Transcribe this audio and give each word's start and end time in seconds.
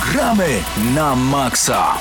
Gramy 0.00 0.64
na 0.94 1.14
maksa! 1.16 1.96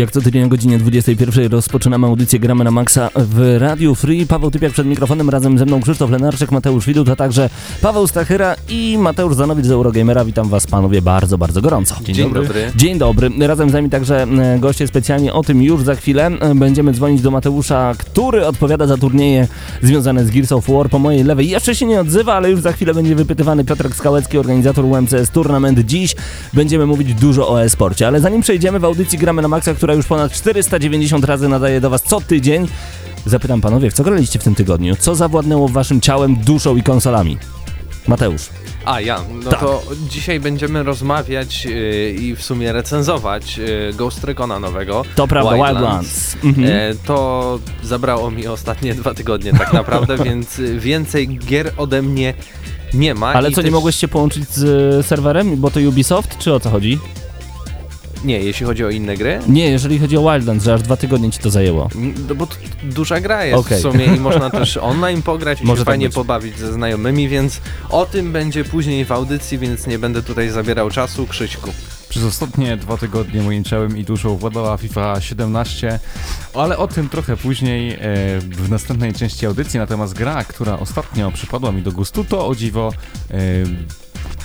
Jak 0.00 0.10
co 0.10 0.20
tydzień 0.20 0.44
o 0.44 0.48
godzinie 0.48 0.78
21 0.78 1.52
rozpoczynamy 1.52 2.06
audycję 2.06 2.38
Gramy 2.38 2.64
na 2.64 2.70
Maxa 2.70 3.10
w 3.16 3.56
Radiu 3.58 3.94
Free. 3.94 4.26
Paweł 4.26 4.50
Typiak 4.50 4.72
przed 4.72 4.86
mikrofonem, 4.86 5.30
razem 5.30 5.58
ze 5.58 5.66
mną 5.66 5.80
Krzysztof 5.80 6.10
Lenarczyk, 6.10 6.50
Mateusz 6.50 6.86
Widut, 6.86 7.08
a 7.08 7.16
także 7.16 7.50
Paweł 7.82 8.06
Stachyra 8.06 8.56
i 8.68 8.98
Mateusz 8.98 9.34
Zanowicz 9.34 9.66
z 9.66 9.70
Eurogamera. 9.70 10.24
Witam 10.24 10.48
was 10.48 10.66
panowie 10.66 11.02
bardzo, 11.02 11.38
bardzo 11.38 11.62
gorąco. 11.62 11.94
Dzień, 12.02 12.14
Dzień 12.14 12.24
dobry. 12.24 12.42
dobry. 12.42 12.72
Dzień 12.76 12.98
dobry. 12.98 13.30
Razem 13.38 13.70
z 13.70 13.72
nami 13.72 13.90
także 13.90 14.22
e, 14.22 14.58
goście 14.58 14.86
specjalnie 14.86 15.32
o 15.32 15.42
tym 15.42 15.62
już 15.62 15.82
za 15.82 15.94
chwilę. 15.94 16.26
E, 16.26 16.54
będziemy 16.54 16.92
dzwonić 16.92 17.22
do 17.22 17.30
Mateusza, 17.30 17.94
który 17.98 18.46
odpowiada 18.46 18.86
za 18.86 18.96
turnieje 18.96 19.48
związane 19.82 20.24
z 20.24 20.30
Gears 20.30 20.52
of 20.52 20.68
War 20.68 20.90
po 20.90 20.98
mojej 20.98 21.24
lewej. 21.24 21.48
Jeszcze 21.48 21.74
się 21.74 21.86
nie 21.86 22.00
odzywa, 22.00 22.34
ale 22.34 22.50
już 22.50 22.60
za 22.60 22.72
chwilę 22.72 22.94
będzie 22.94 23.14
wypytywany 23.14 23.64
Piotrek 23.64 23.94
Skałecki, 23.94 24.38
organizator 24.38 24.84
UMCS 24.84 25.30
Tournament. 25.32 25.78
Dziś 25.78 26.16
będziemy 26.52 26.86
mówić 26.86 27.14
dużo 27.14 27.48
o 27.48 27.62
e-sporcie, 27.62 28.06
ale 28.06 28.20
zanim 28.20 28.42
przejdziemy 28.42 28.78
w 28.78 28.84
audycji 28.84 29.18
Gramy 29.18 29.42
na 29.42 29.48
Maxa, 29.48 29.74
która 29.74 29.89
już 29.92 30.06
ponad 30.06 30.32
490 30.32 31.24
razy 31.24 31.48
nadaje 31.48 31.80
do 31.80 31.90
Was 31.90 32.02
co 32.02 32.20
tydzień. 32.20 32.68
Zapytam 33.26 33.60
panowie, 33.60 33.90
w 33.90 33.94
co 33.94 34.04
graliście 34.04 34.38
w 34.38 34.44
tym 34.44 34.54
tygodniu? 34.54 34.96
Co 34.96 35.14
zawładnęło 35.14 35.68
waszym 35.68 36.00
ciałem, 36.00 36.36
duszą 36.36 36.76
i 36.76 36.82
konsolami? 36.82 37.38
Mateusz. 38.08 38.48
A 38.84 39.00
ja, 39.00 39.20
no 39.44 39.50
tak. 39.50 39.60
to 39.60 39.82
dzisiaj 40.08 40.40
będziemy 40.40 40.82
rozmawiać 40.82 41.64
yy, 41.64 42.10
i 42.10 42.36
w 42.36 42.42
sumie 42.42 42.72
recenzować 42.72 43.58
yy, 43.58 43.92
Ghost 43.96 44.24
Recona 44.24 44.58
nowego. 44.58 45.04
To 45.14 45.26
prawda, 45.26 45.54
Wildlands. 45.54 46.34
Wild 46.34 46.44
mhm. 46.44 46.68
yy, 46.68 46.96
to 47.04 47.58
zabrało 47.82 48.30
mi 48.30 48.46
ostatnie 48.46 48.94
dwa 49.00 49.14
tygodnie 49.14 49.52
tak 49.52 49.72
naprawdę, 49.72 50.16
więc 50.24 50.60
więcej 50.78 51.28
gier 51.28 51.72
ode 51.76 52.02
mnie 52.02 52.34
nie 52.94 53.14
ma. 53.14 53.32
Ale 53.32 53.50
co, 53.50 53.56
też... 53.56 53.64
nie 53.64 53.70
mogłeś 53.70 53.96
się 53.96 54.08
połączyć 54.08 54.50
z 54.50 55.06
serwerem, 55.06 55.56
bo 55.56 55.70
to 55.70 55.80
Ubisoft, 55.80 56.38
czy 56.38 56.54
o 56.54 56.60
co 56.60 56.70
chodzi? 56.70 56.98
Nie, 58.24 58.40
jeśli 58.40 58.66
chodzi 58.66 58.84
o 58.84 58.90
inne 58.90 59.16
gry? 59.16 59.38
Nie, 59.48 59.70
jeżeli 59.70 59.98
chodzi 59.98 60.16
o 60.16 60.32
Wildlands, 60.32 60.64
że 60.64 60.74
aż 60.74 60.82
dwa 60.82 60.96
tygodnie 60.96 61.30
ci 61.30 61.38
to 61.38 61.50
zajęło. 61.50 61.88
No 62.28 62.34
bo 62.34 62.46
duża 62.82 63.20
gra 63.20 63.44
jest 63.44 63.58
okay. 63.58 63.78
w 63.78 63.80
sumie 63.80 64.04
i 64.04 64.20
można 64.20 64.50
też 64.50 64.76
online 64.92 65.22
pograć 65.22 65.60
i 65.60 65.64
Może 65.64 65.80
się 65.80 65.84
tak 65.84 65.92
fajnie 65.92 66.06
być. 66.06 66.14
pobawić 66.14 66.58
ze 66.58 66.72
znajomymi, 66.72 67.28
więc 67.28 67.60
o 67.90 68.06
tym 68.06 68.32
będzie 68.32 68.64
później 68.64 69.04
w 69.04 69.12
audycji, 69.12 69.58
więc 69.58 69.86
nie 69.86 69.98
będę 69.98 70.22
tutaj 70.22 70.48
zabierał 70.48 70.90
czasu. 70.90 71.26
Krzyśku. 71.26 71.70
Przez 72.08 72.24
ostatnie 72.24 72.76
dwa 72.76 72.96
tygodnie 72.96 73.42
moim 73.42 73.64
ciałem 73.64 73.98
i 73.98 74.04
duszą 74.04 74.36
władała 74.36 74.76
FIFA 74.76 75.20
17, 75.20 75.98
ale 76.54 76.78
o 76.78 76.88
tym 76.88 77.08
trochę 77.08 77.36
później 77.36 77.92
e, 77.92 77.98
w 78.40 78.70
następnej 78.70 79.12
części 79.12 79.46
audycji. 79.46 79.80
Natomiast 79.80 80.14
gra, 80.14 80.44
która 80.44 80.78
ostatnio 80.78 81.32
przypadła 81.32 81.72
mi 81.72 81.82
do 81.82 81.92
gustu, 81.92 82.24
to 82.24 82.46
o 82.46 82.54
dziwo 82.54 82.92
e, 83.30 83.36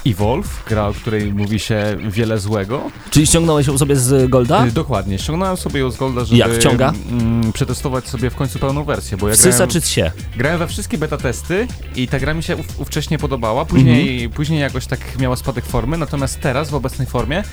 Evolve, 0.08 0.64
gra, 0.68 0.88
o 0.88 0.94
której 0.94 1.34
mówi 1.34 1.59
się 1.59 1.98
wiele 2.09 2.40
złego. 2.40 2.81
Czyli 3.09 3.28
ściągnąłeś 3.28 3.68
ją 3.68 3.78
sobie 3.78 3.95
z 3.95 4.30
Golda? 4.30 4.66
Y, 4.66 4.72
dokładnie, 4.72 5.20
ściągnąłem 5.20 5.58
sobie 5.58 5.80
ją 5.80 5.92
z 5.92 5.98
Golda, 5.98 6.26
żeby 6.26 6.38
Jak 6.38 6.52
wciąga? 6.52 6.94
Mm, 7.12 7.52
przetestować 7.54 8.08
sobie 8.08 8.30
w 8.30 8.36
końcu 8.36 8.59
pełną 8.59 8.84
wersję. 8.84 9.18
Bo 9.18 9.28
ja 9.28 9.34
Wsysa 9.34 9.58
grałem, 9.58 9.70
czy 9.70 9.81
się? 9.81 10.12
Grałem 10.38 10.59
we 10.59 10.68
wszystkie 10.68 10.98
beta 10.98 11.18
testy 11.18 11.68
i 11.96 12.08
ta 12.08 12.20
gra 12.20 12.34
mi 12.34 12.44
się 12.44 12.58
ówcześnie 12.78 13.18
podobała. 13.18 13.66
Później, 13.66 14.14
mhm. 14.14 14.31
później 14.31 14.59
jakoś 14.59 14.86
tak 14.86 15.00
miała 15.20 15.36
spadek 15.36 15.66
formy, 15.66 15.98
natomiast 15.98 16.40
teraz 16.40 16.70
w 16.70 16.76
obecnej 16.76 17.08
formie 17.08 17.44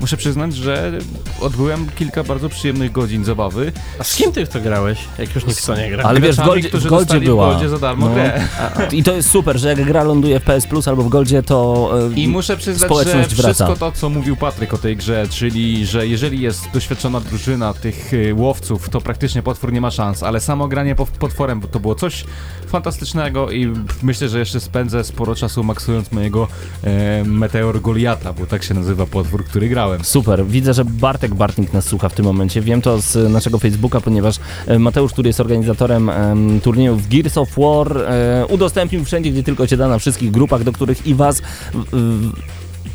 muszę 0.00 0.16
przyznać, 0.16 0.54
że 0.54 0.92
odbyłem 1.40 1.86
kilka 1.98 2.24
bardzo 2.24 2.48
przyjemnych 2.48 2.92
godzin 2.92 3.24
zabawy. 3.24 3.72
A 3.98 4.04
z 4.04 4.16
kim 4.16 4.32
ty 4.32 4.46
w 4.46 4.48
to 4.48 4.60
grałeś? 4.60 4.98
Jak 5.18 5.34
już 5.34 5.46
nikt 5.46 5.60
w 5.60 5.66
to 5.66 5.76
nie 5.76 5.90
gra? 5.90 6.04
Ale 6.04 6.20
wiesz, 6.20 6.36
w 6.36 6.44
Goldzie, 6.44 6.68
w 6.68 6.86
Goldzie 6.86 7.20
była. 7.20 7.48
W 7.48 7.52
Goldzie 7.52 7.68
za 7.68 7.78
darmo 7.78 8.08
no. 8.08 8.14
grę. 8.14 8.48
I 8.92 9.02
to 9.02 9.12
jest 9.12 9.30
super, 9.30 9.58
że 9.58 9.68
jak 9.68 9.84
gra 9.84 10.02
ląduje 10.02 10.40
w 10.40 10.42
PS 10.42 10.66
Plus 10.66 10.88
albo 10.88 11.02
w 11.02 11.08
Goldzie, 11.08 11.42
to 11.42 11.71
i 12.16 12.28
muszę 12.28 12.56
przyznać, 12.56 12.90
że 13.06 13.28
wszystko 13.28 13.76
to, 13.76 13.92
co 13.92 14.10
mówił 14.10 14.36
Patryk 14.36 14.74
o 14.74 14.78
tej 14.78 14.96
grze, 14.96 15.26
czyli, 15.30 15.86
że 15.86 16.06
jeżeli 16.06 16.40
jest 16.40 16.70
doświadczona 16.74 17.20
drużyna 17.20 17.74
tych 17.74 18.14
y, 18.14 18.34
łowców, 18.34 18.88
to 18.88 19.00
praktycznie 19.00 19.42
potwór 19.42 19.72
nie 19.72 19.80
ma 19.80 19.90
szans, 19.90 20.22
ale 20.22 20.40
samo 20.40 20.68
granie 20.68 20.94
potworem 20.94 21.60
to 21.60 21.80
było 21.80 21.94
coś 21.94 22.24
fantastycznego 22.66 23.50
i 23.50 23.72
myślę, 24.02 24.28
że 24.28 24.38
jeszcze 24.38 24.60
spędzę 24.60 25.04
sporo 25.04 25.34
czasu 25.34 25.64
maksując 25.64 26.12
mojego 26.12 26.48
e, 26.84 27.24
Meteor 27.24 27.80
Goliata, 27.80 28.32
bo 28.32 28.46
tak 28.46 28.62
się 28.62 28.74
nazywa 28.74 29.06
potwór, 29.06 29.44
który 29.44 29.68
grałem. 29.68 30.04
Super, 30.04 30.46
widzę, 30.46 30.74
że 30.74 30.84
Bartek 30.84 31.34
Bartnik 31.34 31.72
nas 31.72 31.84
słucha 31.84 32.08
w 32.08 32.14
tym 32.14 32.24
momencie. 32.24 32.60
Wiem 32.60 32.82
to 32.82 33.00
z 33.00 33.32
naszego 33.32 33.58
Facebooka, 33.58 34.00
ponieważ 34.00 34.36
e, 34.66 34.78
Mateusz, 34.78 35.12
który 35.12 35.28
jest 35.28 35.40
organizatorem 35.40 36.08
e, 36.08 36.36
turniejów 36.62 37.08
Gears 37.08 37.38
of 37.38 37.48
War, 37.56 37.98
e, 37.98 38.46
udostępnił 38.46 39.04
wszędzie, 39.04 39.30
gdzie 39.30 39.42
tylko 39.42 39.66
się 39.66 39.76
da, 39.76 39.88
na 39.88 39.98
wszystkich 39.98 40.30
grupach, 40.30 40.64
do 40.64 40.72
których 40.72 41.06
i 41.06 41.14
was 41.14 41.42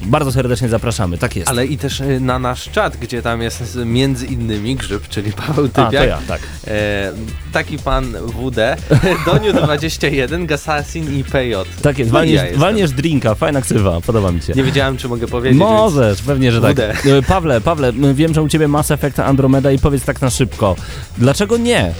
bardzo 0.05 0.31
serdecznie 0.31 0.69
zapraszamy, 0.69 1.17
tak 1.17 1.35
jest. 1.35 1.49
Ale 1.49 1.65
i 1.65 1.77
też 1.77 1.99
y, 1.99 2.19
na 2.19 2.39
nasz 2.39 2.69
czat, 2.69 2.97
gdzie 2.97 3.21
tam 3.21 3.41
jest 3.41 3.77
między 3.85 4.25
innymi 4.25 4.75
Grzyb, 4.75 5.07
czyli 5.07 5.31
Paweł 5.33 5.67
Typiak. 5.67 5.87
A, 5.87 5.97
to 5.97 6.05
ja, 6.05 6.19
tak. 6.27 6.41
E, 6.67 7.11
taki 7.53 7.79
pan 7.79 8.05
WD, 8.11 8.77
Doniu21, 9.25 10.45
Gassassin 10.45 11.19
i 11.19 11.23
PJ. 11.23 11.53
Tak 11.81 11.99
jest, 11.99 12.11
walniesz, 12.11 12.41
ja 12.51 12.57
walniesz 12.57 12.91
drinka, 12.91 13.35
fajna 13.35 13.61
ksywa, 13.61 14.01
podoba 14.01 14.31
mi 14.31 14.41
się. 14.41 14.53
Nie 14.53 14.63
wiedziałem, 14.63 14.97
czy 14.97 15.07
mogę 15.07 15.27
powiedzieć. 15.27 15.59
Możesz, 15.59 16.21
pewnie, 16.21 16.51
że 16.51 16.61
tak. 16.61 16.79
E, 16.79 17.21
Pawle, 17.27 17.61
Pawle, 17.61 17.93
wiem, 18.13 18.33
że 18.33 18.41
u 18.41 18.47
ciebie 18.47 18.67
Mass 18.67 18.91
Effect 18.91 19.19
Andromeda 19.19 19.71
i 19.71 19.79
powiedz 19.79 20.03
tak 20.03 20.21
na 20.21 20.29
szybko. 20.29 20.75
Dlaczego 21.17 21.57
nie? 21.57 21.93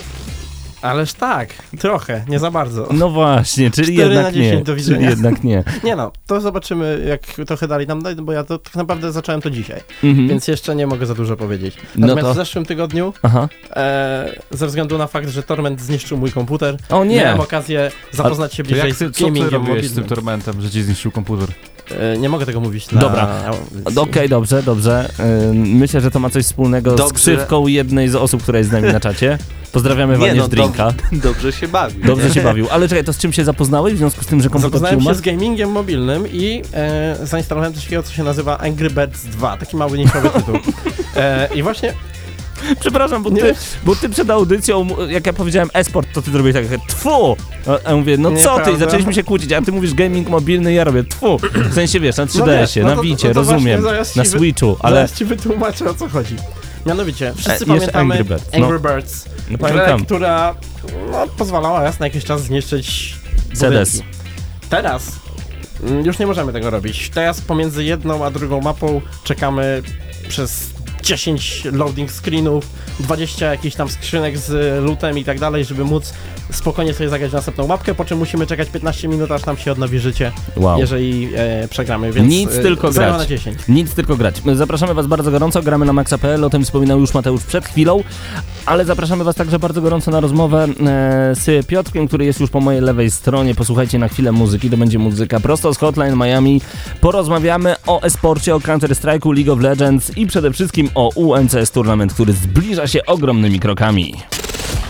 Ależ 0.81 1.13
tak, 1.13 1.53
trochę, 1.79 2.25
nie 2.27 2.39
za 2.39 2.51
bardzo. 2.51 2.87
No 2.91 3.09
właśnie, 3.09 3.71
czyli 3.71 3.95
jednak 3.95 4.35
nie. 4.35 4.63
Do 4.63 4.75
czyli 4.75 5.03
jednak 5.03 5.43
nie. 5.43 5.63
nie 5.83 5.95
no, 5.95 6.11
to 6.27 6.41
zobaczymy, 6.41 7.05
jak 7.07 7.47
trochę 7.47 7.67
dalej 7.67 7.87
nam 7.87 8.03
dojdą, 8.03 8.25
bo 8.25 8.31
ja 8.31 8.43
to 8.43 8.57
tak 8.57 8.75
naprawdę 8.75 9.11
zacząłem 9.11 9.41
to 9.41 9.49
dzisiaj, 9.49 9.81
mhm. 10.03 10.27
więc 10.27 10.47
jeszcze 10.47 10.75
nie 10.75 10.87
mogę 10.87 11.05
za 11.05 11.15
dużo 11.15 11.37
powiedzieć. 11.37 11.75
No 11.95 12.07
Natomiast 12.07 12.27
no 12.27 12.27
to... 12.27 12.33
w 12.33 12.37
zeszłym 12.37 12.65
tygodniu, 12.65 13.13
e, 13.75 14.41
ze 14.51 14.67
względu 14.67 14.97
na 14.97 15.07
fakt, 15.07 15.29
że 15.29 15.43
Torment 15.43 15.81
zniszczył 15.81 16.17
mój 16.17 16.31
komputer, 16.31 16.77
o 16.89 17.03
nie. 17.03 17.15
miałem 17.15 17.39
okazję 17.39 17.91
zapoznać 18.11 18.53
się 18.53 18.63
bliżej 18.63 18.93
z 18.93 19.19
gamingiem 19.19 19.65
Co 19.65 19.73
ty 19.75 19.87
z 19.87 19.95
tym 19.95 20.03
Tormentem, 20.03 20.61
że 20.61 20.69
ci 20.69 20.83
zniszczył 20.83 21.11
komputer? 21.11 21.49
E, 21.91 22.17
nie 22.17 22.29
mogę 22.29 22.45
tego 22.45 22.59
mówić 22.59 22.91
na... 22.91 23.01
Dobra, 23.01 23.51
okej, 23.85 24.03
okay, 24.03 24.29
dobrze, 24.29 24.63
dobrze. 24.63 25.09
E, 25.19 25.53
myślę, 25.53 26.01
że 26.01 26.11
to 26.11 26.19
ma 26.19 26.29
coś 26.29 26.45
wspólnego 26.45 26.95
dobrze. 26.95 27.09
z 27.09 27.13
ksywką 27.13 27.67
jednej 27.67 28.09
z 28.09 28.15
osób, 28.15 28.43
która 28.43 28.57
jest 28.57 28.69
z 28.69 28.73
nami 28.73 28.93
na 28.93 28.99
czacie. 28.99 29.37
Pozdrawiamy 29.71 30.17
Wanie 30.17 30.35
no, 30.35 30.47
Drinka. 30.47 30.93
dobrze 31.11 31.51
się 31.51 31.67
bawił. 31.67 32.05
Dobrze 32.05 32.33
się 32.33 32.41
bawił. 32.41 32.67
Ale 32.71 32.87
czekaj, 32.87 33.03
to 33.03 33.13
z 33.13 33.17
czym 33.17 33.33
się 33.33 33.43
zapoznałeś 33.43 33.93
w 33.93 33.97
związku 33.97 34.23
z 34.23 34.27
tym, 34.27 34.41
że 34.41 34.49
komputer 34.49 34.79
Zapoznałem 34.79 35.01
się 35.01 35.15
z 35.15 35.21
gamingiem 35.21 35.71
mobilnym 35.71 36.27
i 36.31 36.61
e, 36.73 37.17
zainstalowałem 37.23 37.73
coś 37.73 37.83
takiego, 37.83 38.03
co 38.03 38.13
się 38.13 38.23
nazywa 38.23 38.57
Angry 38.57 38.89
Birds 38.89 39.25
2. 39.25 39.57
Taki 39.57 39.77
mały 39.77 39.97
niszowy 39.97 40.29
tytuł. 40.29 40.55
E, 41.15 41.49
I 41.55 41.63
właśnie 41.63 41.93
Przepraszam, 42.79 43.23
bo 43.23 43.31
ty, 43.31 43.55
bo 43.83 43.95
ty 43.95 44.09
przed 44.09 44.29
audycją, 44.29 44.87
jak 45.09 45.25
ja 45.25 45.33
powiedziałem 45.33 45.69
esport, 45.73 46.07
to 46.13 46.21
ty 46.21 46.31
zrobiłeś 46.31 46.69
tak, 46.69 46.81
tfu! 46.87 47.37
A 47.85 47.89
ja 47.89 47.95
mówię, 47.95 48.17
no 48.17 48.31
co 48.35 48.59
ty? 48.59 48.77
Zaczęliśmy 48.77 49.13
się 49.13 49.23
kłócić, 49.23 49.51
a 49.51 49.61
ty 49.61 49.71
mówisz 49.71 49.93
gaming 49.93 50.29
mobilny, 50.29 50.73
ja 50.73 50.83
robię 50.83 51.03
tfu! 51.03 51.37
W 51.69 51.73
sensie 51.73 51.99
wiesz, 51.99 52.17
na 52.17 52.25
3DS-ie, 52.25 52.85
no 52.85 52.95
na 52.95 53.01
Wicie, 53.01 53.27
no 53.27 53.33
rozumiem, 53.33 53.83
na 54.15 54.25
Switchu, 54.25 54.77
ale... 54.79 54.95
Zaraz 54.95 55.13
ci 55.13 55.25
wytłumaczę, 55.25 55.89
o 55.89 55.93
co 55.93 56.09
chodzi. 56.09 56.35
Mianowicie, 56.85 57.33
wszyscy 57.37 57.63
e, 57.63 57.67
pamiętamy 57.67 58.13
Angry 58.13 58.23
Birds, 58.23 58.55
Angry 58.55 58.79
no. 58.83 58.89
Birds 58.89 59.25
no, 59.49 59.57
grę, 59.57 59.97
która 60.05 60.55
no, 61.11 61.27
pozwalała 61.37 61.83
raz 61.83 61.99
na 61.99 62.05
jakiś 62.05 62.23
czas 62.23 62.41
zniszczyć 62.41 63.15
CDS. 63.53 64.01
Teraz 64.69 65.11
mm, 65.83 66.05
już 66.05 66.19
nie 66.19 66.27
możemy 66.27 66.53
tego 66.53 66.69
robić. 66.69 67.09
Teraz 67.09 67.41
pomiędzy 67.41 67.83
jedną 67.83 68.25
a 68.25 68.31
drugą 68.31 68.61
mapą 68.61 69.01
czekamy 69.23 69.81
przez 70.27 70.76
10 71.07 71.63
loading 71.71 72.11
screenów, 72.11 72.69
20 72.99 73.51
jakichś 73.51 73.75
tam 73.75 73.89
skrzynek 73.89 74.37
z 74.37 74.83
lootem 74.85 75.17
i 75.17 75.23
tak 75.23 75.39
dalej, 75.39 75.65
żeby 75.65 75.85
móc 75.85 76.13
spokojnie 76.51 76.93
sobie 76.93 77.09
zagrać 77.09 77.31
następną 77.31 77.67
mapkę, 77.67 77.95
po 77.95 78.05
czym 78.05 78.17
musimy 78.17 78.47
czekać 78.47 78.69
15 78.69 79.07
minut, 79.07 79.31
aż 79.31 79.45
nam 79.45 79.57
się 79.57 79.71
odnowi 79.71 79.99
życie, 79.99 80.31
wow. 80.55 80.79
jeżeli 80.79 81.29
e, 81.35 81.67
przegramy, 81.67 82.13
więc 82.13 82.29
Nic 82.29 82.55
e, 82.55 82.61
tylko 82.61 82.91
grać. 82.91 83.17
na 83.17 83.25
10. 83.25 83.57
Nic 83.69 83.93
tylko 83.93 84.17
grać. 84.17 84.41
Zapraszamy 84.53 84.93
Was 84.93 85.07
bardzo 85.07 85.31
gorąco, 85.31 85.61
gramy 85.61 85.85
na 85.85 85.93
maxa.pl, 85.93 86.43
o 86.43 86.49
tym 86.49 86.65
wspominał 86.65 86.99
już 86.99 87.13
Mateusz 87.13 87.43
przed 87.43 87.65
chwilą, 87.65 88.03
ale 88.65 88.85
zapraszamy 88.85 89.23
Was 89.23 89.35
także 89.35 89.59
bardzo 89.59 89.81
gorąco 89.81 90.11
na 90.11 90.19
rozmowę 90.19 90.63
e, 90.63 91.35
z 91.35 91.67
Piotrkiem, 91.67 92.07
który 92.07 92.25
jest 92.25 92.39
już 92.39 92.49
po 92.49 92.59
mojej 92.59 92.81
lewej 92.81 93.11
stronie. 93.11 93.55
Posłuchajcie 93.55 93.99
na 93.99 94.07
chwilę 94.07 94.31
muzyki, 94.31 94.69
to 94.69 94.77
będzie 94.77 94.99
muzyka 94.99 95.39
prosto 95.39 95.73
z 95.73 95.77
Hotline 95.77 96.15
Miami. 96.15 96.61
Porozmawiamy 97.01 97.75
o 97.87 98.01
esporcie, 98.01 98.55
o 98.55 98.59
Counter-Strike'u, 98.59 99.35
League 99.35 99.53
of 99.53 99.59
Legends 99.59 100.17
i 100.17 100.27
przede 100.27 100.51
wszystkim 100.51 100.89
o 100.97 101.09
UNCS 101.15 101.71
Tournament, 101.71 102.13
który 102.13 102.33
zbliża 102.33 102.87
się 102.87 103.05
ogromnymi 103.05 103.59
krokami. 103.59 104.13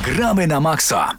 Gramy 0.03 0.47
na 0.47 0.59
maksa. 0.59 1.17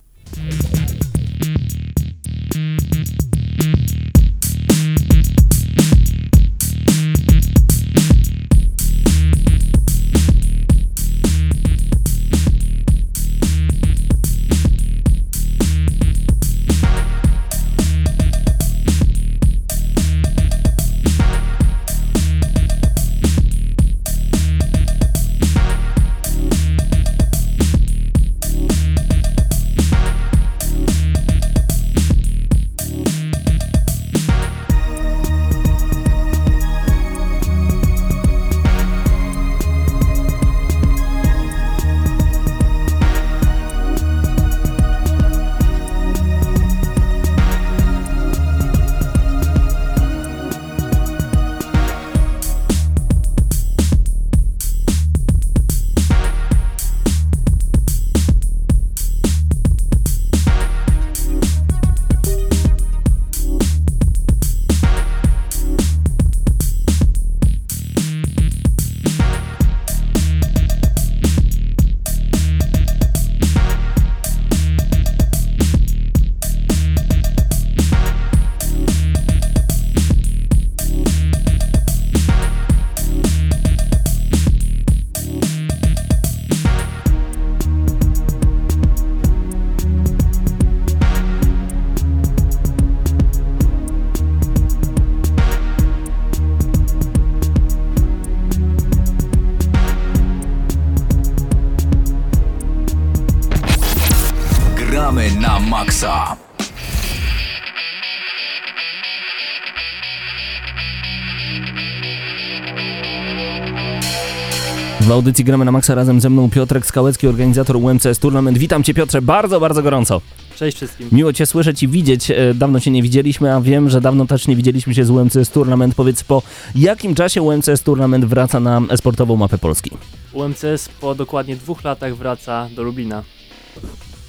Audycji 115.19 115.45
gramy 115.45 115.65
na 115.65 115.73
maksa 115.73 115.95
razem 115.95 116.21
ze 116.21 116.31
mną 116.31 116.51
Piotrek 116.51 116.87
Skałecki, 116.87 117.29
organizator 117.29 117.77
UMCS 117.77 118.19
Tournament. 118.19 118.59
Witam 118.59 118.83
Cię 118.83 118.95
Piotrze 118.95 119.23
bardzo, 119.23 119.61
bardzo 119.61 119.83
gorąco. 119.83 120.21
Cześć 120.57 120.77
wszystkim. 120.77 121.09
Miło 121.13 121.33
Cię 121.33 121.47
słyszeć 121.47 121.83
i 121.83 121.89
widzieć. 121.89 122.31
E, 122.31 122.55
dawno 122.55 122.81
się 122.81 122.91
nie 122.91 123.03
widzieliśmy, 123.03 123.55
a 123.55 123.61
wiem, 123.61 123.91
że 123.91 124.01
dawno 124.01 124.27
też 124.27 124.49
nie 124.49 124.57
widzieliśmy 124.57 124.95
się 124.95 125.05
z 125.05 125.11
UMCS 125.11 125.51
Tournament. 125.51 125.95
Powiedz, 125.95 126.25
po 126.25 126.43
jakim 126.75 127.15
czasie 127.15 127.43
UMCS 127.43 127.83
Tournament 127.85 128.25
wraca 128.25 128.61
na 128.61 128.81
sportową 128.97 129.37
mapę 129.37 129.59
Polski? 129.59 129.91
UMCS 130.33 130.89
po 131.01 131.15
dokładnie 131.15 131.57
dwóch 131.57 131.85
latach 131.85 132.17
wraca 132.17 132.69
do 132.77 132.83
Lublina. 132.83 133.23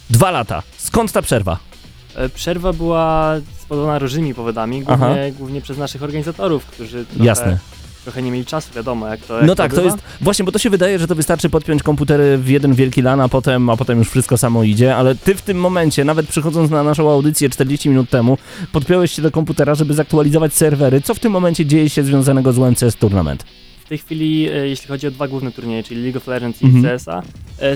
Dwa 0.10 0.32
lata. 0.32 0.64
Skąd 0.78 1.12
ta 1.12 1.22
przerwa? 1.22 1.60
E, 2.16 2.30
przerwa 2.30 2.74
była 2.74 3.36
spowodowana 3.62 4.00
różnymi 4.00 4.34
powodami, 4.34 4.82
głównie, 4.82 5.34
głównie 5.38 5.62
przez 5.62 5.78
naszych 5.78 6.04
organizatorów, 6.04 6.66
którzy 6.66 7.06
trochę 7.06 7.26
Jasne 7.26 7.60
trochę 8.10 8.22
nie 8.22 8.32
mieli 8.32 8.46
czasu, 8.46 8.74
wiadomo, 8.76 9.08
jak 9.08 9.20
to 9.20 9.38
jak 9.38 9.48
No 9.48 9.56
tak, 9.56 9.72
to, 9.72 9.78
to 9.78 9.84
jest, 9.84 9.98
właśnie, 10.22 10.46
bo 10.46 10.52
to 10.52 10.60
się 10.60 10.70
wydaje, 10.70 11.00
że 11.00 11.08
to 11.08 11.16
wystarczy 11.16 11.50
podpiąć 11.50 11.84
komputery 11.84 12.38
w 12.38 12.50
jeden 12.50 12.74
wielki 12.74 13.02
LAN, 13.02 13.22
a 13.22 13.30
potem, 13.30 13.70
a 13.70 13.78
potem 13.78 13.98
już 13.98 14.10
wszystko 14.10 14.38
samo 14.38 14.64
idzie, 14.64 14.96
ale 14.96 15.16
ty 15.16 15.36
w 15.36 15.42
tym 15.42 15.58
momencie, 15.58 16.06
nawet 16.06 16.28
przychodząc 16.28 16.72
na 16.72 16.84
naszą 16.84 17.12
audycję 17.12 17.50
40 17.50 17.90
minut 17.90 18.10
temu, 18.10 18.38
podpiąłeś 18.72 19.12
się 19.12 19.22
do 19.22 19.32
komputera, 19.32 19.76
żeby 19.76 19.94
zaktualizować 19.94 20.54
serwery. 20.54 21.02
Co 21.02 21.14
w 21.14 21.20
tym 21.20 21.32
momencie 21.32 21.66
dzieje 21.66 21.90
się 21.90 22.04
związanego 22.04 22.54
z 22.54 22.58
UMCS 22.58 22.96
Tournament? 23.00 23.44
W 23.86 23.90
tej 23.90 23.98
chwili, 23.98 24.50
e, 24.50 24.68
jeśli 24.68 24.88
chodzi 24.88 25.08
o 25.08 25.12
dwa 25.12 25.28
główne 25.28 25.52
turnieje, 25.52 25.84
czyli 25.84 26.04
League 26.04 26.18
of 26.18 26.28
Legends 26.28 26.62
i 26.62 26.66
mhm. 26.66 27.00
CSA, 27.00 27.24
e, 27.62 27.76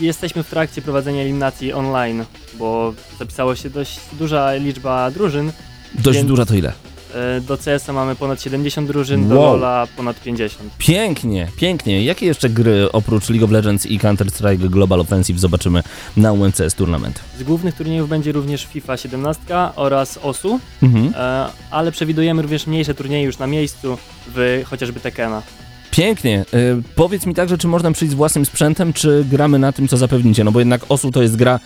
jesteśmy 0.00 0.42
w 0.42 0.50
trakcie 0.50 0.82
prowadzenia 0.82 1.22
eliminacji 1.22 1.72
online, 1.72 2.24
bo 2.58 2.94
zapisało 3.18 3.54
się 3.54 3.70
dość 3.70 4.00
duża 4.12 4.54
liczba 4.54 5.10
drużyn. 5.10 5.52
Dość 5.94 6.18
więc... 6.18 6.28
duża 6.28 6.46
to 6.46 6.54
ile? 6.54 6.72
E, 7.14 7.40
do 7.40 7.58
CS-a 7.58 7.92
mamy 7.92 8.16
ponad 8.16 8.42
70 8.42 8.88
drużyn, 8.88 9.20
wow. 9.20 9.28
do 9.28 9.66
LoL'a 9.66 9.86
ponad 9.96 10.20
50. 10.20 10.62
Pięknie, 10.78 11.48
pięknie. 11.56 12.04
Jakie 12.04 12.26
jeszcze 12.26 12.48
gry 12.48 12.92
oprócz 12.92 13.28
League 13.30 13.44
of 13.44 13.50
Legends 13.50 13.86
i 13.86 13.98
Counter-Strike 13.98 14.68
Global 14.68 15.00
Offensive 15.00 15.40
zobaczymy 15.40 15.82
na 16.16 16.32
UMCS 16.32 16.74
Tournament? 16.74 17.20
Z 17.38 17.42
głównych 17.42 17.74
turniejów 17.74 18.08
będzie 18.08 18.32
również 18.32 18.64
FIFA 18.64 18.96
17 18.96 19.42
oraz 19.76 20.18
OSU, 20.22 20.60
mhm. 20.82 21.14
e, 21.16 21.48
ale 21.70 21.92
przewidujemy 21.92 22.42
również 22.42 22.66
mniejsze 22.66 22.94
turnieje 22.94 23.24
już 23.24 23.38
na 23.38 23.46
miejscu 23.46 23.98
w 24.34 24.62
chociażby 24.66 25.00
Tekena. 25.00 25.42
Pięknie. 25.90 26.44
E, 26.52 26.82
powiedz 26.94 27.26
mi 27.26 27.34
także, 27.34 27.58
czy 27.58 27.68
można 27.68 27.92
przyjść 27.92 28.12
z 28.12 28.14
własnym 28.14 28.44
sprzętem, 28.44 28.92
czy 28.92 29.24
gramy 29.30 29.58
na 29.58 29.72
tym, 29.72 29.88
co 29.88 29.96
zapewnicie? 29.96 30.44
No 30.44 30.52
bo 30.52 30.58
jednak 30.58 30.80
OSU 30.88 31.10
to 31.10 31.22
jest 31.22 31.36
gra 31.36 31.60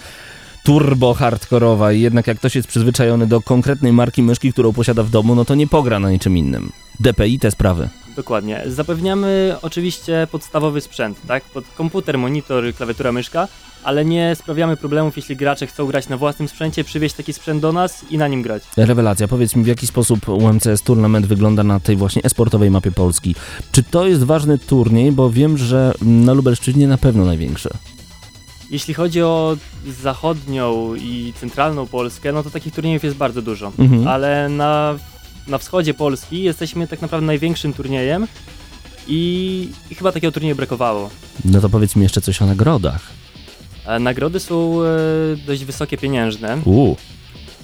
turbo 0.64 1.14
hardkorowa 1.14 1.92
i 1.92 2.00
jednak 2.00 2.26
jak 2.26 2.38
ktoś 2.38 2.56
jest 2.56 2.68
przyzwyczajony 2.68 3.26
do 3.26 3.40
konkretnej 3.40 3.92
marki 3.92 4.22
myszki, 4.22 4.52
którą 4.52 4.72
posiada 4.72 5.02
w 5.02 5.10
domu, 5.10 5.34
no 5.34 5.44
to 5.44 5.54
nie 5.54 5.66
pogra 5.66 5.98
na 5.98 6.10
niczym 6.10 6.36
innym. 6.36 6.72
DPI 7.00 7.38
te 7.38 7.50
sprawy. 7.50 7.88
Dokładnie. 8.16 8.62
Zapewniamy 8.66 9.56
oczywiście 9.62 10.28
podstawowy 10.32 10.80
sprzęt, 10.80 11.18
tak? 11.26 11.44
Pod 11.44 11.64
komputer, 11.76 12.18
monitor, 12.18 12.74
klawiatura, 12.74 13.12
myszka, 13.12 13.48
ale 13.84 14.04
nie 14.04 14.34
sprawiamy 14.34 14.76
problemów, 14.76 15.16
jeśli 15.16 15.36
gracze 15.36 15.66
chcą 15.66 15.86
grać 15.86 16.08
na 16.08 16.16
własnym 16.16 16.48
sprzęcie, 16.48 16.84
przywieźć 16.84 17.14
taki 17.14 17.32
sprzęt 17.32 17.62
do 17.62 17.72
nas 17.72 18.04
i 18.10 18.18
na 18.18 18.28
nim 18.28 18.42
grać. 18.42 18.62
Rewelacja. 18.76 19.28
Powiedz 19.28 19.56
mi, 19.56 19.64
w 19.64 19.66
jaki 19.66 19.86
sposób 19.86 20.28
UMCS 20.28 20.82
Tournament 20.84 21.26
wygląda 21.26 21.64
na 21.64 21.80
tej 21.80 21.96
właśnie 21.96 22.22
esportowej 22.22 22.70
mapie 22.70 22.92
Polski? 22.92 23.34
Czy 23.72 23.82
to 23.82 24.06
jest 24.06 24.24
ważny 24.24 24.58
turniej, 24.58 25.12
bo 25.12 25.30
wiem, 25.30 25.58
że 25.58 25.94
na 26.02 26.32
Lubelszczyźnie 26.32 26.88
na 26.88 26.98
pewno 26.98 27.24
największy. 27.24 27.68
Jeśli 28.70 28.94
chodzi 28.94 29.22
o 29.22 29.56
zachodnią 30.02 30.94
i 30.94 31.32
centralną 31.40 31.86
Polskę, 31.86 32.32
no 32.32 32.42
to 32.42 32.50
takich 32.50 32.74
turniejów 32.74 33.04
jest 33.04 33.16
bardzo 33.16 33.42
dużo. 33.42 33.72
Mhm. 33.78 34.08
Ale 34.08 34.48
na, 34.48 34.98
na 35.46 35.58
wschodzie 35.58 35.94
Polski 35.94 36.42
jesteśmy 36.42 36.86
tak 36.86 37.02
naprawdę 37.02 37.26
największym 37.26 37.72
turniejem 37.72 38.26
i, 39.06 39.68
i 39.90 39.94
chyba 39.94 40.12
takiego 40.12 40.32
turnieju 40.32 40.56
brakowało. 40.56 41.10
No 41.44 41.60
to 41.60 41.68
powiedz 41.68 41.96
mi 41.96 42.02
jeszcze 42.02 42.20
coś 42.20 42.42
o 42.42 42.46
nagrodach. 42.46 43.00
E, 43.86 43.98
nagrody 43.98 44.40
są 44.40 44.82
e, 44.82 44.86
dość 45.46 45.64
wysokie 45.64 45.98
pieniężne. 45.98 46.58
U. 46.64 46.96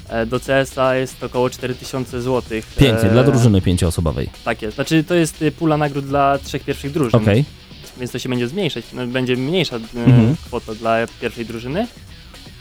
E, 0.09 0.27
do 0.27 0.41
CSA 0.41 0.97
jest 0.97 1.25
około 1.25 1.51
4000 1.51 2.23
zł. 2.23 2.61
Pięknie, 2.77 3.11
dla 3.11 3.25
drużyny 3.25 3.61
pięcioosobowej. 3.61 4.31
Tak 4.45 4.63
jest. 4.63 4.75
Znaczy 4.75 5.05
to 5.05 5.15
jest 5.15 5.45
pula 5.59 5.77
nagród 5.77 6.07
dla 6.07 6.39
trzech 6.39 6.65
pierwszych 6.65 6.93
drużyn. 6.93 7.21
Okej. 7.21 7.41
Okay 7.41 7.64
więc 7.99 8.13
to 8.13 8.19
się 8.19 8.29
będzie 8.29 8.49
zmniejszać, 8.49 8.85
no, 8.93 9.07
będzie 9.07 9.37
mniejsza 9.37 9.77
e, 9.77 10.05
mhm. 10.05 10.37
kwota 10.47 10.75
dla 10.75 10.97
pierwszej 11.21 11.47
drużyny, 11.47 11.87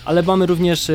ale 0.05 0.23
mamy 0.23 0.45
również 0.45 0.89
e, 0.89 0.93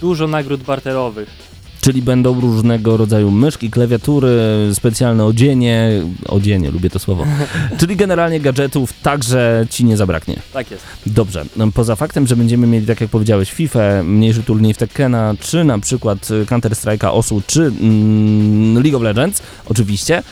dużo 0.00 0.26
nagród 0.26 0.62
barterowych. 0.62 1.50
Czyli 1.80 2.02
będą 2.02 2.40
różnego 2.40 2.96
rodzaju 2.96 3.30
myszki, 3.30 3.70
klawiatury, 3.70 4.30
specjalne 4.74 5.24
odzienie, 5.24 5.90
odzienie, 6.28 6.70
lubię 6.70 6.90
to 6.90 6.98
słowo. 6.98 7.26
Czyli 7.80 7.96
generalnie 7.96 8.40
gadżetów 8.40 8.92
także 9.02 9.66
ci 9.70 9.84
nie 9.84 9.96
zabraknie. 9.96 10.36
Tak 10.52 10.70
jest. 10.70 10.84
Dobrze. 11.06 11.44
No, 11.56 11.72
poza 11.74 11.96
faktem, 11.96 12.26
że 12.26 12.36
będziemy 12.36 12.66
mieli, 12.66 12.86
tak 12.86 13.00
jak 13.00 13.10
powiedziałeś, 13.10 13.52
FIFA, 13.52 14.02
mniejszy 14.02 14.42
turniej 14.42 14.74
w 14.74 14.78
Tekkena, 14.78 15.34
czy 15.40 15.64
na 15.64 15.78
przykład 15.78 16.18
Counter-Strike'a 16.46 17.10
OSU, 17.12 17.42
czy 17.46 17.62
mm, 17.62 18.82
League 18.82 18.96
of 18.96 19.02
Legends, 19.02 19.42
oczywiście, 19.66 20.22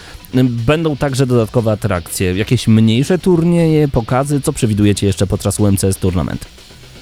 Będą 0.66 0.96
także 0.96 1.26
dodatkowe 1.26 1.72
atrakcje, 1.72 2.36
jakieś 2.36 2.68
mniejsze 2.68 3.18
turnieje, 3.18 3.88
pokazy. 3.88 4.40
Co 4.40 4.52
przewidujecie 4.52 5.06
jeszcze 5.06 5.26
podczas 5.26 5.60
UMCS 5.60 5.96
Tournament? 6.00 6.44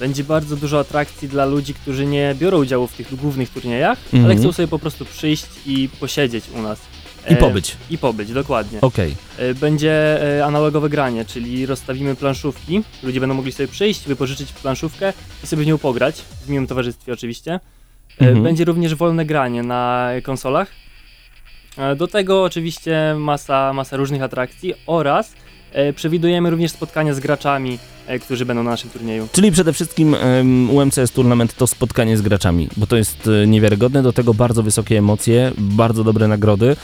Będzie 0.01 0.25
bardzo 0.25 0.57
dużo 0.57 0.79
atrakcji 0.79 1.29
dla 1.29 1.47
ludzi, 1.47 1.75
którzy 1.75 2.07
nie 2.07 2.35
biorą 2.39 2.59
udziału 2.59 2.87
w 2.87 2.93
tych 2.93 3.17
głównych 3.17 3.51
turniejach, 3.51 3.99
mm 4.13 4.25
-hmm. 4.25 4.27
ale 4.27 4.37
chcą 4.37 4.53
sobie 4.53 4.69
po 4.69 4.79
prostu 4.79 5.05
przyjść 5.05 5.47
i 5.67 5.89
posiedzieć 6.01 6.45
u 6.55 6.63
nas. 6.63 6.79
I 7.31 7.37
pobyć. 7.37 7.71
E, 7.71 7.95
I 7.95 7.99
pobyć, 7.99 8.33
dokładnie. 8.33 8.81
Okej. 8.81 9.15
Okay. 9.35 9.47
E, 9.47 9.55
będzie 9.55 10.23
e, 10.39 10.45
analogowe 10.45 10.89
granie, 10.89 11.25
czyli 11.25 11.67
rozstawimy 11.67 12.17
planszówki. 12.17 12.83
Ludzie 13.03 13.21
będą 13.21 13.35
mogli 13.35 13.53
sobie 13.53 13.69
przyjść, 13.69 14.07
wypożyczyć 14.07 14.53
planszówkę 14.53 15.13
i 15.45 15.47
sobie 15.47 15.65
w 15.65 15.67
nią 15.67 15.79
pograć, 15.79 16.23
w 16.47 16.49
miłym 16.49 16.67
towarzystwie 16.67 17.13
oczywiście. 17.13 17.61
-hmm. 18.21 18.43
Będzie 18.43 18.65
również 18.65 18.95
wolne 18.95 19.25
granie 19.25 19.63
na 19.63 20.11
konsolach. 20.23 20.86
E, 21.79 21.97
do 21.97 22.09
tego 22.09 22.45
oczywiście 22.45 23.15
masa, 23.19 23.73
masa 23.73 23.97
różnych 23.97 24.23
atrakcji 24.23 24.75
oraz 24.87 25.33
e, 25.73 25.93
przewidujemy 25.93 26.51
również 26.51 26.71
spotkania 26.71 27.15
z 27.15 27.21
graczami, 27.21 27.79
e, 28.07 28.19
którzy 28.19 28.47
będą 28.47 28.63
na 28.63 28.71
naszym 28.71 28.91
turnieju. 28.91 29.29
Czyli 29.33 29.53
przede 29.53 29.73
wszystkim 29.73 30.15
um, 30.15 30.71
UMCS 30.71 31.13
Tournament 31.15 31.55
to 31.55 31.67
spotkanie 31.67 32.17
z 32.17 32.23
graczami, 32.23 32.69
bo 32.77 32.87
to 32.87 32.97
jest 32.97 33.31
niewiarygodne, 33.47 34.03
do 34.03 34.13
tego 34.13 34.35
bardzo 34.35 34.63
wysokie 34.63 34.99
emocje, 34.99 35.53
bardzo 35.59 36.05
dobre 36.05 36.29
nagrody. 36.29 36.77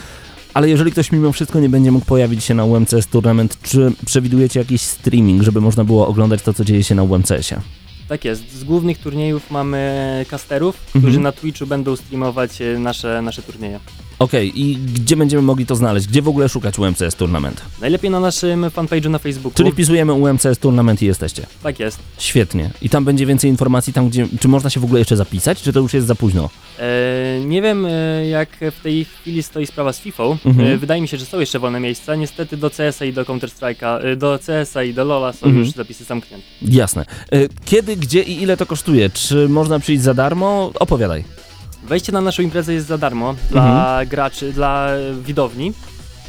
Ale 0.53 0.69
jeżeli 0.69 0.91
ktoś 0.91 1.11
mimo 1.11 1.31
wszystko 1.31 1.59
nie 1.59 1.69
będzie 1.69 1.91
mógł 1.91 2.05
pojawić 2.05 2.43
się 2.43 2.53
na 2.53 2.65
UMCS 2.65 3.07
Tournament, 3.11 3.57
czy 3.61 3.91
przewidujecie 4.05 4.59
jakiś 4.59 4.81
streaming, 4.81 5.43
żeby 5.43 5.61
można 5.61 5.83
było 5.83 6.07
oglądać 6.07 6.41
to, 6.41 6.53
co 6.53 6.65
dzieje 6.65 6.83
się 6.83 6.95
na 6.95 7.03
UMCS-ie? 7.03 7.61
Tak 8.07 8.25
jest. 8.25 8.51
Z 8.51 8.63
głównych 8.63 8.97
turniejów 8.97 9.51
mamy 9.51 10.25
casterów, 10.29 10.75
mhm. 10.85 11.01
którzy 11.01 11.19
na 11.19 11.31
Twitchu 11.31 11.67
będą 11.67 11.95
streamować 11.95 12.59
nasze, 12.79 13.21
nasze 13.21 13.41
turnieje. 13.41 13.79
Okej, 14.19 14.49
okay, 14.49 14.61
i 14.61 14.75
gdzie 14.75 15.15
będziemy 15.15 15.43
mogli 15.43 15.65
to 15.65 15.75
znaleźć? 15.75 16.07
Gdzie 16.07 16.21
w 16.21 16.27
ogóle 16.27 16.49
szukać 16.49 16.79
UMCS 16.79 17.15
Tournament? 17.17 17.61
Najlepiej 17.81 18.11
na 18.11 18.19
naszym 18.19 18.65
fanpage'u 18.65 19.09
na 19.09 19.19
Facebooku. 19.19 19.57
Czyli 19.57 19.71
wpisujemy 19.71 20.13
UMCS 20.13 20.59
Tournament 20.59 21.01
i 21.01 21.05
jesteście. 21.05 21.45
Tak 21.63 21.79
jest. 21.79 21.99
Świetnie. 22.17 22.69
I 22.81 22.89
tam 22.89 23.05
będzie 23.05 23.25
więcej 23.25 23.49
informacji, 23.49 23.93
tam 23.93 24.09
gdzie, 24.09 24.27
czy 24.39 24.47
można 24.47 24.69
się 24.69 24.79
w 24.79 24.83
ogóle 24.83 24.99
jeszcze 24.99 25.17
zapisać, 25.17 25.61
czy 25.61 25.73
to 25.73 25.79
już 25.79 25.93
jest 25.93 26.07
za 26.07 26.15
późno? 26.15 26.49
E, 26.79 27.39
nie 27.45 27.61
wiem, 27.61 27.85
e, 27.85 28.27
jak 28.27 28.49
w 28.71 28.81
tej 28.83 29.05
chwili 29.05 29.43
stoi 29.43 29.67
sprawa 29.67 29.93
z 29.93 29.99
FIFA. 29.99 30.23
Mhm. 30.23 30.67
E, 30.67 30.77
wydaje 30.77 31.01
mi 31.01 31.07
się, 31.07 31.17
że 31.17 31.25
są 31.25 31.39
jeszcze 31.39 31.59
wolne 31.59 31.79
miejsca. 31.79 32.15
Niestety 32.15 32.57
do 32.57 32.69
CS-a 32.69 33.05
i 33.05 33.13
do 33.13 33.23
Counter-Strike'a, 33.23 34.05
e, 34.05 34.15
do 34.15 34.39
CS-a 34.45 34.83
i 34.83 34.93
do 34.93 35.05
LoL'a 35.05 35.33
są 35.33 35.45
mhm. 35.45 35.57
już 35.57 35.71
zapisy 35.71 36.03
zamknięte. 36.03 36.45
Jasne. 36.61 37.05
E, 37.31 37.37
kiedy, 37.65 37.92
gdzie 37.97 38.23
i 38.23 38.41
ile 38.41 38.57
to 38.57 38.65
kosztuje? 38.65 39.09
Czy 39.09 39.49
można 39.49 39.79
przyjść 39.79 40.03
za 40.03 40.13
darmo? 40.13 40.71
Opowiadaj. 40.79 41.23
Wejście 41.83 42.11
na 42.11 42.21
naszą 42.21 42.43
imprezę 42.43 42.73
jest 42.73 42.87
za 42.87 42.97
darmo 42.97 43.35
dla 43.49 43.65
mhm. 43.65 44.07
graczy, 44.07 44.53
dla 44.53 44.89
widowni. 45.23 45.73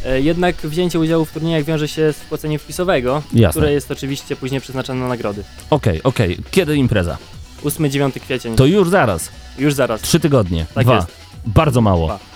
E, 0.05 0.21
jednak 0.21 0.57
wzięcie 0.57 0.99
udziału 1.01 1.25
w 1.25 1.33
turniejach 1.33 1.65
wiąże 1.65 1.89
się 1.89 2.13
z 2.13 2.17
płaceniem 2.17 2.59
wpisowego, 2.59 3.23
Jasne. 3.33 3.61
które 3.61 3.73
jest 3.73 3.91
oczywiście 3.91 4.37
później 4.37 4.61
przeznaczone 4.61 5.01
na 5.01 5.09
nagrody. 5.09 5.45
Okej, 5.71 6.03
okay, 6.03 6.03
okej. 6.03 6.33
Okay. 6.33 6.51
Kiedy 6.51 6.77
impreza? 6.77 7.19
8-9 7.65 8.21
kwiecień. 8.21 8.57
To 8.57 8.67
już 8.67 8.89
zaraz. 8.89 9.31
Już 9.59 9.75
zaraz. 9.75 10.01
Trzy 10.01 10.21
tygodnie. 10.21 10.67
Tak 10.75 10.85
Dwa. 10.85 10.95
Jest. 10.95 11.09
Bardzo 11.47 11.81
mało. 11.81 12.07
Dwa. 12.07 12.34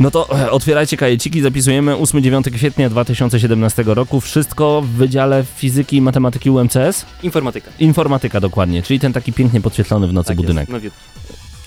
No 0.00 0.10
to 0.10 0.40
e, 0.40 0.50
otwierajcie 0.50 0.96
kajeciki, 0.96 1.42
zapisujemy 1.42 1.94
8-9 1.94 2.50
kwietnia 2.50 2.90
2017 2.90 3.82
roku. 3.86 4.20
Wszystko 4.20 4.82
w 4.82 4.86
Wydziale 4.86 5.44
Fizyki 5.56 5.96
i 5.96 6.00
Matematyki 6.02 6.50
UMCS? 6.50 7.06
Informatyka. 7.22 7.70
Informatyka, 7.78 8.40
dokładnie, 8.40 8.82
czyli 8.82 9.00
ten 9.00 9.12
taki 9.12 9.32
pięknie 9.32 9.60
podświetlony 9.60 10.08
w 10.08 10.12
nocy 10.12 10.28
tak 10.28 10.36
budynek. 10.36 10.68
Jest, 10.68 10.96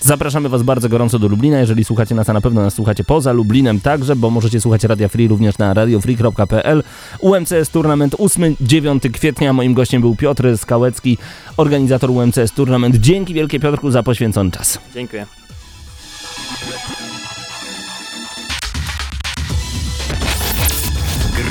Zapraszamy 0.00 0.48
Was 0.48 0.62
bardzo 0.62 0.88
gorąco 0.88 1.18
do 1.18 1.28
Lublina. 1.28 1.60
Jeżeli 1.60 1.84
słuchacie 1.84 2.14
nas, 2.14 2.28
a 2.28 2.32
na 2.32 2.40
pewno 2.40 2.62
nas 2.62 2.74
słuchacie 2.74 3.04
poza 3.04 3.32
Lublinem 3.32 3.80
także, 3.80 4.16
bo 4.16 4.30
możecie 4.30 4.60
słuchać 4.60 4.84
Radia 4.84 5.08
Free 5.08 5.28
również 5.28 5.58
na 5.58 5.74
radiofree.pl. 5.74 6.82
UMCS 7.20 7.70
Tournament 7.72 8.14
8-9 8.14 9.10
kwietnia. 9.10 9.52
Moim 9.52 9.74
gościem 9.74 10.00
był 10.00 10.16
Piotr 10.16 10.58
Skałecki, 10.58 11.18
organizator 11.56 12.10
UMCS 12.10 12.52
Tournament. 12.54 12.96
Dzięki 12.96 13.34
wielkie 13.34 13.60
Piotrku 13.60 13.90
za 13.90 14.02
poświęcony 14.02 14.50
czas. 14.50 14.78
Dziękuję. 14.94 15.26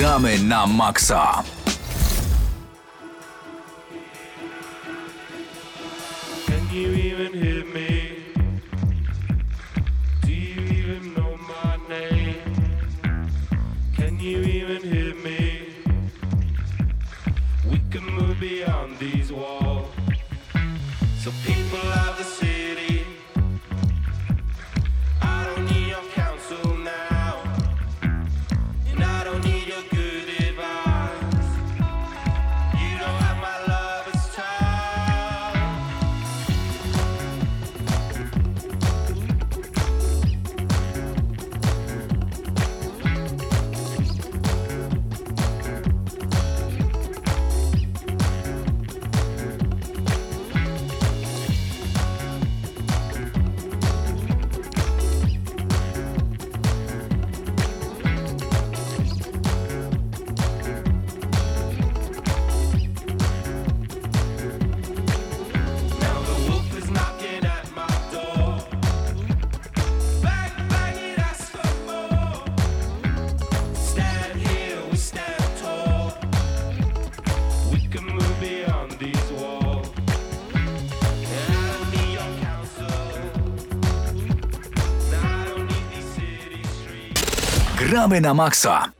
Gramy 0.01 0.41
na 0.49 0.65
maksa. 0.65 1.45
Can 21.21 21.50
Gramy 87.91 88.21
na 88.21 88.33
maksa. 88.33 88.91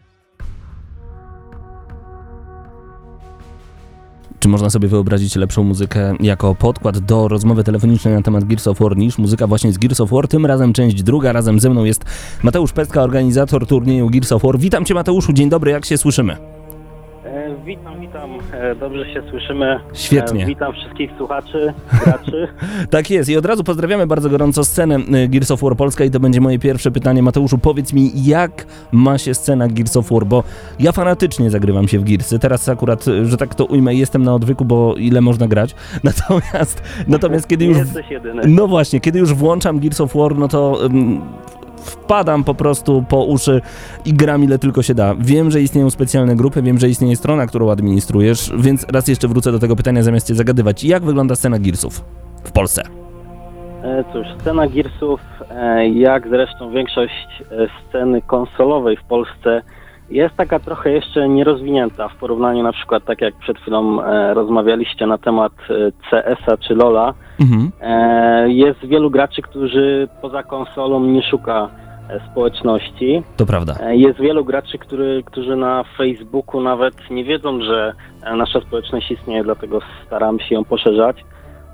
Czy 4.40 4.50
można 4.50 4.70
sobie 4.70 4.88
wyobrazić 4.88 5.36
lepszą 5.36 5.64
muzykę 5.64 6.16
jako 6.20 6.56
podkład 6.56 7.00
do 7.00 7.28
rozmowy 7.28 7.64
telefonicznej 7.64 8.14
na 8.14 8.22
temat 8.22 8.44
Gears 8.44 8.68
of 8.68 8.80
War 8.80 8.98
niż 8.98 9.18
muzyka 9.18 9.48
właśnie 9.48 9.74
z 9.74 9.78
Gears 9.78 10.02
of 10.02 10.10
War? 10.10 10.28
Tym 10.28 10.46
razem 10.46 10.74
część 10.74 11.04
druga. 11.04 11.32
Razem 11.32 11.60
ze 11.60 11.70
mną 11.70 11.84
jest 11.84 12.06
Mateusz 12.44 12.72
Pestka, 12.72 13.04
organizator 13.04 13.68
turnieju 13.68 14.10
Gears 14.10 14.32
of 14.32 14.44
War. 14.44 14.60
Witam 14.60 14.86
Cię 14.86 14.94
Mateuszu, 14.94 15.34
dzień 15.34 15.50
dobry, 15.50 15.72
jak 15.72 15.86
się 15.86 15.98
słyszymy? 15.98 16.61
E, 17.62 17.66
Witam, 17.66 18.02
witam. 18.02 18.30
E, 18.54 18.76
Dobrze 18.76 19.14
się 19.14 19.24
słyszymy. 19.30 19.80
Świetnie. 19.94 20.44
E, 20.44 20.48
Witam 20.48 20.74
wszystkich 20.74 21.12
słuchaczy, 21.18 21.74
graczy. 22.06 22.48
Tak 22.90 23.10
jest 23.10 23.30
i 23.30 23.38
od 23.38 23.46
razu 23.46 23.64
pozdrawiamy 23.64 24.08
bardzo 24.08 24.30
gorąco 24.30 24.64
scenę 24.64 24.96
y, 24.96 25.28
Gears 25.28 25.52
of 25.52 25.62
War 25.62 25.76
Polska 25.76 26.04
i 26.04 26.12
to 26.12 26.20
będzie 26.20 26.42
moje 26.42 26.60
pierwsze 26.60 26.92
pytanie. 26.92 27.24
Mateuszu, 27.24 27.58
powiedz 27.58 27.94
mi, 27.94 28.12
jak 28.26 28.66
ma 28.92 29.18
się 29.18 29.34
scena 29.34 29.68
Gears 29.68 29.98
of 29.98 30.10
War, 30.12 30.26
bo 30.26 30.44
ja 30.80 30.92
fanatycznie 30.92 31.50
zagrywam 31.50 31.88
się 31.88 32.00
w 32.00 32.04
Gearsy. 32.04 32.40
Teraz 32.40 32.70
akurat, 32.70 33.06
że 33.24 33.38
tak 33.38 33.56
to 33.56 33.66
ujmę, 33.66 33.96
jestem 33.96 34.24
na 34.24 34.36
odwyku, 34.36 34.66
bo 34.66 34.96
ile 34.96 35.22
można 35.22 35.48
grać. 35.48 35.76
Natomiast, 36.04 36.84
natomiast 37.08 37.48
kiedy 37.48 37.66
już... 37.66 37.78
jesteś 37.78 38.10
jedyny. 38.10 38.42
No 38.48 38.68
właśnie, 38.68 39.00
kiedy 39.00 39.20
już 39.20 39.34
włączam 39.34 39.80
Gears 39.80 40.02
of 40.02 40.14
War, 40.16 40.38
no 40.38 40.48
to 40.48 40.86
ym, 40.86 41.22
wpadam 41.82 42.44
po 42.44 42.54
prostu 42.54 43.06
po 43.10 43.24
uszy 43.24 43.62
i 44.06 44.14
gram 44.14 44.44
ile 44.44 44.60
tylko 44.60 44.82
się 44.82 44.96
da. 44.96 45.16
Wiem, 45.20 45.52
że 45.52 45.62
istnieją 45.62 45.90
specjalne 45.90 46.36
grupy, 46.36 46.62
wiem, 46.62 46.80
że 46.80 46.90
istnieje 46.90 47.16
strona, 47.16 47.48
którą 47.48 47.72
administrujesz, 47.72 48.52
więc 48.58 48.86
raz 48.92 49.08
jeszcze 49.08 49.28
wrócę 49.28 49.52
do 49.52 49.60
tego 49.60 49.76
pytania 49.76 50.04
zamiast 50.04 50.28
cię 50.28 50.36
zagadywać. 50.36 50.84
Jak 50.84 51.04
wygląda 51.04 51.36
scena 51.36 51.60
Gearsów 51.60 52.06
w 52.44 52.52
Polsce? 52.52 52.84
E, 53.84 54.04
Cóż, 54.14 54.28
scena 54.40 54.68
Gearsów, 54.68 55.22
e, 55.52 55.90
jak 55.90 56.28
zresztą 56.28 56.72
większość 56.72 57.44
e, 57.52 57.68
sceny 57.90 58.22
konsolowej 58.22 58.98
w 58.98 59.04
Polsce, 59.04 59.62
jest 60.12 60.36
taka 60.36 60.60
trochę 60.60 60.92
jeszcze 60.92 61.30
nierozwinięta 61.30 62.08
w 62.10 62.16
porównaniu 62.16 62.64
na 62.64 62.72
przykład, 62.72 63.06
tak 63.06 63.22
jak 63.22 63.36
przed 63.36 63.58
chwilą 63.58 64.04
e, 64.04 64.34
rozmawialiście 64.34 65.08
na 65.08 65.18
temat 65.18 65.52
e, 65.70 65.92
CS-a 66.10 66.58
czy 66.58 66.76
LoL'a. 66.76 67.14
Mhm. 67.40 67.72
E, 67.82 68.50
Jest 68.50 68.86
wielu 68.86 69.10
graczy, 69.12 69.42
którzy 69.42 70.08
poza 70.22 70.44
konsolą 70.44 71.04
nie 71.04 71.24
szuka 71.24 71.70
e, 72.10 72.20
społeczności. 72.32 73.24
To 73.38 73.46
prawda. 73.46 73.76
E, 73.82 73.96
Jest 73.96 74.20
wielu 74.20 74.46
graczy, 74.46 74.78
który, 74.78 75.24
którzy 75.26 75.56
na 75.56 75.84
Facebooku 75.98 76.62
nawet 76.62 76.94
nie 77.12 77.24
wiedzą, 77.24 77.62
że 77.62 77.94
nasza 78.38 78.62
społeczność 78.62 79.12
istnieje, 79.12 79.44
dlatego 79.44 79.80
staramy 80.06 80.40
się 80.40 80.56
ją 80.56 80.64
poszerzać. 80.64 81.18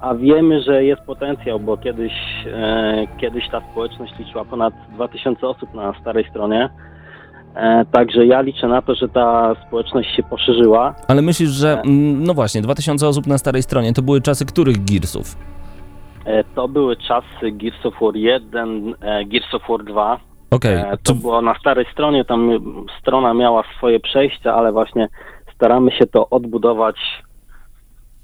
A 0.01 0.15
wiemy, 0.15 0.62
że 0.62 0.84
jest 0.84 1.01
potencjał, 1.01 1.60
bo 1.60 1.77
kiedyś, 1.77 2.13
e, 2.53 3.08
kiedyś 3.17 3.50
ta 3.50 3.62
społeczność 3.72 4.13
liczyła 4.20 4.46
ponad 4.46 4.74
2000 4.94 5.48
osób 5.48 5.74
na 5.74 5.94
starej 6.01 6.29
stronie. 6.29 6.70
E, 7.56 7.86
także 7.92 8.25
ja 8.25 8.42
liczę 8.42 8.68
na 8.68 8.82
to, 8.82 8.96
że 8.96 9.10
ta 9.10 9.56
społeczność 9.68 10.16
się 10.16 10.24
poszerzyła. 10.24 10.96
Ale 11.08 11.22
myślisz, 11.22 11.50
że, 11.50 11.82
mm, 11.82 12.24
no 12.24 12.34
właśnie, 12.34 12.62
2000 12.62 13.08
osób 13.08 13.27
na 13.27 13.38
starej 13.38 13.63
stronie, 13.63 13.94
to 13.94 14.01
były 14.01 14.22
czasy 14.22 14.46
których 14.46 14.84
Gearsów? 14.84 15.36
E, 16.25 16.44
to 16.44 16.68
były 16.68 16.96
czasy 16.96 17.51
Gears 17.51 17.86
of 17.86 17.94
War 18.01 18.16
1, 18.16 18.96
e, 19.01 19.25
Gears 19.25 19.54
of 19.54 19.62
War 19.70 19.84
2. 19.84 20.20
Okej, 20.51 20.75
E, 20.75 20.98
czy 20.98 21.04
To 21.04 21.13
było 21.13 21.42
na 21.42 21.60
starej 21.60 21.86
stronie, 21.94 22.25
tam 22.25 22.50
strona 23.01 23.34
miała 23.34 23.63
swoje 23.77 24.00
przejścia, 24.00 24.54
ale 24.54 24.72
właśnie 24.72 25.08
staramy 25.56 25.92
się 25.92 26.06
to 26.06 26.30
odbudować. 26.30 26.96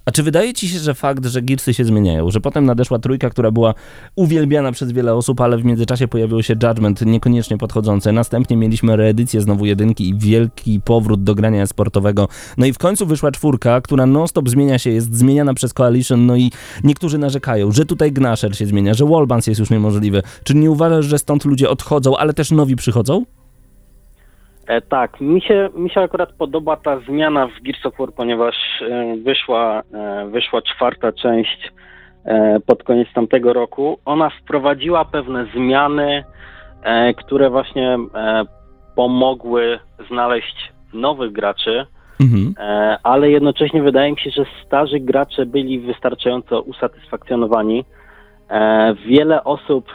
A 0.06 0.12
czy 0.12 0.24
wydaje 0.24 0.54
ci 0.54 0.70
się, 0.70 0.80
że 0.80 0.94
fakt, 0.94 1.26
że 1.26 1.42
Gearsy 1.42 1.74
się 1.74 1.86
zmieniają, 1.86 2.32
że 2.32 2.42
potem 2.42 2.66
nadeszła 2.66 3.00
trójka, 3.00 3.30
która 3.30 3.52
była 3.52 3.74
uwielbiana 4.16 4.72
przez 4.72 4.92
wiele 4.92 5.14
osób, 5.14 5.42
ale 5.42 5.58
w 5.58 5.66
międzyczasie 5.66 6.08
pojawił 6.08 6.44
się 6.44 6.54
Judgment 6.64 7.02
niekoniecznie 7.02 7.58
podchodzący. 7.58 8.12
Następnie 8.12 8.58
mieliśmy 8.58 8.96
reedycję 8.96 9.42
znowu 9.42 9.66
jedynki 9.66 10.10
i 10.10 10.18
wielki 10.18 10.82
powrót 10.82 11.24
do 11.24 11.36
grania 11.36 11.68
sportowego. 11.68 12.28
No 12.58 12.66
i 12.66 12.74
w 12.74 12.78
końcu 12.78 13.06
wyszła 13.06 13.32
czwórka, 13.32 13.82
która 13.82 14.06
non-stop 14.06 14.50
zmienia 14.50 14.80
się, 14.80 14.90
jest 14.90 15.16
zmieniana 15.16 15.54
przez 15.54 15.74
Coalition, 15.74 16.26
no 16.26 16.36
i 16.36 16.52
niektórzy 16.84 17.18
narzekają, 17.18 17.72
że 17.72 17.86
tutaj 17.86 18.12
Gnasher 18.12 18.58
się 18.58 18.66
zmienia, 18.66 18.94
że 18.94 19.06
Wallbans 19.06 19.48
jest 19.48 19.60
już 19.60 19.70
niemożliwy. 19.70 20.24
Czy 20.44 20.56
nie 20.56 20.72
uważasz, 20.72 21.06
że 21.06 21.20
stąd 21.20 21.46
ludzie 21.46 21.70
odchodzą, 21.70 22.18
ale 22.18 22.34
też 22.34 22.52
nowi 22.52 22.76
przychodzą? 22.76 23.26
E, 24.68 24.82
tak, 24.82 25.22
mi 25.22 25.42
się, 25.42 25.70
mi 25.76 25.90
się 25.90 26.02
akurat 26.02 26.34
podoba 26.34 26.78
ta 26.78 27.00
zmiana 27.00 27.48
w 27.48 27.62
Gears 27.64 27.86
of 27.86 27.98
War, 28.00 28.14
ponieważ 28.14 28.56
e, 28.82 29.18
wyszła, 29.18 29.82
e, 29.94 30.26
wyszła 30.30 30.62
czwarta 30.62 31.12
część 31.12 31.72
e, 32.26 32.60
pod 32.60 32.84
koniec 32.84 33.08
tamtego 33.14 33.54
roku. 33.54 34.00
Ona 34.06 34.30
wprowadziła 34.30 35.06
pewne 35.06 35.46
zmiany, 35.56 36.24
e, 36.84 37.14
które 37.14 37.50
właśnie 37.50 37.98
e, 38.16 38.44
pomogły 38.96 39.80
znaleźć 40.10 40.74
nowych 40.94 41.32
graczy. 41.32 41.86
Mhm. 42.22 42.54
Ale 43.04 43.30
jednocześnie 43.30 43.84
wydaje 43.84 44.12
mi 44.12 44.20
się, 44.20 44.30
że 44.30 44.46
starzy 44.66 45.00
gracze 45.00 45.46
byli 45.46 45.80
wystarczająco 45.80 46.62
usatysfakcjonowani. 46.62 47.86
Wiele 49.06 49.44
osób, 49.44 49.86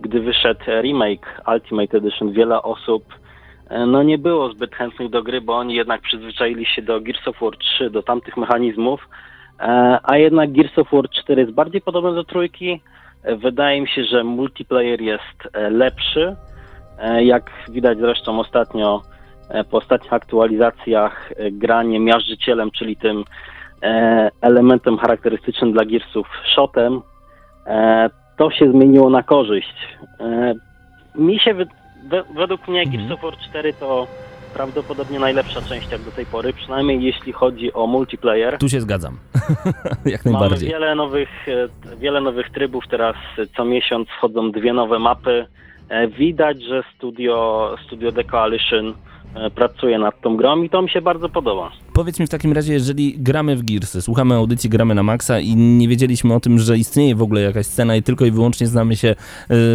gdy 0.00 0.20
wyszedł 0.20 0.64
remake 0.82 1.42
Ultimate 1.54 1.98
Edition, 1.98 2.32
wiele 2.32 2.62
osób 2.62 3.04
no 3.86 4.02
nie 4.02 4.18
było 4.18 4.52
zbyt 4.52 4.74
chętnych 4.74 5.10
do 5.10 5.22
gry, 5.22 5.40
bo 5.40 5.56
oni 5.56 5.74
jednak 5.74 6.00
przyzwyczaili 6.00 6.66
się 6.66 6.82
do 6.82 7.00
Gears 7.00 7.28
of 7.28 7.40
War 7.40 7.56
3, 7.58 7.90
do 7.90 8.02
tamtych 8.02 8.36
mechanizmów, 8.36 9.08
e, 9.60 9.98
a 10.02 10.16
jednak 10.16 10.52
Gears 10.52 10.78
of 10.78 10.90
War 10.92 11.08
4 11.10 11.40
jest 11.42 11.52
bardziej 11.54 11.80
podobny 11.80 12.14
do 12.14 12.24
trójki. 12.24 12.80
E, 13.22 13.36
Wydaje 13.36 13.80
mi 13.80 13.88
się, 13.88 14.04
że 14.04 14.24
multiplayer 14.24 15.00
jest 15.00 15.48
e, 15.52 15.70
lepszy. 15.70 16.36
E, 16.98 17.24
Jak 17.24 17.50
widać 17.68 17.98
zresztą 17.98 18.40
ostatnio 18.40 19.02
e, 19.48 19.64
po 19.64 19.76
ostatnich 19.76 20.12
aktualizacjach 20.12 21.32
e, 21.36 21.50
granie 21.50 22.00
miażdżycielem, 22.00 22.70
czyli 22.70 22.96
tym 22.96 23.24
e, 23.82 24.30
elementem 24.40 24.98
charakterystycznym 24.98 25.72
dla 25.72 25.84
Gearsów 25.84 26.26
shotem, 26.54 27.00
e, 27.66 28.10
to 28.38 28.50
się 28.50 28.70
zmieniło 28.70 29.10
na 29.10 29.22
korzyść. 29.22 29.74
E, 30.20 30.54
mi 31.14 31.38
się, 31.38 31.54
wy, 31.54 31.66
według 32.34 32.68
mnie 32.68 32.86
Gears 32.86 33.10
of 33.12 33.22
War 33.22 33.36
4 33.38 33.72
to 33.72 34.06
prawdopodobnie 34.54 35.18
najlepsza 35.18 35.62
część 35.62 35.90
jak 35.92 36.02
do 36.02 36.10
tej 36.10 36.26
pory, 36.26 36.52
przynajmniej 36.52 37.02
jeśli 37.02 37.32
chodzi 37.32 37.72
o 37.72 37.86
multiplayer. 37.86 38.58
Tu 38.58 38.68
się 38.68 38.80
zgadzam. 38.80 39.18
jak 40.04 40.24
Mamy 40.24 40.38
najbardziej. 40.38 40.68
wiele 40.68 40.94
nowych, 40.94 41.48
e, 41.48 41.96
wiele 41.96 42.20
nowych 42.20 42.50
trybów, 42.50 42.84
teraz 42.90 43.16
co 43.56 43.64
miesiąc 43.64 44.08
wchodzą 44.08 44.50
dwie 44.50 44.72
nowe 44.72 44.98
mapy. 44.98 45.46
E, 45.88 46.08
Widać, 46.08 46.62
że 46.62 46.82
studio, 46.96 47.76
studio 47.86 48.12
The 48.12 48.24
Coalition 48.24 48.88
e, 48.88 48.94
pracuje 49.54 49.98
nad 49.98 50.20
tą 50.20 50.36
grą 50.36 50.62
i 50.62 50.70
to 50.70 50.82
mi 50.82 50.90
się 50.90 51.02
bardzo 51.02 51.28
podoba. 51.28 51.70
Powiedz 51.92 52.20
mi 52.20 52.26
w 52.26 52.30
takim 52.30 52.52
razie, 52.52 52.72
jeżeli 52.72 53.14
gramy 53.18 53.56
w 53.56 53.62
Gearsy, 53.62 54.02
słuchamy 54.02 54.34
audycji, 54.34 54.70
gramy 54.70 54.94
na 54.94 55.02
maksa 55.02 55.40
i 55.40 55.56
nie 55.56 55.88
wiedzieliśmy 55.88 56.34
o 56.34 56.40
tym, 56.40 56.58
że 56.58 56.78
istnieje 56.78 57.14
w 57.14 57.22
ogóle 57.22 57.40
jakaś 57.40 57.66
scena 57.66 57.96
i 57.96 58.02
tylko 58.02 58.24
i 58.24 58.30
wyłącznie 58.30 58.66
znamy 58.66 58.96
się 58.96 59.08
e, 59.08 59.14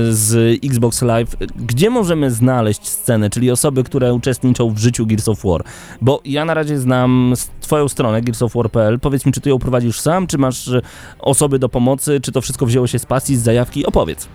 z 0.10 0.60
Xbox 0.66 1.01
Live, 1.01 1.36
gdzie 1.56 1.89
możemy 1.89 2.32
znaleźć 2.32 2.88
scenę, 2.88 3.30
czyli 3.30 3.51
osoby, 3.51 3.84
które 3.84 4.13
uczestniczą 4.13 4.70
w 4.70 4.78
życiu 4.78 5.06
Gears 5.06 5.28
of 5.28 5.44
War? 5.44 5.63
Bo 6.01 6.22
ja 6.25 6.46
na 6.46 6.54
razie 6.54 6.78
znam 6.78 7.34
twoją 7.62 7.88
stronę 7.88 8.22
gearsofwar.pl. 8.22 9.00
Powiedz 9.00 9.25
mi, 9.25 9.32
czy 9.32 9.42
ty 9.42 9.50
ją 9.50 9.60
prowadzisz 9.60 10.00
sam, 10.00 10.28
czy 10.28 10.38
masz 10.38 10.68
e, 10.68 10.82
osoby 11.20 11.60
do 11.60 11.70
pomocy, 11.70 12.20
czy 12.22 12.32
to 12.32 12.42
wszystko 12.42 12.66
wzięło 12.66 12.88
się 12.88 13.00
z 13.00 13.06
pasji, 13.06 13.36
z 13.36 13.42
zajawki? 13.42 13.86
Opowiedz. 13.86 14.30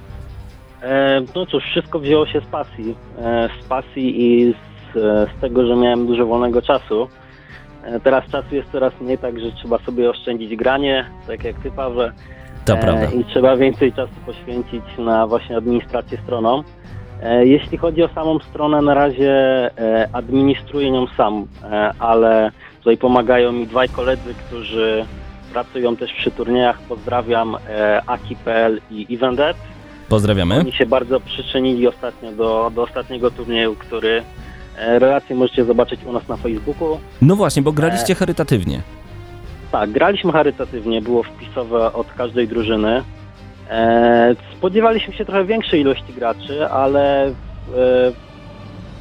E, 0.83 1.21
no 1.35 1.47
cóż, 1.47 1.65
wszystko 1.65 1.99
wzięło 1.99 2.27
się 2.27 2.41
z 2.41 2.45
pasji. 2.45 2.95
E, 3.19 3.49
z 3.63 3.65
pasji 3.65 4.23
i 4.27 4.53
z, 4.53 4.55
e, 4.55 4.74
z 5.01 5.41
tego, 5.41 5.67
że 5.67 5.77
miałem 5.77 6.07
dużo 6.07 6.27
wolnego 6.27 6.63
czasu. 6.63 7.09
E, 7.85 8.01
teraz 8.01 8.25
czasu 8.31 8.55
jest 8.55 8.73
coraz 8.73 8.93
mniej, 9.01 9.19
także 9.19 9.53
trzeba 9.53 9.79
sobie 9.79 10.11
oszczędzić 10.11 10.57
granie, 10.57 11.07
tak 11.27 11.45
jak 11.45 11.57
ty, 11.57 11.71
Paweł. 11.71 12.11
To 12.65 12.77
prawda. 12.77 13.07
I 13.07 13.25
trzeba 13.25 13.57
więcej 13.57 13.93
czasu 13.93 14.13
poświęcić 14.27 14.85
na 14.99 15.27
właśnie 15.27 15.57
administrację 15.57 16.19
stroną. 16.23 16.63
E, 17.23 17.47
Jeśli 17.47 17.79
chodzi 17.79 18.03
o 18.03 18.09
samą 18.09 18.39
stronę, 18.39 18.83
na 18.83 18.95
razie 18.95 19.31
e, 19.79 20.09
administruję 20.13 20.91
nią 20.91 21.07
sam, 21.17 21.47
e, 21.65 21.91
ale 21.99 22.51
tutaj 22.79 22.97
pomagają 22.97 23.53
mi 23.53 23.67
dwaj 23.67 23.89
koledzy, 23.89 24.35
którzy 24.35 25.05
pracują 25.53 25.97
też 25.97 26.13
przy 26.13 26.31
turniejach. 26.31 26.79
Pozdrawiam 26.89 27.57
e, 27.69 28.03
Aki.pl 28.07 28.81
i 28.91 29.15
Eventet. 29.15 29.57
Pozdrawiamy. 30.09 30.59
Oni 30.59 30.73
się 30.73 30.87
bardzo 30.87 31.21
przyczynili 31.21 31.89
ostatnio 31.89 32.33
do, 32.33 32.73
do 32.75 32.83
ostatniego 32.83 33.31
turnieju, 33.31 33.75
który 33.75 34.11
e, 34.19 34.44
relacje 34.77 35.37
możecie 35.37 35.65
zobaczyć 35.65 36.01
u 36.05 36.13
nas 36.13 36.29
na 36.29 36.37
Facebooku. 36.37 36.99
No 37.23 37.37
właśnie, 37.37 37.63
bo 37.63 37.73
graliście 37.73 38.15
charytatywnie. 38.15 38.81
Tak, 39.73 39.91
graliśmy 39.91 40.33
charytatywnie, 40.33 41.03
było 41.03 41.23
wpisowe 41.23 41.93
od 41.93 42.13
każdej 42.13 42.49
drużyny. 42.49 43.03
E, 43.71 44.37
spodziewaliśmy 44.59 45.15
się 45.15 45.25
trochę 45.25 45.45
większej 45.45 45.81
ilości 45.81 46.13
graczy, 46.13 46.69
ale 46.69 47.27
e, 47.27 47.33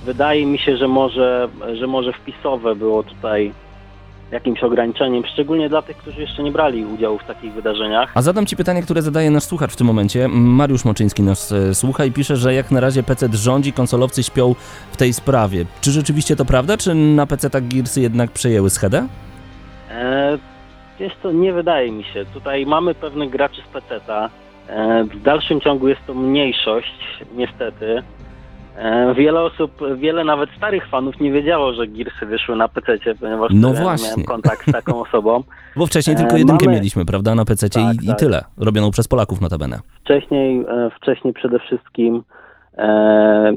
wydaje 0.05 0.45
mi 0.45 0.59
się, 0.59 0.77
że 0.77 0.87
może, 0.87 1.49
że 1.73 1.87
może 1.87 2.13
wpisowe 2.13 2.75
było 2.75 3.03
tutaj 3.03 3.53
jakimś 4.33 4.63
ograniczeniem, 4.63 5.23
szczególnie 5.25 5.69
dla 5.69 5.81
tych, 5.81 5.97
którzy 5.97 6.21
jeszcze 6.21 6.43
nie 6.43 6.51
brali 6.51 6.85
udziału 6.85 7.17
w 7.19 7.23
takich 7.23 7.53
wydarzeniach. 7.53 8.11
A 8.15 8.21
zadam 8.21 8.45
Ci 8.45 8.55
pytanie, 8.55 8.81
które 8.81 9.01
zadaje 9.01 9.31
nasz 9.31 9.43
słuchacz 9.43 9.71
w 9.71 9.75
tym 9.75 9.87
momencie. 9.87 10.27
Mariusz 10.27 10.85
Moczyński 10.85 11.23
nas 11.23 11.51
e, 11.51 11.75
słucha 11.75 12.05
i 12.05 12.11
pisze, 12.11 12.35
że 12.35 12.53
jak 12.53 12.71
na 12.71 12.79
razie 12.79 13.03
PC 13.03 13.29
rządzi, 13.33 13.73
konsolowcy 13.73 14.23
śpią 14.23 14.55
w 14.91 14.97
tej 14.97 15.13
sprawie. 15.13 15.65
Czy 15.81 15.91
rzeczywiście 15.91 16.35
to 16.35 16.45
prawda, 16.45 16.77
czy 16.77 16.95
na 16.95 17.25
PC 17.25 17.49
tak 17.49 17.67
Gearsy 17.67 18.01
jednak 18.01 18.31
przejęły 18.31 18.69
schedę? 18.69 19.07
E, 19.91 20.37
wiesz 20.99 21.13
co, 21.23 21.31
nie 21.31 21.53
wydaje 21.53 21.91
mi 21.91 22.03
się. 22.03 22.25
Tutaj 22.33 22.65
mamy 22.65 22.95
pewnych 22.95 23.29
graczy 23.29 23.61
z 23.69 23.73
PC-ta. 23.73 24.29
E, 24.67 25.03
w 25.03 25.21
dalszym 25.21 25.61
ciągu 25.61 25.87
jest 25.87 26.01
to 26.07 26.13
mniejszość, 26.13 26.99
niestety. 27.35 28.03
E, 28.77 29.13
wiele 29.13 29.41
osób, 29.41 29.71
wiele 29.97 30.23
nawet 30.23 30.49
starych 30.57 30.87
fanów 30.89 31.19
nie 31.19 31.31
wiedziało, 31.31 31.73
że 31.73 31.87
Gearsy 31.87 32.25
wyszły 32.25 32.55
na 32.55 32.67
PC, 32.67 33.15
ponieważ 33.19 33.51
No 33.53 33.73
właśnie. 33.73 34.09
miałem 34.09 34.23
kontakt 34.25 34.69
z 34.69 34.71
taką 34.71 35.01
osobą. 35.05 35.43
Bo 35.75 35.85
wcześniej 35.87 36.15
E, 36.15 36.19
tylko 36.19 36.37
jedynkę 36.37 36.65
mamy- 36.65 36.77
mieliśmy, 36.77 37.05
prawda, 37.05 37.35
na 37.35 37.45
PC 37.45 37.69
Tak, 37.69 37.83
i, 38.01 38.05
i 38.05 38.07
tak. 38.07 38.19
tyle. 38.19 38.43
Robioną 38.57 38.91
przez 38.91 39.07
Polaków 39.07 39.41
notabene. 39.41 39.79
Wcześniej, 40.03 40.59
e, 40.69 40.89
wcześniej 40.97 41.33
przede 41.33 41.59
wszystkim 41.59 42.23
e, 42.77 43.53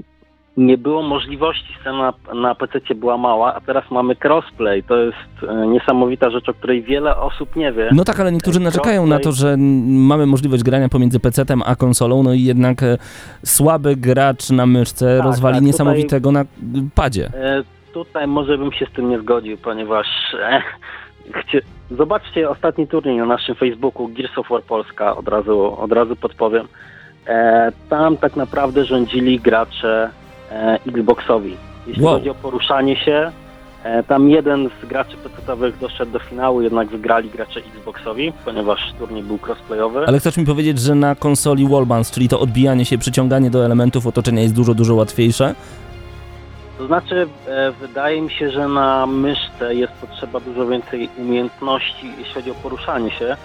nie 0.56 0.78
było 0.78 1.02
możliwości, 1.02 1.76
scena 1.80 2.12
na, 2.28 2.34
na 2.34 2.54
PC 2.54 2.80
była 2.94 3.16
mała, 3.18 3.54
a 3.54 3.60
teraz 3.60 3.90
mamy 3.90 4.16
crossplay. 4.24 4.82
To 4.82 4.96
jest 4.96 5.16
e, 5.48 5.66
niesamowita 5.66 6.30
rzecz, 6.30 6.48
o 6.48 6.54
której 6.54 6.82
wiele 6.82 7.16
osób 7.16 7.56
nie 7.56 7.72
wie. 7.72 7.88
No 7.92 8.04
tak, 8.04 8.20
ale 8.20 8.32
niektórzy 8.32 8.60
narzekają 8.60 9.06
na 9.06 9.18
to, 9.18 9.32
że 9.32 9.56
mamy 9.86 10.26
możliwość 10.26 10.62
grania 10.62 10.88
pomiędzy 10.88 11.20
PC-tem 11.20 11.62
a 11.66 11.76
konsolą, 11.76 12.22
no 12.22 12.32
i 12.32 12.42
jednak 12.42 12.82
e, 12.82 12.98
słaby 13.44 13.96
gracz 13.96 14.50
na 14.50 14.66
myszce 14.66 15.16
Tak, 15.16 15.26
rozwali 15.26 15.54
tak, 15.54 15.60
tutaj- 15.60 15.66
niesamowitego 15.66 16.32
na 16.32 16.42
y, 16.42 16.46
padzie. 16.94 17.26
E, 17.34 17.62
tutaj 17.92 18.26
może 18.26 18.58
bym 18.58 18.72
się 18.72 18.86
z 18.86 18.92
tym 18.92 19.10
nie 19.10 19.18
zgodził, 19.18 19.58
ponieważ 19.58 20.06
zobaczcie 21.90 22.50
ostatni 22.50 22.86
turniej 22.86 23.16
na 23.16 23.26
naszym 23.26 23.54
Facebooku 23.54 24.08
Gears 24.08 24.38
of 24.38 24.48
War 24.48 24.62
Polska, 24.62 25.16
od 25.16 25.28
razu, 25.28 25.80
od 25.80 25.92
razu 25.92 26.16
podpowiem. 26.16 26.68
Tam 27.88 28.16
tak 28.16 28.36
naprawdę 28.36 28.84
rządzili 28.84 29.40
gracze 29.40 30.10
Xboxowi. 30.86 31.56
Jeśli 31.86 32.02
Wow. 32.04 32.14
chodzi 32.14 32.30
o 32.30 32.34
poruszanie 32.34 32.96
się, 32.96 33.32
e, 33.84 34.02
tam 34.02 34.30
jeden 34.30 34.70
z 34.82 34.86
graczy 34.86 35.16
PC-owych 35.16 35.78
doszedł 35.78 36.12
do 36.12 36.18
finału, 36.18 36.62
jednak 36.62 36.88
wygrali 36.88 37.30
gracze 37.30 37.60
Xboxowi, 37.60 38.32
ponieważ 38.44 38.92
turniej 38.98 39.22
był 39.22 39.38
crossplayowy. 39.46 40.06
Ale 40.06 40.18
chcesz 40.18 40.36
mi 40.36 40.46
powiedzieć, 40.46 40.78
że 40.80 40.94
na 40.94 41.14
konsoli 41.14 41.68
wallbounce, 41.68 42.14
czyli 42.14 42.28
to 42.28 42.40
odbijanie 42.40 42.84
się, 42.84 42.98
przyciąganie 42.98 43.50
do 43.50 43.64
elementów 43.64 44.06
otoczenia 44.06 44.42
jest 44.42 44.54
dużo, 44.54 44.74
dużo 44.74 44.94
łatwiejsze? 44.94 45.54
To 46.78 46.86
znaczy, 46.86 47.26
e, 47.48 47.72
wydaje 47.72 48.22
mi 48.22 48.30
się, 48.30 48.50
że 48.50 48.68
na 48.68 49.06
myszce 49.06 49.74
jest 49.74 49.92
potrzeba 49.92 50.40
dużo 50.40 50.66
więcej 50.66 51.08
umiejętności, 51.18 52.06
jeśli 52.18 52.34
chodzi 52.34 52.50
o 52.50 52.54
poruszanie 52.54 53.10
się. 53.10 53.36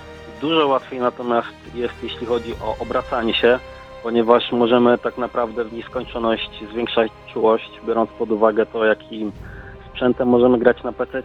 Dużo 0.41 0.67
łatwiej 0.67 0.99
natomiast 0.99 1.47
jest, 1.75 1.93
jeśli 2.03 2.25
chodzi 2.27 2.53
o 2.63 2.75
obracanie 2.79 3.33
się, 3.33 3.59
ponieważ 4.03 4.51
możemy 4.51 4.97
tak 4.97 5.17
naprawdę 5.17 5.65
w 5.65 5.73
nieskończoność 5.73 6.63
zwiększać 6.71 7.11
czułość, 7.33 7.71
biorąc 7.87 8.09
pod 8.19 8.31
uwagę 8.31 8.65
to, 8.65 8.85
jakim 8.85 9.31
sprzętem 9.89 10.27
możemy 10.27 10.59
grać 10.59 10.83
na 10.83 10.91
PC 10.91 11.23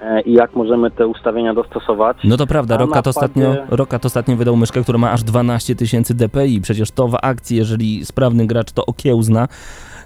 e, 0.00 0.20
i 0.20 0.32
jak 0.32 0.54
możemy 0.54 0.90
te 0.90 1.06
ustawienia 1.06 1.54
dostosować. 1.54 2.16
No 2.24 2.36
to 2.36 2.46
prawda, 2.46 2.76
Rokat 2.76 3.06
ostatnio, 3.06 3.56
Rokat 3.68 4.06
ostatnio 4.06 4.36
wydał 4.36 4.56
myszkę, 4.56 4.82
która 4.82 4.98
ma 4.98 5.12
aż 5.12 5.22
12 5.22 5.74
tysięcy 5.74 6.14
dpi. 6.14 6.60
Przecież 6.62 6.90
to 6.90 7.08
w 7.08 7.14
akcji, 7.22 7.56
jeżeli 7.56 8.04
sprawny 8.04 8.46
gracz 8.46 8.72
to 8.72 8.86
okiełzna, 8.86 9.48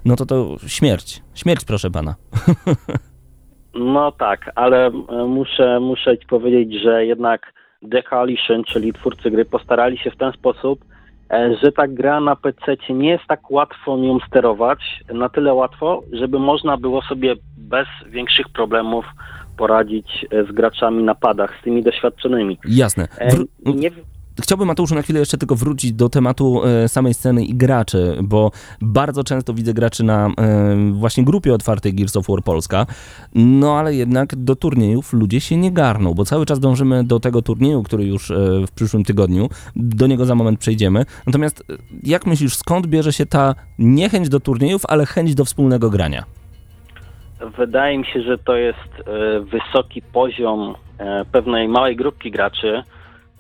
no 0.05 0.16
to 0.16 0.27
to 0.27 0.57
śmierć. 0.66 1.22
Śmierć, 1.35 1.64
proszę 1.64 1.90
pana. 1.90 2.14
No 3.74 4.12
tak, 4.12 4.51
ale 4.55 4.87
e, 4.87 4.90
muszę, 5.27 5.81
muszę 5.81 6.18
ci 6.18 6.27
powiedzieć, 6.27 6.83
że 6.83 7.07
jednak 7.07 7.53
The 7.90 8.03
Coalition, 8.03 8.64
czyli 8.64 8.92
twórcy 8.92 9.31
gry, 9.31 9.44
postarali 9.44 9.98
się 9.98 10.11
w 10.11 10.16
ten 10.16 10.33
sposób, 10.33 10.85
że 11.62 11.73
ta 11.73 11.88
gra 11.88 12.21
na 12.21 12.37
PC 12.37 12.77
nie 12.91 13.09
jest 13.11 13.25
tak 13.29 13.51
łatwo 13.51 13.97
nią 13.97 14.19
sterować, 14.29 15.05
na 15.14 15.29
tyle 15.29 15.55
łatwo, 15.55 16.03
żeby 16.12 16.38
można 16.38 16.77
było 16.77 17.03
sobie 17.03 17.35
bez 17.57 17.87
większych 18.07 18.49
problemów 18.49 19.05
poradzić 19.57 20.27
e, 20.31 20.45
z 20.45 20.53
graczami 20.53 21.05
na 21.05 21.14
padach, 21.14 21.59
z 21.61 21.64
tymi 21.64 21.83
doświadczonymi. 21.83 22.59
Jasne. 22.69 23.09
E, 23.19 23.29
Wr- 23.31 23.47
Nie, 23.75 23.91
Chciałbym, 24.42 24.68
Mateuszu, 24.68 24.94
na 24.94 25.03
chwilę 25.03 25.20
jeszcze 25.20 25.38
tylko 25.38 25.57
wrócić 25.57 25.92
do 25.92 26.09
tematu 26.09 26.62
e, 26.64 26.88
samej 26.88 27.14
sceny 27.14 27.44
i 27.44 27.55
graczy, 27.55 28.16
bo 28.22 28.51
bardzo 28.81 29.24
często 29.24 29.55
widzę 29.55 29.74
graczy 29.74 30.05
na 30.05 30.27
e, 30.27 30.33
właśnie 30.92 31.24
grupie 31.24 31.55
otwartej 31.55 31.94
Gears 31.94 32.16
of 32.16 32.27
War 32.29 32.42
Polska, 32.42 32.87
no 33.35 33.79
ale 33.79 33.94
jednak 33.94 34.37
do 34.37 34.57
turniejów 34.57 35.12
ludzie 35.12 35.40
się 35.40 35.57
nie 35.57 35.72
garną, 35.72 36.14
bo 36.14 36.24
cały 36.24 36.46
czas 36.46 36.61
dążymy 36.61 37.05
do 37.05 37.20
tego 37.20 37.42
turnieju, 37.42 37.83
który 37.83 38.05
już 38.05 38.31
e, 38.31 38.35
w 38.66 38.70
przyszłym 38.70 39.05
tygodniu, 39.05 39.48
do 39.77 40.07
niego 40.07 40.24
za 40.24 40.35
moment 40.35 40.61
przejdziemy. 40.61 41.05
Natomiast 41.27 41.64
jak 42.03 42.27
myślisz, 42.27 42.57
skąd 42.57 42.87
bierze 42.87 43.12
się 43.12 43.27
ta 43.27 43.55
niechęć 43.79 44.29
do 44.29 44.40
turniejów, 44.40 44.83
ale 44.88 45.07
chęć 45.07 45.35
do 45.35 45.44
wspólnego 45.44 45.90
grania? 45.90 46.24
Wydaje 47.59 47.98
mi 47.98 48.07
się, 48.07 48.22
że 48.22 48.38
to 48.38 48.57
jest 48.57 48.88
wysoki 49.42 50.03
poziom 50.03 50.74
pewnej 51.33 51.68
małej 51.68 51.96
grupki 51.96 52.31
graczy. 52.31 52.83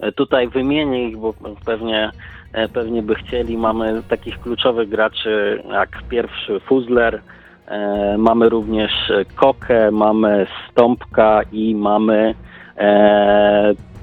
E, 0.00 0.12
Tutaj 0.12 0.48
wymienię 0.48 1.08
ich, 1.08 1.16
bo 1.16 1.34
pewnie, 1.66 2.10
e, 2.52 2.68
pewnie 2.68 3.02
by 3.02 3.14
chcieli. 3.14 3.56
Mamy 3.58 4.02
takich 4.08 4.40
kluczowych 4.40 4.88
graczy 4.88 5.62
jak 5.72 5.88
pierwszy 6.08 6.60
Fuzler, 6.60 7.20
e, 7.66 8.14
mamy 8.18 8.48
również 8.48 8.92
Kokę, 9.34 9.90
mamy 9.90 10.46
Stąpka 10.70 11.40
i 11.52 11.74
mamy 11.74 12.34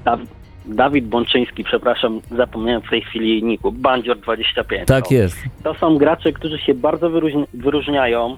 Daw- 0.04 0.26
Dawid 0.66 1.06
Bączyński, 1.08 1.64
przepraszam, 1.64 2.20
zapomniałem 2.30 2.82
w 2.82 2.90
tej 2.90 3.00
chwili 3.02 3.42
niku, 3.44 3.72
Bandzior 3.72 4.18
25. 4.18 4.88
Tak 4.88 5.04
O. 5.10 5.14
jest. 5.14 5.36
To 5.64 5.74
są 5.74 5.96
gracze, 5.98 6.32
którzy 6.32 6.58
się 6.58 6.74
bardzo 6.74 7.10
wyróżni- 7.10 7.46
wyróżniają, 7.54 8.36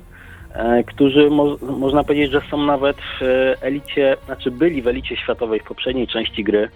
którzy 0.87 1.31
mo- 1.31 1.57
można 1.79 2.05
powiedzieć, 2.05 2.31
że 2.33 2.41
są 2.51 2.59
nawet 2.67 2.97
w 3.21 3.23
elicie, 3.61 4.17
znaczy 4.27 4.51
byli 4.51 4.83
w 4.83 4.89
elicie 4.89 5.17
światowej 5.17 5.61
w 5.61 5.65
poprzedniej 5.65 6.07
części 6.07 6.45
gry. 6.45 6.69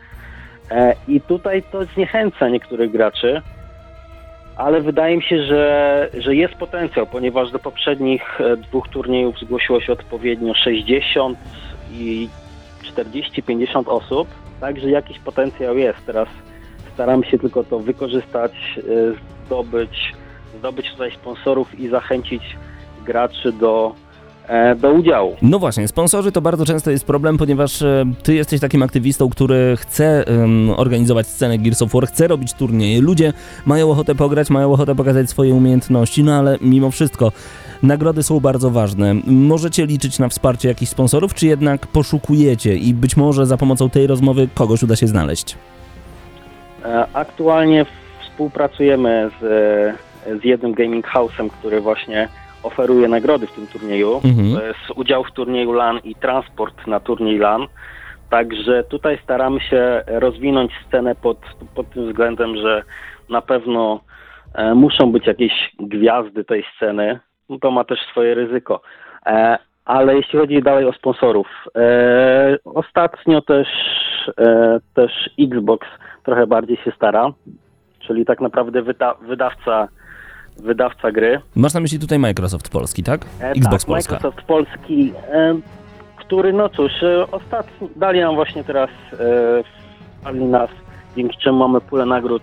E, 0.72 0.94
I 1.08 1.20
tutaj 1.20 1.62
to 1.62 1.84
zniechęca 1.84 2.48
niektórych 2.48 2.90
graczy, 2.90 3.42
ale 4.56 4.80
wydaje 4.80 5.16
mi 5.16 5.22
się, 5.22 5.46
że, 5.46 6.08
że 6.18 6.34
jest 6.34 6.54
potencjał, 6.54 7.06
ponieważ 7.06 7.50
do 7.50 7.58
poprzednich 7.58 8.40
e, 8.40 8.56
dwóch 8.56 8.88
turniejów 8.88 9.38
zgłosiło 9.38 9.80
się 9.80 9.92
odpowiednio 9.92 10.54
60 10.54 11.38
i 11.92 12.28
40-50 12.94 13.82
osób, 13.86 14.28
także 14.60 14.90
jakiś 14.90 15.18
potencjał 15.18 15.76
jest. 15.76 15.98
Teraz 16.06 16.28
staramy 16.94 17.26
się 17.26 17.38
tylko 17.38 17.64
to 17.64 17.78
wykorzystać, 17.78 18.52
e, 18.78 18.82
zdobyć, 19.46 20.12
zdobyć 20.58 20.90
tutaj 20.90 21.10
sponsorów 21.10 21.80
i 21.80 21.88
zachęcić 21.88 22.56
graczy 23.04 23.52
do 23.52 23.94
do 24.76 24.92
udziału. 24.92 25.36
No 25.42 25.58
właśnie, 25.58 25.88
sponsorzy 25.88 26.32
to 26.32 26.40
bardzo 26.40 26.64
często 26.66 26.90
jest 26.90 27.04
problem, 27.04 27.38
ponieważ 27.38 27.82
e, 27.82 28.04
ty 28.22 28.34
jesteś 28.34 28.60
takim 28.60 28.82
aktywistą, 28.82 29.30
który 29.30 29.76
chce 29.76 30.24
um, 30.28 30.70
organizować 30.76 31.26
scenę 31.26 31.58
Gears 31.58 31.82
of 31.82 31.92
War, 31.92 32.06
chce 32.06 32.28
robić 32.28 32.52
turnieje. 32.52 33.00
Ludzie 33.00 33.32
mają 33.66 33.90
ochotę 33.90 34.14
pograć, 34.14 34.50
mają 34.50 34.72
ochotę 34.72 34.94
pokazać 34.94 35.30
swoje 35.30 35.54
umiejętności, 35.54 36.24
no 36.24 36.34
ale 36.34 36.58
mimo 36.60 36.90
wszystko 36.90 37.32
nagrody 37.82 38.22
są 38.22 38.40
bardzo 38.40 38.70
ważne. 38.70 39.14
Możecie 39.26 39.86
liczyć 39.86 40.18
na 40.18 40.28
wsparcie 40.28 40.68
jakichś 40.68 40.90
sponsorów, 40.92 41.34
czy 41.34 41.46
jednak 41.46 41.86
poszukujecie 41.86 42.76
i 42.76 42.94
być 42.94 43.16
może 43.16 43.46
za 43.46 43.56
pomocą 43.56 43.90
tej 43.90 44.06
rozmowy 44.06 44.48
kogoś 44.54 44.82
uda 44.82 44.96
się 44.96 45.06
znaleźć? 45.06 45.56
E, 46.84 47.06
aktualnie 47.12 47.86
współpracujemy 48.22 49.30
z, 49.40 49.44
z 50.42 50.44
jednym 50.44 50.74
gaming 50.74 51.06
house'em, 51.06 51.50
który 51.50 51.80
właśnie 51.80 52.28
oferuje 52.62 53.08
nagrody 53.08 53.46
w 53.46 53.52
tym 53.52 53.66
turnieju. 53.66 54.20
Mhm. 54.24 54.48
Jest 54.48 54.90
udział 54.96 55.24
w 55.24 55.32
turnieju 55.32 55.72
LAN 55.72 55.98
i 56.04 56.14
transport 56.14 56.86
na 56.86 57.00
turniej 57.00 57.38
LAN. 57.38 57.66
Także 58.30 58.84
tutaj 58.84 59.18
staramy 59.24 59.60
się 59.60 60.02
rozwinąć 60.06 60.72
scenę 60.86 61.14
pod, 61.14 61.38
pod 61.74 61.90
tym 61.90 62.08
względem, 62.08 62.56
że 62.56 62.82
na 63.28 63.42
pewno 63.42 64.00
e, 64.54 64.74
muszą 64.74 65.12
być 65.12 65.26
jakieś 65.26 65.52
gwiazdy 65.80 66.44
tej 66.44 66.64
sceny. 66.76 67.20
No 67.48 67.58
to 67.58 67.70
ma 67.70 67.84
też 67.84 67.98
swoje 68.10 68.34
ryzyko. 68.34 68.80
E, 69.26 69.58
ale 69.84 70.16
jeśli 70.16 70.38
chodzi 70.38 70.62
dalej 70.62 70.84
o 70.84 70.92
sponsorów, 70.92 71.46
e, 71.76 72.58
ostatnio 72.64 73.42
też, 73.42 73.68
e, 74.38 74.78
też 74.94 75.30
Xbox 75.40 75.86
trochę 76.24 76.46
bardziej 76.46 76.76
się 76.76 76.92
stara, 76.96 77.32
czyli 78.00 78.24
tak 78.24 78.40
naprawdę 78.40 78.82
wyda, 78.82 79.14
wydawca 79.14 79.88
wydawca 80.58 81.12
gry. 81.12 81.40
Masz 81.56 81.74
na 81.74 81.80
myśli 81.80 81.98
tutaj 81.98 82.18
Microsoft 82.18 82.68
Polski, 82.68 83.02
tak? 83.02 83.26
E, 83.40 83.50
Xbox 83.50 83.82
tak, 83.82 83.86
Polska. 83.86 84.14
Microsoft 84.14 84.46
Polski, 84.46 85.12
e, 85.32 85.54
który 86.16 86.52
no 86.52 86.68
cóż, 86.68 87.02
e, 87.02 87.30
ostatni, 87.30 87.88
dali 87.96 88.20
nam 88.20 88.34
właśnie 88.34 88.64
teraz, 88.64 88.90
e, 90.24 90.32
nas, 90.32 90.70
dzięki 91.16 91.38
czemu 91.38 91.58
mamy 91.58 91.80
pulę 91.80 92.06
nagród 92.06 92.42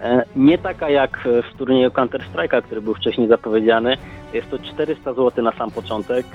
e, 0.00 0.24
nie 0.36 0.58
taka 0.58 0.90
jak 0.90 1.28
w 1.52 1.58
turnieju 1.58 1.90
Counter-Strike'a, 1.90 2.62
który 2.62 2.80
był 2.80 2.94
wcześniej 2.94 3.28
zapowiedziany. 3.28 3.96
Jest 4.32 4.50
to 4.50 4.58
400 4.58 5.14
zł 5.14 5.44
na 5.44 5.52
sam 5.52 5.70
początek, 5.70 6.26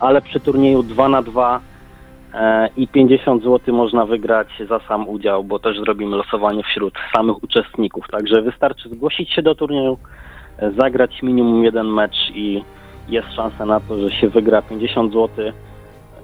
ale 0.00 0.22
przy 0.22 0.40
turnieju 0.40 0.82
2 0.82 1.08
na 1.08 1.22
2 1.22 1.56
e, 1.56 1.69
i 2.76 2.88
50 2.88 3.42
zł 3.42 3.74
można 3.74 4.06
wygrać 4.06 4.48
za 4.68 4.80
sam 4.88 5.08
udział, 5.08 5.44
bo 5.44 5.58
też 5.58 5.78
zrobimy 5.78 6.16
losowanie 6.16 6.62
wśród 6.62 6.94
samych 7.14 7.42
uczestników. 7.42 8.06
Także 8.10 8.42
wystarczy 8.42 8.88
zgłosić 8.88 9.30
się 9.30 9.42
do 9.42 9.54
turnieju, 9.54 9.98
zagrać 10.78 11.22
minimum 11.22 11.64
jeden 11.64 11.86
mecz 11.86 12.30
i 12.34 12.64
jest 13.08 13.32
szansa 13.32 13.66
na 13.66 13.80
to, 13.80 14.00
że 14.00 14.10
się 14.10 14.28
wygra 14.28 14.62
50 14.62 15.12
zł. 15.12 15.52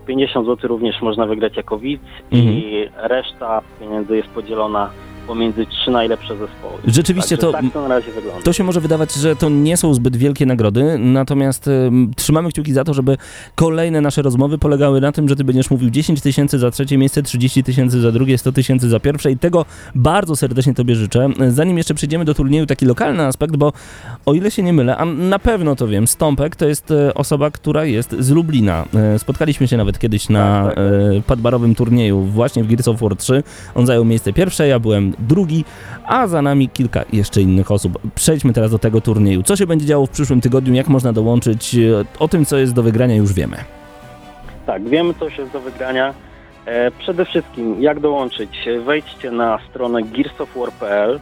50 0.06 0.46
zł 0.46 0.68
również 0.68 1.02
można 1.02 1.26
wygrać 1.26 1.56
jako 1.56 1.78
widz 1.78 2.02
mhm. 2.32 2.54
i 2.54 2.88
reszta 2.96 3.62
pieniędzy 3.80 4.16
jest 4.16 4.28
podzielona 4.28 4.90
pomiędzy 5.26 5.66
trzy 5.66 5.90
najlepsze 5.90 6.36
zespoły. 6.36 6.74
Rzeczywiście 6.86 7.38
to, 7.38 7.52
tak 7.52 7.64
to 7.72 7.82
na 7.82 7.88
razie 7.88 8.12
wygląda. 8.12 8.42
To 8.42 8.52
się 8.52 8.64
może 8.64 8.80
wydawać, 8.80 9.14
że 9.14 9.36
to 9.36 9.48
nie 9.48 9.76
są 9.76 9.94
zbyt 9.94 10.16
wielkie 10.16 10.46
nagrody, 10.46 10.98
natomiast 10.98 11.68
y, 11.68 11.90
trzymamy 12.16 12.48
kciuki 12.50 12.72
za 12.72 12.84
to, 12.84 12.94
żeby 12.94 13.16
kolejne 13.54 14.00
nasze 14.00 14.22
rozmowy 14.22 14.58
polegały 14.58 15.00
na 15.00 15.12
tym, 15.12 15.28
że 15.28 15.36
ty 15.36 15.44
będziesz 15.44 15.70
mówił 15.70 15.90
10 15.90 16.20
tysięcy 16.20 16.58
za 16.58 16.70
trzecie 16.70 16.98
miejsce, 16.98 17.22
30 17.22 17.64
tysięcy 17.64 18.00
za 18.00 18.12
drugie, 18.12 18.38
100 18.38 18.52
tysięcy 18.52 18.88
za 18.88 19.00
pierwsze 19.00 19.30
i 19.30 19.38
tego 19.38 19.64
bardzo 19.94 20.36
serdecznie 20.36 20.74
tobie 20.74 20.94
życzę. 20.94 21.28
Zanim 21.48 21.78
jeszcze 21.78 21.94
przejdziemy 21.94 22.24
do 22.24 22.34
turnieju, 22.34 22.66
taki 22.66 22.86
lokalny 22.86 23.22
aspekt, 23.22 23.56
bo 23.56 23.72
o 24.26 24.34
ile 24.34 24.50
się 24.50 24.62
nie 24.62 24.72
mylę, 24.72 24.96
a 24.96 25.04
na 25.04 25.38
pewno 25.38 25.76
to 25.76 25.88
wiem, 25.88 26.06
Stąpek 26.06 26.56
to 26.56 26.66
jest 26.68 26.90
y, 26.90 27.14
osoba, 27.14 27.50
która 27.50 27.84
jest 27.84 28.16
z 28.18 28.30
Lublina. 28.30 28.84
Y, 29.14 29.18
spotkaliśmy 29.18 29.68
się 29.68 29.76
nawet 29.76 29.98
kiedyś 29.98 30.28
na 30.28 30.64
tak, 30.64 30.74
tak, 30.74 30.84
tak. 31.14 31.24
padbarowym 31.24 31.74
turnieju 31.74 32.22
właśnie 32.22 32.64
w 32.64 32.66
Gears 32.66 32.88
of 32.88 33.00
War 33.00 33.16
3. 33.16 33.42
On 33.74 33.86
zajął 33.86 34.04
miejsce 34.04 34.32
pierwsze, 34.32 34.68
ja 34.68 34.78
byłem 34.78 35.12
drugi, 35.18 35.64
a 36.04 36.26
za 36.26 36.42
nami 36.42 36.68
kilka 36.68 37.04
jeszcze 37.12 37.40
innych 37.40 37.70
osób. 37.70 37.98
Przejdźmy 38.14 38.52
teraz 38.52 38.70
do 38.70 38.78
tego 38.78 39.00
turnieju. 39.00 39.42
Co 39.42 39.56
się 39.56 39.66
będzie 39.66 39.86
działo 39.86 40.06
w 40.06 40.10
przyszłym 40.10 40.40
tygodniu, 40.40 40.74
jak 40.74 40.88
można 40.88 41.12
dołączyć? 41.12 41.76
O 42.18 42.28
tym, 42.28 42.44
co 42.44 42.56
jest 42.56 42.74
do 42.74 42.82
wygrania 42.82 43.14
już 43.14 43.32
wiemy. 43.32 43.56
Tak, 44.66 44.88
wiemy, 44.88 45.14
co 45.14 45.24
jest 45.24 45.52
do 45.52 45.60
wygrania. 45.60 46.14
E, 46.66 46.90
przede 46.90 47.24
wszystkim, 47.24 47.82
jak 47.82 48.00
dołączyć? 48.00 48.68
Wejdźcie 48.84 49.30
na 49.30 49.58
stronę 49.70 50.02
gearsofwar.pl. 50.02 51.20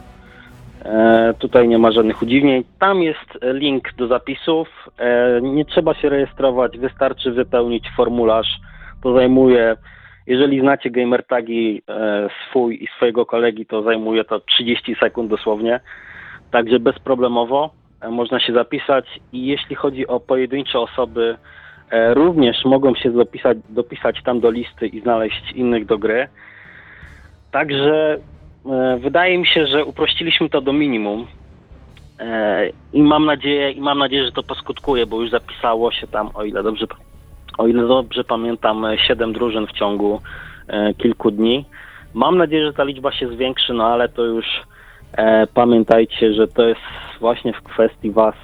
E, 0.85 1.33
tutaj 1.39 1.67
nie 1.67 1.77
ma 1.77 1.91
żadnych 1.91 2.21
udziwnień. 2.21 2.63
Tam 2.79 3.01
jest 3.01 3.39
link 3.43 3.93
do 3.93 4.07
zapisów. 4.07 4.67
E, 4.97 5.41
nie 5.41 5.65
trzeba 5.65 5.93
się 5.93 6.09
rejestrować, 6.09 6.77
wystarczy 6.77 7.31
wypełnić 7.31 7.85
formularz. 7.97 8.59
To 9.03 9.13
zajmuje 9.13 9.77
jeżeli 10.27 10.61
znacie 10.61 10.89
gamer 10.89 11.25
tagi 11.25 11.81
e, 11.89 12.29
swój 12.49 12.83
i 12.83 12.87
swojego 12.97 13.25
kolegi, 13.25 13.65
to 13.65 13.83
zajmuje 13.83 14.23
to 14.23 14.39
30 14.39 14.95
sekund 14.99 15.29
dosłownie, 15.29 15.79
także 16.51 16.79
bezproblemowo 16.79 17.69
e, 18.01 18.09
można 18.09 18.39
się 18.39 18.53
zapisać 18.53 19.05
i 19.33 19.45
jeśli 19.45 19.75
chodzi 19.75 20.07
o 20.07 20.19
pojedyncze 20.19 20.79
osoby, 20.79 21.37
e, 21.91 22.13
również 22.13 22.65
mogą 22.65 22.95
się 22.95 23.11
dopisać, 23.11 23.57
dopisać 23.69 24.23
tam 24.23 24.39
do 24.39 24.51
listy 24.51 24.87
i 24.87 25.01
znaleźć 25.01 25.51
innych 25.51 25.85
do 25.85 25.97
gry. 25.97 26.27
Także 27.51 28.17
wydaje 28.99 29.37
mi 29.37 29.47
się, 29.47 29.67
że 29.67 29.85
uprościliśmy 29.85 30.49
to 30.49 30.61
do 30.61 30.73
minimum. 30.73 31.27
I 32.93 33.03
mam 33.03 33.25
nadzieję, 33.25 33.71
i 33.71 33.81
mam 33.81 33.99
nadzieję, 33.99 34.25
że 34.25 34.31
to 34.31 34.43
poskutkuje, 34.43 35.05
bo 35.05 35.21
już 35.21 35.31
zapisało 35.31 35.91
się 35.91 36.07
tam, 36.07 36.29
o 36.33 36.43
ile 36.43 36.63
dobrze 36.63 36.87
o 37.57 37.67
ile 37.67 37.87
dobrze 37.87 38.23
pamiętam, 38.23 38.85
7 39.07 39.33
drużyn 39.33 39.67
w 39.67 39.71
ciągu 39.71 40.21
e, 40.67 40.93
kilku 40.93 41.31
dni. 41.31 41.65
Mam 42.13 42.37
nadzieję, 42.37 42.65
że 42.65 42.73
ta 42.73 42.83
liczba 42.83 43.11
się 43.11 43.27
zwiększy, 43.27 43.73
no 43.73 43.85
ale 43.87 44.09
to 44.09 44.23
już 44.23 44.45
e, 45.17 45.47
pamiętajcie, 45.47 46.33
że 46.33 46.47
to 46.47 46.67
jest 46.67 46.81
właśnie 47.19 47.53
w 47.53 47.61
kwestii 47.61 48.11
Was 48.11 48.35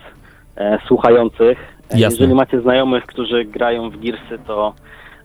e, 0.55 0.79
słuchających. 0.87 1.59
E, 1.59 1.99
Jasne. 1.99 1.99
Jeżeli 1.99 2.33
macie 2.33 2.61
znajomych, 2.61 3.05
którzy 3.05 3.45
grają 3.45 3.89
w 3.89 3.97
Gearsy, 3.97 4.39
to 4.47 4.73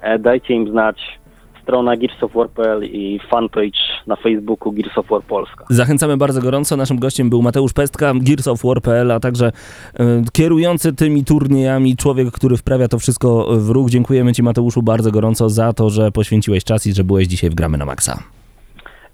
e, 0.01 0.19
dajcie 0.19 0.55
im 0.55 0.71
znać 0.71 1.19
strona 1.67 1.97
gearsofwar.pl 1.97 2.85
i 2.85 3.21
fanpage 3.31 3.79
na 4.07 4.17
Facebooku 4.17 4.73
Gears 4.73 4.99
of 4.99 5.07
War 5.09 5.23
Polska. 5.23 5.65
Zachęcamy 5.71 6.17
bardzo 6.17 6.41
gorąco. 6.41 6.77
Naszym 6.77 6.99
gościem 6.99 7.31
był 7.31 7.43
Mateusz 7.43 7.73
Pestka, 7.73 8.13
gearsofwar.pl, 8.21 9.11
a 9.11 9.21
także 9.21 9.49
y, 9.49 10.03
kierujący 10.33 10.93
tymi 10.93 11.25
turniejami 11.25 11.97
człowiek, 11.97 12.31
który 12.31 12.57
wprawia 12.57 12.89
to 12.89 12.99
wszystko 12.99 13.47
w 13.51 13.71
ruch. 13.71 13.91
Dziękujemy 13.91 14.33
Ci 14.33 14.43
Mateuszu 14.43 14.83
bardzo 14.83 15.11
gorąco 15.11 15.49
za 15.49 15.73
to, 15.73 15.91
że 15.91 16.13
poświęciłeś 16.13 16.65
czas 16.65 16.87
i 16.87 16.93
że 16.93 17.05
byłeś 17.05 17.27
dzisiaj 17.27 17.51
w 17.51 17.55
Gramy 17.55 17.79
na 17.79 17.85
Maxa. 17.85 18.19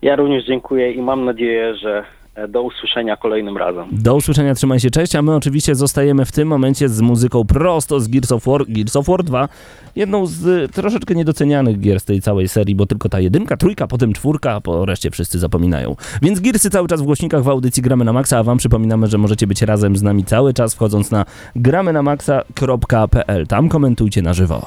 Ja 0.02 0.16
również 0.16 0.44
dziękuję 0.44 0.92
i 0.92 1.02
mam 1.02 1.24
nadzieję, 1.24 1.74
że 1.76 2.04
do 2.48 2.62
usłyszenia 2.62 3.16
kolejnym 3.16 3.56
razem. 3.56 3.88
Do 3.92 4.14
usłyszenia, 4.14 4.54
trzymaj 4.54 4.80
się, 4.80 4.90
cześć, 4.90 5.16
a 5.16 5.22
my 5.22 5.34
oczywiście 5.34 5.74
zostajemy 5.74 6.24
w 6.24 6.32
tym 6.32 6.48
momencie 6.48 6.88
z 6.88 7.00
muzyką 7.00 7.44
prosto 7.44 8.00
z 8.00 8.08
Gears 8.08 8.32
of 8.32 8.44
War, 8.44 8.64
Gears 8.68 8.96
of 8.96 9.06
War 9.06 9.24
2, 9.24 9.48
jedną 9.96 10.26
z 10.26 10.72
troszeczkę 10.72 11.14
niedocenianych 11.14 11.80
gier 11.80 12.00
z 12.00 12.04
tej 12.04 12.20
całej 12.20 12.48
serii, 12.48 12.74
bo 12.74 12.86
tylko 12.86 13.08
ta 13.08 13.20
jedynka, 13.20 13.56
trójka, 13.56 13.86
potem 13.86 14.12
czwórka, 14.12 14.52
a 14.52 14.60
po 14.60 14.84
reszcie 14.86 15.10
wszyscy 15.10 15.38
zapominają. 15.38 15.96
Więc 16.22 16.40
Gearsy 16.40 16.70
cały 16.70 16.88
czas 16.88 17.00
w 17.00 17.04
głośnikach 17.04 17.42
w 17.42 17.48
audycji 17.48 17.82
Gramy 17.82 18.04
na 18.04 18.12
Maxa, 18.12 18.38
a 18.38 18.42
wam 18.42 18.58
przypominamy, 18.58 19.06
że 19.06 19.18
możecie 19.18 19.46
być 19.46 19.62
razem 19.62 19.96
z 19.96 20.02
nami 20.02 20.24
cały 20.24 20.54
czas 20.54 20.74
wchodząc 20.74 21.10
na 21.10 21.24
gramynamaxa.pl. 21.56 23.46
Tam 23.46 23.68
komentujcie 23.68 24.22
na 24.22 24.34
żywo. 24.34 24.66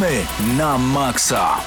Gramy 0.00 0.24
na 0.56 0.78
maksa! 0.78 1.60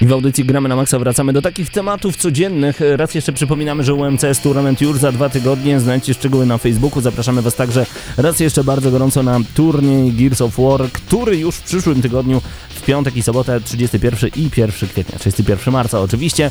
I 0.00 0.06
w 0.06 0.12
audycji 0.12 0.44
Gramy 0.44 0.68
na 0.68 0.76
Maxa 0.76 0.98
wracamy 0.98 1.32
do 1.32 1.42
takich 1.42 1.70
tematów 1.70 2.16
codziennych. 2.16 2.80
Raz 2.96 3.14
jeszcze 3.14 3.32
przypominamy, 3.32 3.84
że 3.84 3.94
UMCS 3.94 4.40
Tournament 4.42 4.80
już 4.80 4.98
za 4.98 5.12
dwa 5.12 5.28
tygodnie. 5.28 5.80
Znajdźcie 5.80 6.14
szczegóły 6.14 6.46
na 6.46 6.58
Facebooku. 6.58 7.00
Zapraszamy 7.00 7.42
Was 7.42 7.54
także 7.54 7.86
raz 8.16 8.40
jeszcze 8.40 8.64
bardzo 8.64 8.90
gorąco 8.90 9.22
na 9.22 9.40
turniej 9.54 10.12
Gears 10.12 10.40
of 10.40 10.56
War, 10.58 10.92
który 10.92 11.36
już 11.36 11.56
w 11.56 11.62
przyszłym 11.62 12.02
tygodniu 12.02 12.42
piątek 12.86 13.16
i 13.16 13.22
sobotę 13.22 13.60
31 13.60 14.30
i 14.36 14.50
1 14.56 14.88
kwietnia, 14.88 15.18
31 15.18 15.72
marca 15.72 16.00
oczywiście. 16.00 16.50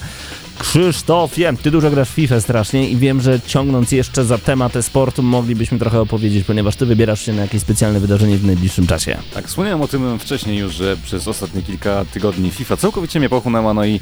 Krzysztofie, 0.60 1.54
ty 1.64 1.72
dużo 1.72 1.92
grasz 1.92 2.10
w 2.10 2.14
FIFA 2.14 2.42
strasznie 2.42 2.90
i 2.90 2.98
wiem, 2.98 3.22
że 3.22 3.40
ciągnąc 3.42 3.92
jeszcze 3.92 4.26
za 4.26 4.38
temat 4.38 4.74
sportu 4.82 5.24
moglibyśmy 5.24 5.80
trochę 5.80 6.02
opowiedzieć, 6.02 6.46
ponieważ 6.46 6.76
ty 6.76 6.86
wybierasz 6.86 7.26
się 7.26 7.34
na 7.34 7.42
jakieś 7.42 7.62
specjalne 7.62 8.00
wydarzenie 8.00 8.38
w 8.38 8.46
najbliższym 8.46 8.88
czasie. 8.88 9.18
Tak, 9.34 9.48
wspomniałem 9.48 9.82
o 9.82 9.88
tym 9.88 10.20
wcześniej 10.20 10.58
już, 10.58 10.74
że 10.74 10.98
przez 10.98 11.28
ostatnie 11.28 11.62
kilka 11.62 12.06
tygodni 12.06 12.52
FIFA 12.52 12.78
całkowicie 12.78 13.20
mnie 13.20 13.30
pochłonęła, 13.30 13.74
no 13.74 13.86
i 13.86 14.00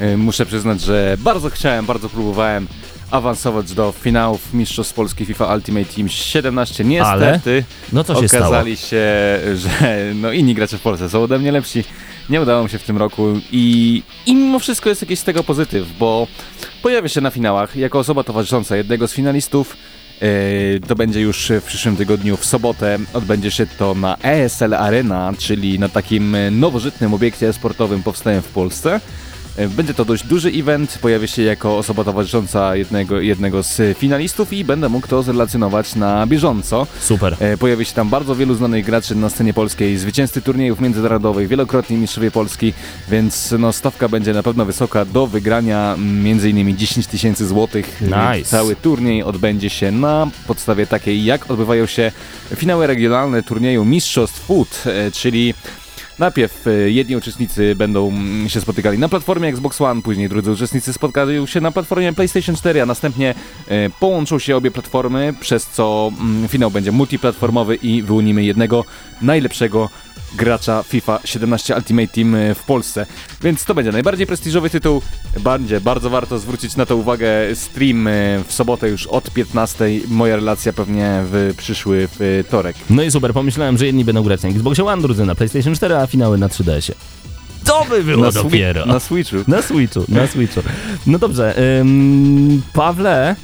y, 0.00 0.16
muszę 0.16 0.46
przyznać, 0.46 0.80
że 0.80 1.16
bardzo 1.20 1.50
chciałem, 1.50 1.86
bardzo 1.86 2.08
próbowałem 2.08 2.66
awansować 3.10 3.72
do 3.72 3.92
finałów 3.92 4.54
Mistrzostw 4.54 4.94
Polski 4.94 5.26
FIFA 5.26 5.54
Ultimate 5.54 5.84
Team 5.84 6.08
17. 6.08 6.84
Niestety 6.84 7.50
Ale? 7.50 7.62
No 7.92 8.04
co 8.04 8.14
się 8.14 8.26
okazali 8.26 8.76
stało? 8.76 8.90
się, 8.90 9.06
że 9.56 10.12
no 10.14 10.32
inni 10.32 10.54
gracze 10.54 10.78
w 10.78 10.82
Polsce 10.82 11.08
są 11.10 11.22
ode 11.22 11.38
mnie 11.38 11.52
lepsi 11.52 11.84
nie 12.30 12.40
udało 12.40 12.64
mi 12.64 12.70
się 12.70 12.78
w 12.78 12.82
tym 12.82 12.98
roku 12.98 13.26
i, 13.52 14.02
i 14.26 14.34
mimo 14.34 14.58
wszystko 14.58 14.88
jest 14.88 15.02
jakiś 15.02 15.18
z 15.18 15.24
tego 15.24 15.44
pozytyw, 15.44 15.98
bo 15.98 16.26
pojawia 16.82 17.08
się 17.08 17.20
na 17.20 17.30
finałach 17.30 17.76
jako 17.76 17.98
osoba 17.98 18.24
towarzysząca 18.24 18.76
jednego 18.76 19.08
z 19.08 19.12
finalistów. 19.12 19.76
Yy, 20.20 20.80
to 20.88 20.94
będzie 20.94 21.20
już 21.20 21.52
w 21.60 21.64
przyszłym 21.64 21.96
tygodniu 21.96 22.36
w 22.36 22.44
sobotę. 22.44 22.98
Odbędzie 23.12 23.50
się 23.50 23.66
to 23.66 23.94
na 23.94 24.16
ESL 24.22 24.74
Arena, 24.74 25.32
czyli 25.38 25.78
na 25.78 25.88
takim 25.88 26.36
nowożytnym 26.50 27.14
obiekcie 27.14 27.52
sportowym 27.52 28.02
powstałym 28.02 28.42
w 28.42 28.48
Polsce. 28.48 29.00
E, 29.56 29.68
będzie 29.68 29.94
to 29.94 30.04
dość 30.04 30.26
duży 30.26 30.48
event, 30.48 30.98
pojawię 31.02 31.28
się 31.28 31.42
jako 31.42 31.78
osoba 31.78 32.04
towarzysząca 32.04 32.76
jednego, 32.76 33.20
jednego 33.20 33.62
z 33.62 33.98
finalistów 33.98 34.52
i 34.52 34.64
będę 34.64 34.88
mógł 34.88 35.08
to 35.08 35.22
zrelacjonować 35.22 35.94
na 35.94 36.26
bieżąco. 36.26 36.86
Super. 37.00 37.36
E, 37.40 37.56
pojawi 37.56 37.84
się 37.84 37.92
tam 37.92 38.08
bardzo 38.08 38.36
wielu 38.36 38.54
znanych 38.54 38.84
graczy 38.84 39.14
na 39.14 39.30
scenie 39.30 39.54
polskiej, 39.54 39.98
zwycięzcy 39.98 40.42
turniejów 40.42 40.80
międzynarodowych, 40.80 41.48
wielokrotni 41.48 41.96
mistrzowie 41.96 42.30
Polski, 42.30 42.72
więc 43.08 43.54
no, 43.58 43.72
stawka 43.72 44.08
będzie 44.08 44.32
na 44.32 44.42
pewno 44.42 44.64
wysoka 44.64 45.04
do 45.04 45.26
wygrania 45.26 45.94
m.in. 45.98 46.76
10 46.76 47.06
tysięcy 47.06 47.46
złotych. 47.46 48.00
Nice. 48.00 48.50
Cały 48.50 48.76
turniej 48.76 49.22
odbędzie 49.22 49.70
się 49.70 49.90
na 49.90 50.26
podstawie 50.46 50.86
takiej, 50.86 51.24
jak 51.24 51.50
odbywają 51.50 51.86
się 51.86 52.12
finały 52.56 52.86
regionalne 52.86 53.42
turnieju 53.42 53.84
Mistrzostw 53.84 54.40
Food, 54.40 54.84
e, 54.86 55.10
czyli 55.10 55.54
Najpierw 56.18 56.66
e, 56.66 56.70
jedni 56.90 57.16
uczestnicy 57.16 57.74
będą 57.74 58.08
mm, 58.08 58.48
się 58.48 58.60
spotykali 58.60 58.98
na 58.98 59.08
platformie 59.08 59.48
Xbox 59.48 59.80
One, 59.80 60.02
później 60.02 60.28
drudzy 60.28 60.50
uczestnicy 60.50 60.92
spotkają 60.92 61.46
się 61.46 61.60
na 61.60 61.72
platformie 61.72 62.12
PlayStation 62.12 62.56
4, 62.56 62.82
a 62.82 62.86
następnie 62.86 63.34
e, 63.68 63.90
połączą 63.90 64.38
się 64.38 64.56
obie 64.56 64.70
platformy, 64.70 65.34
przez 65.40 65.66
co 65.66 66.12
mm, 66.20 66.48
finał 66.48 66.70
będzie 66.70 66.92
multiplatformowy 66.92 67.74
i 67.74 68.02
wyłonimy 68.02 68.44
jednego 68.44 68.84
najlepszego 69.22 69.90
gracza 70.34 70.82
FIFA 70.82 71.20
17 71.24 71.76
Ultimate 71.76 72.08
Team 72.08 72.34
e, 72.34 72.54
w 72.54 72.62
Polsce. 72.62 73.06
Więc 73.42 73.64
to 73.64 73.74
będzie 73.74 73.92
najbardziej 73.92 74.26
prestiżowy 74.26 74.70
tytuł. 74.70 75.02
Będzie 75.40 75.80
bardzo 75.80 76.10
warto 76.10 76.38
zwrócić 76.38 76.76
na 76.76 76.86
to 76.86 76.96
uwagę. 76.96 77.28
Stream 77.54 78.06
e, 78.06 78.10
w 78.46 78.52
sobotę 78.52 78.88
już 78.88 79.06
od 79.06 79.30
15. 79.30 79.84
Moja 80.08 80.36
relacja 80.36 80.72
pewnie 80.72 81.20
w 81.24 81.54
przyszły 81.56 82.08
wtorek. 82.44 82.76
No 82.90 83.02
i 83.02 83.10
super, 83.10 83.32
pomyślałem, 83.32 83.78
że 83.78 83.86
jedni 83.86 84.04
będą 84.04 84.22
grać 84.22 84.42
na 84.42 84.48
Xbox 84.48 84.80
One, 84.80 85.02
drudzy 85.02 85.26
na 85.26 85.34
PlayStation 85.34 85.74
4, 85.74 85.96
a 85.96 86.06
finały 86.06 86.38
na 86.38 86.48
3DS-ie. 86.48 86.94
To 87.64 87.86
by 87.90 88.04
było 88.04 88.24
na 88.24 88.32
dopiero. 88.32 88.86
Na 88.86 89.00
Switchu. 89.00 89.36
Na 89.48 89.62
Switchu, 89.62 90.04
na 90.08 90.26
Switchu. 90.26 90.60
No 91.06 91.18
dobrze, 91.18 91.54
ym, 91.80 92.62
Pawle, 92.72 93.36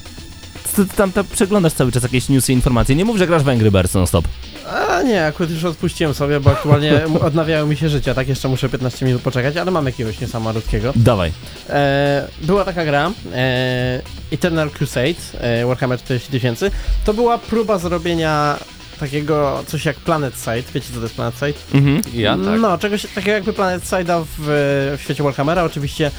ty 0.73 0.87
tam, 0.87 1.13
tam 1.13 1.25
przeglądasz 1.33 1.73
cały 1.73 1.93
czas 1.93 2.03
jakieś 2.03 2.29
newsy, 2.29 2.53
informacje. 2.53 2.95
Nie 2.97 3.05
mów, 3.05 3.19
że 3.19 3.27
grasz 3.27 3.43
w 3.43 3.49
Angry 3.49 3.71
Birds 3.71 3.95
non-stop. 3.95 4.29
A 4.71 5.03
nie, 5.03 5.27
akurat 5.27 5.51
już 5.51 5.65
odpuściłem 5.65 6.15
sobie, 6.15 6.41
bo 6.41 6.51
aktualnie 6.51 7.01
odnawiają 7.21 7.67
mi 7.67 7.77
się 7.77 7.89
życia, 7.89 8.15
tak 8.15 8.29
jeszcze 8.29 8.49
muszę 8.49 8.69
15 8.69 9.07
minut 9.07 9.23
poczekać, 9.23 9.57
ale 9.57 9.71
mam 9.71 9.87
jakiegoś 9.87 10.21
niesamolutkiego. 10.21 10.93
Dawaj. 10.97 11.33
E, 11.69 12.29
była 12.43 12.65
taka 12.65 12.85
gra, 12.85 13.13
e, 13.35 14.03
Eternal 14.33 14.71
Crusade, 14.71 15.41
e, 15.41 15.67
Warhammer 15.67 15.99
40 15.99 16.31
tysięcy. 16.31 16.71
To 17.05 17.15
była 17.15 17.39
próba 17.39 17.79
zrobienia 17.79 18.59
takiego 19.01 19.65
coś 19.67 19.85
jak 19.85 19.97
Planet 19.97 20.35
Side. 20.35 20.63
Wiecie 20.75 20.87
co 20.89 20.95
to 20.95 21.03
jest 21.03 21.15
Planet 21.15 21.35
Side? 21.35 21.79
Mhm, 21.79 22.03
ja 22.15 22.37
tak. 22.37 22.61
No, 22.61 22.79
czegoś 22.79 23.07
takiego 23.15 23.31
jakby 23.31 23.53
Planet 23.53 23.85
Side'a 23.85 24.25
w, 24.39 24.47
w 24.99 25.03
świecie 25.03 25.23
Warhammera. 25.23 25.65
Oczywiście 25.65 26.11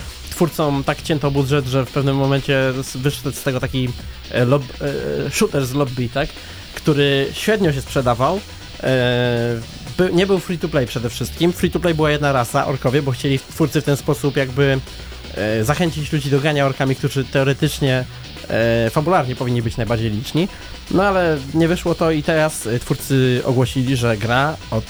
twórcom 0.42 0.84
tak 0.84 1.02
cięto 1.02 1.32
budżet, 1.32 1.66
że 1.66 1.86
w 1.86 1.92
pewnym 1.92 2.16
momencie 2.16 2.74
wyszedł 2.96 3.32
z 3.32 3.44
tego 3.44 3.60
taki 3.60 3.90
e, 4.32 4.46
lob, 4.46 4.64
e, 4.64 5.32
shooter 5.32 5.66
z 5.66 5.74
lobby, 5.74 6.10
tak? 6.10 6.30
który 6.74 7.28
średnio 7.34 7.74
się 7.74 7.82
sprzedawał. 7.82 8.40
E, 8.84 10.12
nie 10.14 10.28
był 10.28 10.40
free 10.40 10.58
to 10.58 10.70
play 10.70 10.88
przede 10.88 11.10
wszystkim. 11.10 11.54
Free 11.54 11.72
to 11.72 11.80
play 11.80 11.94
była 11.94 12.12
jedna 12.12 12.32
rasa, 12.32 12.66
orkowie, 12.68 13.02
bo 13.02 13.12
chcieli 13.12 13.40
twórcy 13.40 13.82
w 13.82 13.84
ten 13.84 13.98
sposób 13.98 14.38
jakby 14.38 14.80
zachęcić 15.62 16.12
ludzi 16.12 16.30
do 16.30 16.40
grania 16.40 16.66
orkami, 16.66 16.96
którzy 16.96 17.26
teoretycznie 17.26 18.06
fabularnie 18.92 19.36
powinni 19.36 19.62
być 19.62 19.78
najbardziej 19.78 20.12
liczni. 20.12 20.48
No 20.92 21.04
ale 21.04 21.38
nie 21.54 21.68
wyszło 21.68 21.96
to 21.96 22.12
i 22.12 22.24
teraz 22.24 22.68
twórcy 22.80 23.42
ogłosili, 23.46 23.96
że 23.96 24.18
gra 24.18 24.58
od 24.72 24.86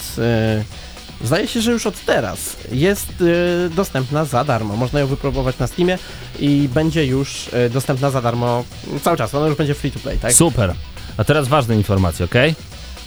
Zdaje 1.23 1.47
się, 1.47 1.61
że 1.61 1.71
już 1.71 1.87
od 1.87 2.05
teraz 2.05 2.57
jest 2.71 3.21
y, 3.21 3.69
dostępna 3.75 4.25
za 4.25 4.43
darmo. 4.43 4.75
Można 4.75 4.99
ją 4.99 5.07
wypróbować 5.07 5.57
na 5.59 5.67
Steamie 5.67 5.97
i 6.39 6.69
będzie 6.73 7.05
już 7.05 7.47
y, 7.47 7.69
dostępna 7.69 8.09
za 8.09 8.21
darmo 8.21 8.63
cały 9.01 9.17
czas. 9.17 9.35
Ona 9.35 9.47
już 9.47 9.57
będzie 9.57 9.73
free 9.73 9.91
to 9.91 9.99
play, 9.99 10.17
tak? 10.17 10.33
Super. 10.33 10.73
A 11.17 11.23
teraz 11.23 11.47
ważne 11.47 11.75
informacje, 11.75 12.25
ok? 12.25 12.35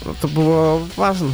No 0.06 0.14
to 0.20 0.28
było 0.28 0.80
ważne. 0.96 1.28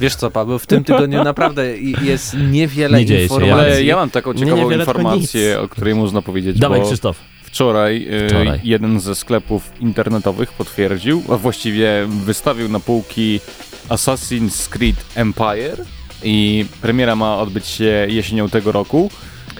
Wiesz 0.00 0.14
co, 0.14 0.30
Paweł, 0.30 0.58
w 0.58 0.66
tym 0.66 0.84
tygodniu 0.84 1.24
naprawdę 1.24 1.78
jest 1.78 2.36
niewiele 2.50 3.04
Nie 3.04 3.22
informacji. 3.22 3.52
Ale 3.52 3.84
ja 3.84 3.96
mam 3.96 4.10
taką 4.10 4.34
ciekawą 4.34 4.70
informację, 4.70 5.60
o 5.60 5.68
której 5.68 5.94
można 5.94 6.22
powiedzieć. 6.22 6.58
Dawaj, 6.58 6.82
Krzysztof. 6.82 7.16
Wczoraj, 7.42 8.08
y, 8.24 8.28
Wczoraj, 8.28 8.60
jeden 8.64 9.00
ze 9.00 9.14
sklepów 9.14 9.72
internetowych 9.80 10.52
potwierdził, 10.52 11.22
a 11.32 11.36
właściwie 11.36 12.06
wystawił 12.24 12.68
na 12.68 12.80
półki 12.80 13.40
Assassin's 13.88 14.68
Creed 14.68 14.96
Empire 15.14 15.84
i 16.22 16.66
premiera 16.82 17.16
ma 17.16 17.38
odbyć 17.38 17.66
się 17.66 18.06
jesienią 18.08 18.48
tego 18.48 18.72
roku. 18.72 19.10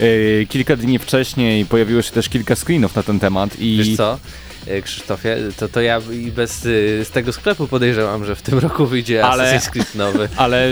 Y, 0.01 0.47
kilka 0.49 0.77
dni 0.77 0.99
wcześniej 0.99 1.67
pojawiło 1.67 2.03
się 2.03 2.11
też 2.11 2.29
kilka 2.29 2.57
screenów 2.57 2.97
na 2.97 3.03
ten 3.03 3.21
temat 3.21 3.59
i... 3.59 3.77
Wiesz 3.77 3.97
co? 3.97 4.19
E, 4.67 4.83
Krzysztofie, 4.83 5.37
to, 5.57 5.69
to 5.69 5.81
ja 5.81 6.01
i 6.13 6.33
bez 6.33 6.67
y, 6.67 7.05
z 7.05 7.11
tego 7.11 7.33
sklepu 7.33 7.69
podejrzewam, 7.69 8.25
że 8.25 8.37
w 8.37 8.43
tym 8.43 8.59
roku 8.59 8.87
wyjdzie 8.87 9.25
ale, 9.25 9.45
Assassin's 9.45 9.71
Creed 9.71 9.95
nowy. 9.95 10.29
Ale 10.37 10.69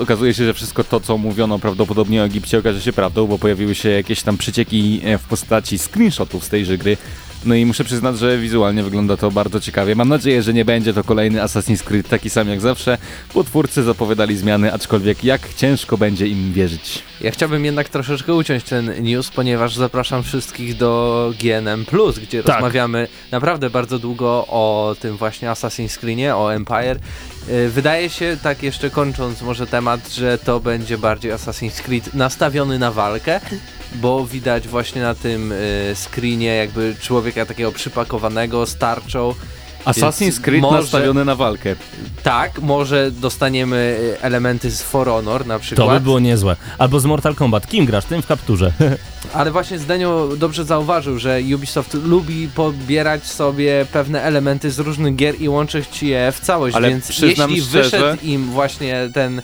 okazuje 0.00 0.34
się, 0.34 0.44
że 0.44 0.54
wszystko 0.54 0.84
to, 0.84 1.00
co 1.00 1.18
mówiono 1.18 1.58
prawdopodobnie 1.58 2.22
o 2.22 2.24
Egipcie 2.24 2.58
okaże 2.58 2.80
się 2.80 2.92
prawdą, 2.92 3.26
bo 3.26 3.38
pojawiły 3.38 3.74
się 3.74 3.88
jakieś 3.88 4.22
tam 4.22 4.38
przecieki 4.38 5.00
e, 5.04 5.18
w 5.18 5.22
postaci 5.22 5.78
screenshotów 5.78 6.44
z 6.44 6.48
tejże 6.48 6.78
gry, 6.78 6.96
no 7.44 7.54
i 7.54 7.66
muszę 7.66 7.84
przyznać, 7.84 8.18
że 8.18 8.38
wizualnie 8.38 8.82
wygląda 8.82 9.16
to 9.16 9.30
bardzo 9.30 9.60
ciekawie. 9.60 9.94
Mam 9.94 10.08
nadzieję, 10.08 10.42
że 10.42 10.54
nie 10.54 10.64
będzie 10.64 10.94
to 10.94 11.04
kolejny 11.04 11.40
Assassin's 11.40 11.82
Creed 11.82 12.08
taki 12.08 12.30
sam 12.30 12.48
jak 12.48 12.60
zawsze, 12.60 12.98
bo 13.34 13.44
twórcy 13.44 13.82
zapowiadali 13.82 14.36
zmiany, 14.36 14.72
aczkolwiek 14.72 15.24
jak 15.24 15.54
ciężko 15.54 15.98
będzie 15.98 16.26
im 16.26 16.52
wierzyć. 16.52 17.02
Ja 17.20 17.30
chciałbym 17.30 17.64
jednak 17.64 17.88
troszeczkę 17.88 18.34
uciąć 18.34 18.64
ten 18.64 19.02
news, 19.02 19.30
ponieważ 19.30 19.76
zapraszam 19.76 20.22
wszystkich 20.22 20.76
do 20.76 21.32
GNM+, 21.40 21.84
gdzie 22.22 22.42
tak. 22.42 22.54
rozmawiamy 22.54 23.08
naprawdę 23.30 23.70
bardzo 23.70 23.98
długo 23.98 24.46
o 24.48 24.96
tym 25.00 25.16
właśnie 25.16 25.48
Assassin's 25.48 25.98
Creedzie, 25.98 26.36
o 26.36 26.54
Empire. 26.54 26.98
Y, 27.48 27.68
wydaje 27.68 28.10
się, 28.10 28.36
tak 28.42 28.62
jeszcze 28.62 28.90
kończąc 28.90 29.42
może 29.42 29.66
temat, 29.66 30.12
że 30.12 30.38
to 30.38 30.60
będzie 30.60 30.98
bardziej 30.98 31.32
Assassin's 31.32 31.82
Creed 31.82 32.14
nastawiony 32.14 32.78
na 32.78 32.90
walkę, 32.90 33.40
bo 33.94 34.26
widać 34.26 34.68
właśnie 34.68 35.02
na 35.02 35.14
tym 35.14 35.52
y, 35.52 35.92
screenie 35.94 36.56
jakby 36.56 36.94
człowieka 37.00 37.46
takiego 37.46 37.72
przypakowanego 37.72 38.66
z 38.66 38.76
tarczą. 38.76 39.34
Assassin's 39.84 40.40
Creed 40.40 40.62
może, 40.62 40.78
nastawiony 40.78 41.24
na 41.24 41.34
walkę. 41.34 41.76
Tak, 42.22 42.58
może 42.58 43.10
dostaniemy 43.10 43.98
y, 44.16 44.22
elementy 44.22 44.70
z 44.70 44.82
For 44.82 45.08
Honor 45.08 45.46
na 45.46 45.58
przykład. 45.58 45.88
To 45.88 45.94
by 45.94 46.00
było 46.00 46.20
niezłe. 46.20 46.56
Albo 46.78 47.00
z 47.00 47.04
Mortal 47.04 47.34
Kombat. 47.34 47.66
Kim 47.66 47.86
grasz? 47.86 48.04
Tym 48.04 48.22
w 48.22 48.26
kapturze. 48.26 48.72
Ale 49.32 49.50
właśnie 49.50 49.78
Zdenio 49.78 50.28
dobrze 50.36 50.64
zauważył, 50.64 51.18
że 51.18 51.40
Ubisoft 51.54 51.94
lubi 51.94 52.48
pobierać 52.48 53.24
sobie 53.26 53.86
pewne 53.92 54.22
elementy 54.22 54.70
z 54.70 54.78
różnych 54.78 55.16
gier 55.16 55.40
i 55.40 55.48
łączyć 55.48 56.02
je 56.02 56.32
w 56.32 56.40
całość, 56.40 56.76
Ale 56.76 56.88
więc 56.88 57.08
jeśli 57.08 57.32
szczerze... 57.34 57.82
wyszedł 57.82 58.22
im 58.22 58.44
właśnie 58.44 59.10
ten 59.14 59.42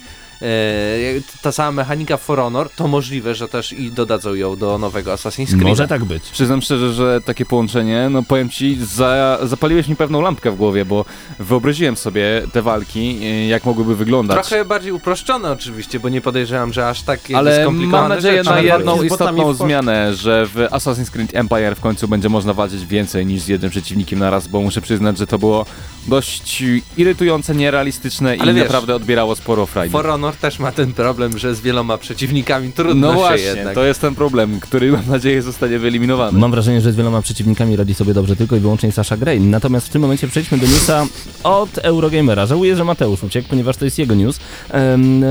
ta 1.42 1.52
sama 1.52 1.72
mechanika 1.72 2.16
For 2.16 2.38
Honor, 2.38 2.70
to 2.70 2.88
możliwe, 2.88 3.34
że 3.34 3.48
też 3.48 3.72
i 3.72 3.90
dodadzą 3.90 4.34
ją 4.34 4.56
do 4.56 4.78
nowego 4.78 5.14
Assassin's 5.14 5.46
Creed. 5.46 5.62
Może 5.62 5.88
tak 5.88 6.04
być. 6.04 6.22
Przyznam 6.22 6.62
szczerze, 6.62 6.92
że 6.92 7.20
takie 7.20 7.46
połączenie, 7.46 8.08
no 8.10 8.22
powiem 8.22 8.50
ci, 8.50 8.78
za, 8.84 9.38
zapaliłeś 9.42 9.88
mi 9.88 9.96
pewną 9.96 10.20
lampkę 10.20 10.50
w 10.50 10.56
głowie, 10.56 10.84
bo 10.84 11.04
wyobraziłem 11.38 11.96
sobie 11.96 12.42
te 12.52 12.62
walki, 12.62 13.18
y, 13.22 13.46
jak 13.46 13.64
mogłyby 13.64 13.96
wyglądać. 13.96 14.48
Trochę 14.48 14.64
bardziej 14.64 14.92
uproszczone 14.92 15.52
oczywiście, 15.52 16.00
bo 16.00 16.08
nie 16.08 16.20
podejrzewam, 16.20 16.72
że 16.72 16.88
aż 16.88 17.02
tak 17.02 17.20
Ale 17.34 17.62
skomplikowane 17.62 18.08
mam 18.08 18.16
nadzieję 18.16 18.42
na 18.42 18.60
jedną 18.60 19.02
istotną 19.02 19.54
zmianę, 19.54 20.14
że 20.14 20.46
w 20.46 20.54
Assassin's 20.54 21.10
Creed 21.10 21.34
Empire 21.34 21.76
w 21.76 21.80
końcu 21.80 22.08
będzie 22.08 22.28
można 22.28 22.54
walczyć 22.54 22.86
więcej 22.86 23.26
niż 23.26 23.42
z 23.42 23.48
jednym 23.48 23.70
przeciwnikiem 23.70 24.18
na 24.18 24.30
raz, 24.30 24.48
bo 24.48 24.60
muszę 24.60 24.80
przyznać, 24.80 25.18
że 25.18 25.26
to 25.26 25.38
było 25.38 25.66
dość 26.06 26.62
irytujące, 26.96 27.54
nierealistyczne 27.54 28.36
Ale 28.40 28.52
i 28.52 28.54
wiesz, 28.54 28.64
naprawdę 28.64 28.94
odbierało 28.94 29.36
sporo 29.36 29.66
frajdy. 29.66 29.92
For 29.92 30.06
Honor 30.06 30.25
też 30.32 30.58
ma 30.58 30.72
ten 30.72 30.92
problem, 30.92 31.38
że 31.38 31.54
z 31.54 31.60
wieloma 31.60 31.98
przeciwnikami 31.98 32.72
trudno 32.72 33.06
No 33.06 33.12
się 33.12 33.18
właśnie, 33.18 33.44
jednak. 33.46 33.74
to 33.74 33.84
jest 33.84 34.00
ten 34.00 34.14
problem, 34.14 34.60
który 34.60 34.92
mam 34.92 35.06
nadzieję 35.08 35.42
zostanie 35.42 35.78
wyeliminowany. 35.78 36.38
Mam 36.38 36.50
wrażenie, 36.50 36.80
że 36.80 36.92
z 36.92 36.96
wieloma 36.96 37.22
przeciwnikami 37.22 37.76
radzi 37.76 37.94
sobie 37.94 38.14
dobrze 38.14 38.36
tylko 38.36 38.56
i 38.56 38.60
wyłącznie 38.60 38.92
Sasha 38.92 39.16
Grey. 39.16 39.40
Natomiast 39.40 39.86
w 39.86 39.90
tym 39.90 40.02
momencie 40.02 40.28
przejdźmy 40.28 40.58
do 40.58 40.66
newsa 40.66 41.06
od 41.44 41.78
Eurogamera. 41.78 42.46
Żałuję, 42.46 42.76
że 42.76 42.84
Mateusz 42.84 43.22
uciekł, 43.22 43.48
ponieważ 43.48 43.76
to 43.76 43.84
jest 43.84 43.98
jego 43.98 44.14
news. 44.14 44.40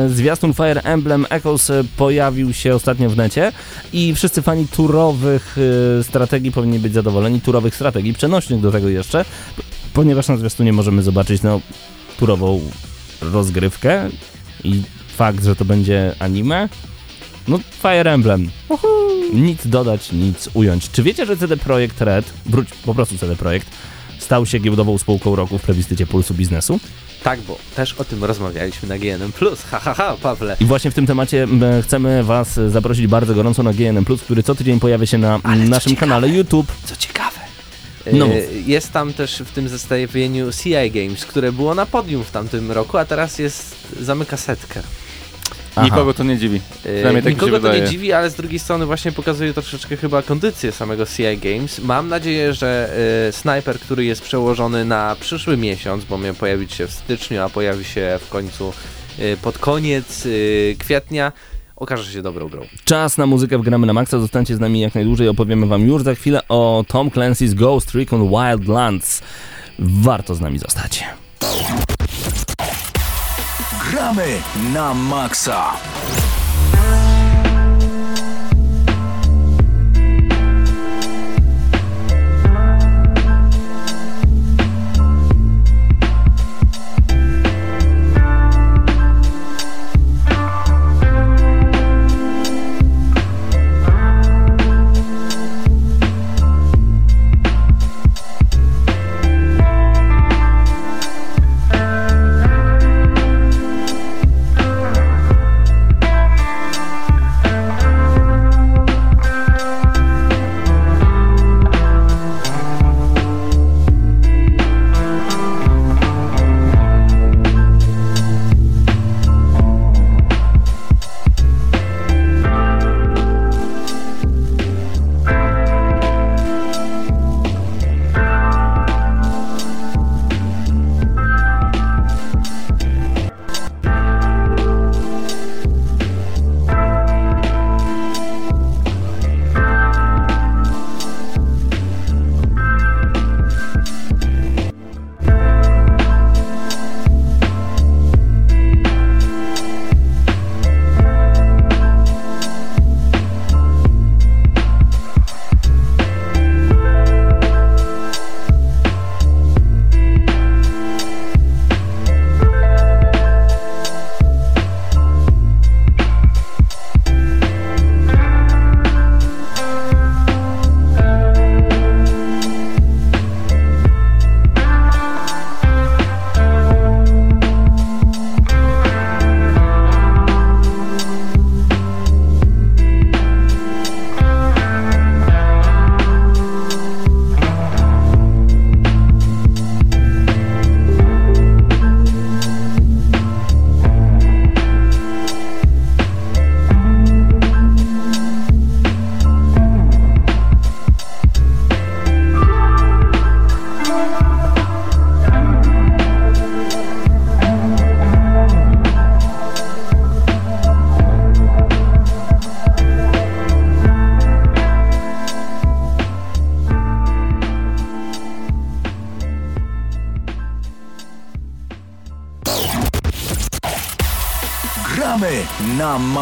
Zwiastun 0.07 0.53
Fire 0.53 0.81
Emblem 0.83 1.25
Echoes 1.29 1.69
e, 1.69 1.83
pojawił 1.97 2.53
się 2.53 2.75
ostatnio 2.75 3.09
w 3.09 3.17
necie 3.17 3.51
i 3.93 4.15
wszyscy 4.15 4.41
fani 4.41 4.67
turowych 4.67 5.55
e, 5.99 6.03
strategii 6.03 6.51
powinni 6.51 6.79
być 6.79 6.93
zadowoleni. 6.93 7.41
Turowych 7.41 7.75
strategii, 7.75 8.13
przenośnych 8.13 8.61
do 8.61 8.71
tego 8.71 8.89
jeszcze, 8.89 9.25
ponieważ 9.93 10.27
na 10.27 10.37
zwiastunie 10.37 10.73
możemy 10.73 11.03
zobaczyć 11.03 11.41
no, 11.43 11.61
turową 12.19 12.61
rozgrywkę 13.21 14.09
i 14.65 14.83
fakt, 15.17 15.43
że 15.43 15.55
to 15.55 15.65
będzie 15.65 16.15
anime. 16.19 16.69
No, 17.47 17.59
Fire 17.81 18.13
Emblem. 18.13 18.49
Nic 19.33 19.67
dodać, 19.67 20.11
nic 20.11 20.49
ująć. 20.53 20.91
Czy 20.91 21.03
wiecie, 21.03 21.25
że 21.25 21.37
CD 21.37 21.57
Projekt 21.57 22.01
Red, 22.01 22.33
wróć, 22.45 22.69
po 22.85 22.95
prostu 22.95 23.17
CD 23.17 23.35
Projekt, 23.35 23.67
stał 24.19 24.45
się 24.45 24.59
giełdową 24.59 24.97
spółką 24.97 25.35
roku 25.35 25.57
w 25.57 25.61
plebiscycie 25.61 26.07
Pulsu 26.07 26.33
Biznesu? 26.33 26.79
Tak, 27.23 27.41
bo 27.41 27.57
też 27.75 27.93
o 27.93 28.03
tym 28.03 28.23
rozmawialiśmy 28.23 28.89
na 28.89 28.97
GNM+. 28.97 29.31
Ha, 29.71 29.79
ha, 29.79 29.93
ha, 29.93 30.15
Pawle. 30.21 30.57
I 30.59 30.65
właśnie 30.65 30.91
w 30.91 30.93
tym 30.93 31.05
temacie 31.05 31.47
chcemy 31.83 32.23
Was 32.23 32.59
zaprosić 32.67 33.07
bardzo 33.07 33.33
gorąco 33.33 33.63
na 33.63 33.73
GNM+, 33.73 34.05
który 34.23 34.43
co 34.43 34.55
tydzień 34.55 34.79
pojawia 34.79 35.05
się 35.05 35.17
na 35.17 35.39
Ale 35.43 35.65
naszym 35.65 35.95
kanale 35.95 36.29
YouTube. 36.29 36.71
Co 36.85 36.95
ciekawe. 36.95 37.44
No 38.13 38.25
e. 38.25 38.41
Jest 38.65 38.91
tam 38.91 39.13
też 39.13 39.39
w 39.39 39.51
tym 39.51 39.69
zestawieniu 39.69 40.51
CI 40.51 40.91
Games, 40.91 41.25
które 41.25 41.51
było 41.51 41.75
na 41.75 41.85
podium 41.85 42.23
w 42.23 42.31
tamtym 42.31 42.71
roku, 42.71 42.97
a 42.97 43.05
teraz 43.05 43.39
jest 43.39 43.75
zamyka 44.01 44.37
setkę. 44.37 44.81
Aha. 45.75 45.85
Nikogo 45.85 46.13
to 46.13 46.23
nie 46.23 46.37
dziwi. 46.37 46.61
E, 46.85 46.93
Przynajmniej 46.93 47.23
tak 47.23 47.33
Nikogo 47.33 47.59
to 47.59 47.73
nie 47.73 47.83
dziwi, 47.87 48.13
ale 48.13 48.29
z 48.29 48.35
drugiej 48.35 48.59
strony 48.59 48.85
właśnie 48.85 49.11
pokazuje 49.11 49.53
troszeczkę 49.53 49.97
chyba 49.97 50.21
kondycję 50.21 50.71
samego 50.71 51.05
CI 51.05 51.37
Games. 51.37 51.79
Mam 51.79 52.07
nadzieję, 52.07 52.53
że 52.53 52.89
e, 53.27 53.31
Sniper, 53.31 53.79
który 53.79 54.05
jest 54.05 54.21
przełożony 54.21 54.85
na 54.85 55.15
przyszły 55.19 55.57
miesiąc, 55.57 56.05
bo 56.05 56.17
miał 56.17 56.33
pojawić 56.33 56.73
się 56.73 56.87
w 56.87 56.91
styczniu, 56.91 57.41
a 57.41 57.49
pojawi 57.49 57.85
się 57.85 58.19
w 58.21 58.29
końcu 58.29 58.73
e, 59.19 59.37
pod 59.37 59.57
koniec 59.57 60.25
e, 60.25 60.29
kwietnia, 60.75 61.31
okaże 61.75 62.11
się 62.11 62.21
dobrą 62.21 62.49
grą. 62.49 62.61
Czas 62.85 63.17
na 63.17 63.25
muzykę 63.25 63.57
w 63.57 63.61
Gramy 63.61 63.87
na 63.87 63.93
Maxa. 63.93 64.19
Zostańcie 64.19 64.55
z 64.55 64.59
nami 64.59 64.79
jak 64.79 64.95
najdłużej. 64.95 65.27
Opowiemy 65.27 65.65
Wam 65.65 65.81
już 65.87 66.03
za 66.03 66.15
chwilę 66.15 66.41
o 66.49 66.85
Tom 66.87 67.09
Clancy's 67.09 67.53
Ghost 67.53 67.95
Recon 67.95 68.29
Wildlands. 68.29 69.21
Warto 69.79 70.35
z 70.35 70.41
nami 70.41 70.59
zostać. 70.59 71.03
Gramy 73.91 74.25
na 74.73 74.93
maksa. 74.93 75.73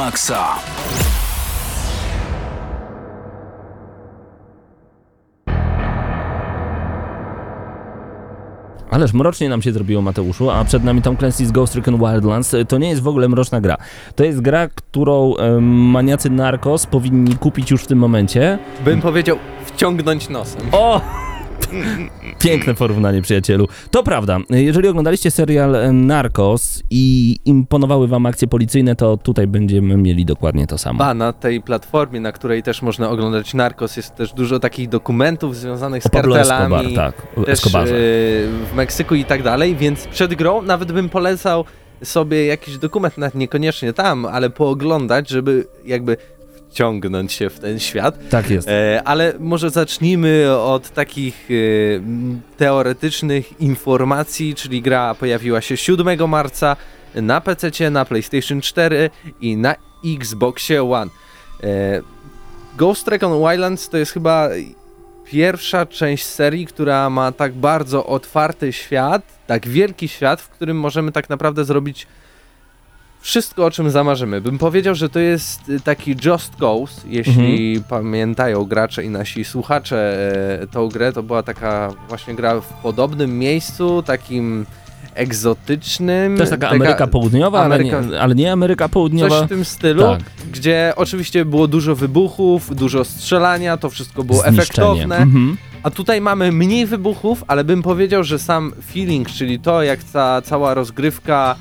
Maksa. 0.05 0.59
Ależ 8.91 9.13
mrocznie 9.13 9.49
nam 9.49 9.61
się 9.61 9.71
zrobiło, 9.71 10.01
Mateuszu, 10.01 10.49
a 10.49 10.65
przed 10.65 10.83
nami 10.83 11.01
Tom 11.01 11.15
Clancy's 11.15 11.51
Ghost 11.51 11.75
Recon 11.75 11.97
Wildlands. 11.97 12.55
To 12.67 12.77
nie 12.77 12.89
jest 12.89 13.01
w 13.01 13.07
ogóle 13.07 13.29
mroczna 13.29 13.61
gra. 13.61 13.77
To 14.15 14.23
jest 14.23 14.41
gra, 14.41 14.67
którą 14.67 15.35
em, 15.35 15.63
maniacy 15.73 16.29
Narcos 16.29 16.85
powinni 16.85 17.35
kupić 17.35 17.71
już 17.71 17.83
w 17.83 17.87
tym 17.87 17.99
momencie. 17.99 18.59
Bym 18.85 19.01
powiedział, 19.01 19.37
wciągnąć 19.65 20.29
nosem. 20.29 20.61
O! 20.71 21.22
Piękne 22.39 22.73
porównanie, 22.73 23.21
przyjacielu. 23.21 23.67
To 23.91 24.03
prawda. 24.03 24.39
Jeżeli 24.49 24.87
oglądaliście 24.87 25.31
serial 25.31 25.75
e, 25.75 25.91
Narcos 25.91 26.83
i 26.89 27.35
imponowały 27.45 28.07
wam 28.07 28.25
akcje 28.25 28.47
policyjne, 28.47 28.95
to 28.95 29.17
tutaj 29.17 29.47
będziemy 29.47 29.97
mieli 29.97 30.25
dokładnie 30.25 30.67
to 30.67 30.77
samo. 30.77 30.99
Ba, 30.99 31.13
na 31.13 31.33
tej 31.33 31.61
platformie, 31.61 32.19
na 32.19 32.31
której 32.31 32.63
też 32.63 32.81
można 32.81 33.09
oglądać 33.09 33.53
Narcos, 33.53 33.97
jest 33.97 34.15
też 34.15 34.33
dużo 34.33 34.59
takich 34.59 34.89
dokumentów 34.89 35.55
związanych 35.55 36.03
z 36.03 36.07
Pablo 36.07 36.35
kartelami. 36.35 36.75
Escobar, 36.75 37.13
tak. 37.13 37.45
Też 37.45 37.49
Escobarze. 37.53 37.95
e, 37.95 37.97
w 38.71 38.75
Meksyku 38.75 39.15
i 39.15 39.25
tak 39.25 39.43
dalej, 39.43 39.75
więc 39.75 40.07
przed 40.07 40.33
grą 40.33 40.61
nawet 40.61 40.91
bym 40.91 41.09
polecał 41.09 41.65
sobie 42.03 42.45
jakiś 42.45 42.77
dokument, 42.77 43.17
nawet 43.17 43.35
niekoniecznie 43.35 43.93
tam, 43.93 44.25
ale 44.25 44.49
pooglądać, 44.49 45.29
żeby 45.29 45.65
jakby 45.85 46.17
wciągnąć 46.73 47.33
się 47.33 47.49
w 47.49 47.59
ten 47.59 47.79
świat. 47.79 48.29
Tak 48.29 48.49
jest. 48.49 48.67
E, 48.67 49.01
ale 49.05 49.33
może 49.39 49.69
zacznijmy 49.69 50.57
od 50.57 50.89
takich 50.89 51.49
e, 51.51 51.53
teoretycznych 52.57 53.61
informacji, 53.61 54.55
czyli 54.55 54.81
gra 54.81 55.15
pojawiła 55.15 55.61
się 55.61 55.77
7 55.77 56.29
marca 56.29 56.75
na 57.15 57.41
PC, 57.41 57.89
na 57.91 58.05
PlayStation 58.05 58.61
4 58.61 59.09
i 59.41 59.57
na 59.57 59.75
Xboxie 60.05 60.83
One. 60.83 61.11
E, 61.63 62.01
Ghost 62.77 63.07
Recon 63.07 63.39
Wildlands 63.39 63.89
to 63.89 63.97
jest 63.97 64.11
chyba 64.11 64.49
pierwsza 65.25 65.85
część 65.85 66.25
serii, 66.25 66.65
która 66.65 67.09
ma 67.09 67.31
tak 67.31 67.53
bardzo 67.53 68.05
otwarty 68.05 68.73
świat, 68.73 69.21
tak 69.47 69.67
wielki 69.67 70.07
świat, 70.07 70.41
w 70.41 70.49
którym 70.49 70.79
możemy 70.79 71.11
tak 71.11 71.29
naprawdę 71.29 71.65
zrobić 71.65 72.07
wszystko, 73.23 73.65
o 73.65 73.71
czym 73.71 73.89
zamarzymy. 73.89 74.41
Bym 74.41 74.57
powiedział, 74.57 74.95
że 74.95 75.09
to 75.09 75.19
jest 75.19 75.69
y, 75.69 75.79
taki 75.79 76.15
Just 76.25 76.55
Cause, 76.55 77.01
jeśli 77.07 77.83
pamiętają 77.89 78.65
gracze 78.65 79.03
i 79.03 79.09
nasi 79.09 79.43
słuchacze 79.45 80.17
e, 80.61 80.67
tą 80.67 80.87
grę, 80.89 81.13
to 81.13 81.23
była 81.23 81.43
taka 81.43 81.93
właśnie 82.09 82.35
gra 82.35 82.61
w 82.61 82.67
podobnym 82.67 83.39
miejscu, 83.39 84.03
takim 84.03 84.65
egzotycznym. 85.15 86.35
To 86.37 86.43
jest 86.43 86.51
taka 86.51 86.69
Ameryka 86.69 87.07
Południowa, 87.07 87.67
Ameryka- 87.67 87.95
Ale, 87.97 88.07
nie, 88.07 88.21
ale 88.21 88.35
nie 88.35 88.51
Ameryka 88.51 88.89
Południowa. 88.89 89.37
Coś 89.39 89.45
w 89.45 89.49
tym 89.49 89.65
stylu, 89.65 90.01
Tak. 90.03 90.19
gdzie 90.51 90.93
oczywiście 90.95 91.45
było 91.45 91.67
dużo 91.67 91.95
wybuchów, 91.95 92.75
dużo 92.75 93.05
strzelania, 93.05 93.77
to 93.77 93.89
wszystko 93.89 94.23
było 94.23 94.45
efektowne. 94.45 95.17
Mhm. 95.17 95.57
A 95.83 95.89
tutaj 95.91 96.21
mamy 96.21 96.51
mniej 96.51 96.85
wybuchów, 96.85 97.43
ale 97.47 97.63
bym 97.63 97.81
powiedział, 97.83 98.23
że 98.23 98.39
sam 98.39 98.73
feeling, 98.93 99.27
czyli 99.29 99.59
to 99.59 99.83
jak 99.83 100.03
ta 100.03 100.41
cała 100.41 100.73
rozgrywka, 100.73 101.55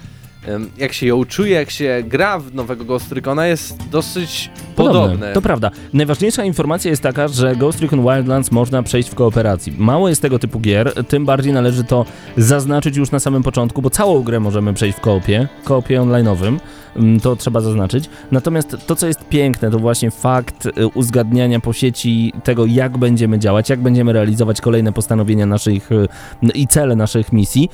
jak 0.78 0.92
się 0.92 1.06
ją 1.06 1.24
czuje, 1.24 1.50
jak 1.50 1.70
się 1.70 2.02
gra 2.06 2.38
w 2.38 2.54
nowego 2.54 2.84
Ghost 2.84 3.12
Recona 3.12 3.46
jest 3.46 3.88
dosyć 3.88 4.50
podobne. 4.76 5.32
To 5.32 5.42
prawda. 5.42 5.70
Najważniejsza 5.92 6.44
informacja 6.44 6.90
jest 6.90 7.02
taka, 7.02 7.28
że 7.28 7.56
Ghost 7.56 7.80
Recon 7.80 8.02
Wildlands 8.02 8.50
można 8.50 8.82
przejść 8.82 9.10
w 9.10 9.14
kooperacji. 9.14 9.74
Mało 9.78 10.08
jest 10.08 10.22
tego 10.22 10.38
typu 10.38 10.60
gier, 10.60 10.92
tym 11.08 11.26
bardziej 11.26 11.52
należy 11.52 11.84
to 11.84 12.04
zaznaczyć 12.36 12.96
już 12.96 13.10
na 13.10 13.20
samym 13.20 13.42
początku, 13.42 13.82
bo 13.82 13.90
całą 13.90 14.22
grę 14.22 14.40
możemy 14.40 14.74
przejść 14.74 14.98
w 14.98 15.00
koopie, 15.00 15.48
koopie 15.64 16.00
online'owym, 16.00 16.58
mm, 16.96 17.20
to 17.20 17.36
trzeba 17.36 17.60
zaznaczyć. 17.60 18.10
Natomiast 18.30 18.76
to, 18.86 18.96
co 18.96 19.06
jest 19.06 19.28
piękne, 19.28 19.70
to 19.70 19.78
właśnie 19.78 20.10
fakt 20.10 20.66
y, 20.66 20.86
uzgadniania 20.94 21.60
po 21.60 21.72
sieci 21.72 22.32
tego, 22.44 22.66
jak 22.66 22.98
będziemy 22.98 23.38
działać, 23.38 23.70
jak 23.70 23.80
będziemy 23.80 24.12
realizować 24.12 24.60
kolejne 24.60 24.92
postanowienia 24.92 25.46
naszych 25.46 25.92
y, 25.92 26.08
i 26.54 26.66
cele 26.66 26.96
naszych 26.96 27.32
misji. 27.32 27.68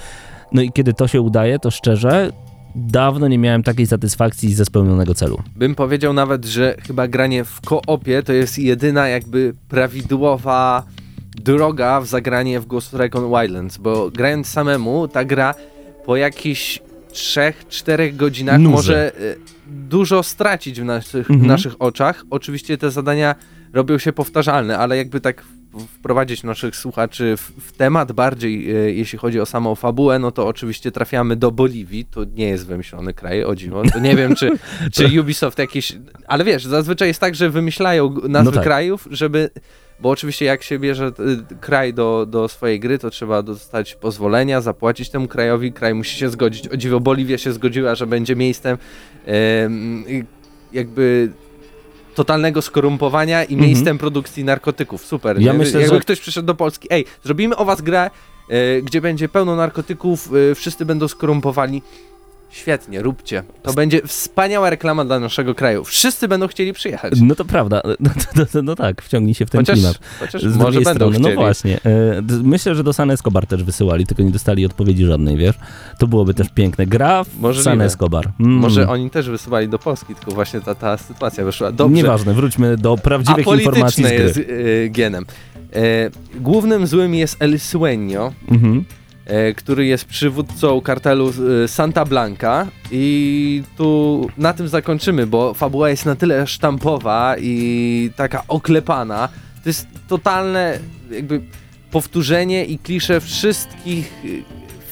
No 0.53 0.63
i 0.63 0.73
kiedy 0.73 0.95
to 0.95 1.09
się 1.09 1.21
udaje, 1.21 1.59
to 1.59 1.71
szczerze, 1.71 2.33
dawno 2.75 3.29
nie 3.29 3.39
miałem 3.39 3.63
takiej 3.63 3.87
satysfakcji 3.87 4.55
ze 4.55 4.65
spełnionego 4.65 5.15
celu. 5.15 5.43
Bym 5.57 5.75
powiedział 5.75 6.13
nawet, 6.13 6.45
że 6.45 6.77
chyba 6.87 7.09
granie 7.09 7.45
w 7.45 7.61
koopie 7.61 8.23
to 8.23 8.33
jest 8.33 8.59
jedyna 8.59 9.09
jakby 9.09 9.55
prawidłowa 9.69 10.83
droga 11.45 12.01
w 12.01 12.07
zagranie 12.07 12.61
w 12.61 12.67
Ghost 12.67 12.95
Recon 12.95 13.31
Wildlands, 13.31 13.79
bo 13.79 14.11
grając 14.11 14.47
samemu, 14.47 15.09
ta 15.09 15.25
gra 15.25 15.55
po 16.07 16.17
jakichś 16.17 16.81
3-4 17.13 18.17
godzinach 18.17 18.59
Nuży. 18.61 18.73
może 18.77 19.13
e, 19.17 19.19
dużo 19.67 20.23
stracić 20.23 20.81
w 20.81 20.85
naszych, 20.85 21.31
Mhm. 21.31 21.41
w 21.41 21.47
naszych 21.47 21.75
oczach. 21.83 22.25
Oczywiście 22.31 22.79
te 22.79 22.91
zadania 22.91 23.35
robią 23.73 23.99
się 23.99 24.13
powtarzalne, 24.13 24.79
ale 24.79 24.97
jakby 24.97 25.21
tak 25.21 25.45
wprowadzić 25.79 26.43
naszych 26.43 26.77
słuchaczy 26.77 27.37
w, 27.37 27.41
w 27.41 27.73
temat 27.73 28.13
bardziej, 28.13 28.71
e, 28.71 28.93
jeśli 28.93 29.19
chodzi 29.19 29.41
o 29.41 29.47
samą 29.47 29.75
fabułę, 29.75 30.19
no 30.19 30.31
to 30.31 30.47
oczywiście 30.47 30.93
trafiamy 30.93 31.37
do 31.37 31.51
Boliwii, 31.51 32.05
to 32.05 32.25
nie 32.25 32.49
jest 32.49 32.67
wymyślony 32.67 33.15
kraj, 33.15 33.45
o 33.45 33.55
dziwo, 33.55 33.83
to 33.93 33.99
nie 33.99 34.17
wiem 34.17 34.35
czy, 34.35 34.51
czy 34.95 35.21
Ubisoft 35.21 35.59
jakiś, 35.59 35.93
ale 36.27 36.45
wiesz, 36.45 36.65
zazwyczaj 36.65 37.09
jest 37.09 37.21
tak, 37.21 37.35
że 37.35 37.51
wymyślają 37.51 38.15
nazwy 38.29 38.51
No 38.51 38.53
tak. 38.53 38.65
krajów, 38.65 39.09
żeby, 39.11 39.51
bo 40.01 40.11
oczywiście 40.11 40.45
jak 40.45 40.63
się 40.63 40.79
bierze 40.79 41.13
y, 41.53 41.57
kraj 41.61 41.95
do, 41.95 42.27
do 42.27 42.49
swojej 42.49 42.81
gry, 42.81 42.99
to 42.99 43.11
trzeba 43.11 43.43
dostać 43.43 43.95
pozwolenia, 43.95 44.61
zapłacić 44.61 45.11
temu 45.11 45.29
krajowi, 45.29 45.73
kraj 45.73 45.95
musi 45.95 46.19
się 46.19 46.31
zgodzić, 46.31 46.69
o 46.69 46.77
dziwo 46.77 47.01
Boliwia 47.01 47.39
się 47.39 47.53
zgodziła, 47.53 47.95
że 47.95 48.07
będzie 48.07 48.37
miejscem 48.37 48.79
em, 49.27 50.05
y, 50.09 50.27
jakby 50.73 51.33
totalnego 52.19 52.63
skorumpowania 52.63 53.45
i 53.45 53.53
Mhm. 53.55 53.71
miejscem 53.71 53.99
produkcji 53.99 54.45
narkotyków. 54.45 55.05
Super. 55.07 55.41
Ja 55.41 55.53
nie? 55.53 55.59
myślę, 55.59 55.81
Jakby 55.81 55.97
że- 55.97 56.01
ktoś 56.01 56.21
przyszedł 56.21 56.47
do 56.47 56.55
Polski, 56.55 56.89
ej, 56.91 57.05
zrobimy 57.25 57.57
o 57.57 57.65
was 57.65 57.81
grę, 57.83 58.11
e, 58.49 58.83
gdzie 58.83 59.01
będzie 59.01 59.29
pełno 59.29 59.57
narkotyków, 59.57 60.29
e, 60.51 60.55
wszyscy 60.55 60.85
będą 60.85 61.09
skorumpowani. 61.09 61.83
Świetnie, 62.51 63.03
róbcie. 63.03 63.43
To 63.63 63.73
będzie 63.73 64.01
wspaniała 64.07 64.71
reklama 64.71 65.05
dla 65.05 65.21
naszego 65.21 65.55
kraju. 65.55 65.85
Wszyscy 65.85 66.29
będą 66.29 66.49
chcieli 66.49 66.73
przyjechać. 66.73 67.13
No 67.23 67.35
to 67.35 67.45
prawda, 67.45 67.83
no, 68.01 68.11
no 68.63 68.75
tak, 68.77 69.03
wciągnij 69.03 69.35
się 69.35 69.47
w 69.47 69.51
ten 69.51 69.61
Chociaż, 69.61 69.75
klimat. 69.75 69.99
chociaż 70.21 70.43
Z 70.43 70.45
może 70.57 70.59
drugiej 70.63 70.85
będą 70.85 70.99
strony, 71.11 71.19
chcieli. 71.19 71.35
no 71.37 71.41
właśnie. 71.43 71.81
E, 71.85 72.23
myślę, 72.43 72.75
że 72.75 72.85
do 72.85 72.93
San 72.93 73.11
Escobar 73.11 73.47
też 73.47 73.65
wysyłali, 73.65 74.07
tylko 74.07 74.23
nie 74.23 74.31
dostali 74.31 74.67
odpowiedzi 74.67 75.05
żadnej, 75.05 75.37
wiesz? 75.37 75.57
To 75.99 76.07
byłoby 76.07 76.35
też 76.35 76.49
piękne. 76.55 76.87
Gra 76.87 77.25
w 77.25 77.41
Możliwe. 77.41 77.65
San 77.65 77.81
Escobar. 77.81 78.31
Mm. 78.41 78.53
Może 78.53 78.89
oni 78.89 79.11
też 79.11 79.29
wysyłali 79.31 79.69
do 79.69 79.79
Polski, 79.79 80.15
tylko 80.15 80.31
właśnie 80.31 80.61
ta, 80.61 80.75
ta 80.75 80.97
sytuacja 80.97 81.45
wyszła. 81.45 81.73
Dobrze. 81.73 81.95
Nieważne, 81.97 82.35
wróćmy 82.35 82.77
do 82.77 82.97
prawdziwych 82.97 83.47
informacji 83.47 84.05
z 84.05 84.07
gry. 84.07 84.17
jest 84.17 84.39
e, 84.39 84.43
genem. 84.89 85.27
E, 85.73 85.81
głównym 86.41 86.87
złym 86.87 87.15
jest 87.15 87.37
El 87.43 87.55
Sueño, 87.55 88.31
Mhm. 88.51 88.85
E, 89.29 89.55
który 89.55 89.87
jest 89.87 90.05
przywódcą 90.05 90.81
kartelu 90.81 91.33
e, 91.65 91.69
Santa 91.69 92.05
Blanca 92.05 92.67
i 92.91 93.63
tu 93.77 94.27
na 94.39 94.53
tym 94.53 94.69
zakończymy, 94.69 95.27
bo 95.27 95.55
fabuła 95.55 95.91
jest 95.91 96.07
na 96.07 96.17
tyle 96.17 96.47
sztampowa 96.47 97.37
i 97.39 98.11
taka 98.17 98.43
oklepana. 98.49 99.29
To 99.63 99.69
jest 99.69 99.87
totalne 100.09 100.79
jakby 101.11 101.41
powtórzenie 101.91 102.65
i 102.65 102.79
klisze 102.79 103.21
wszystkich 103.21 104.13
e, 104.25 104.29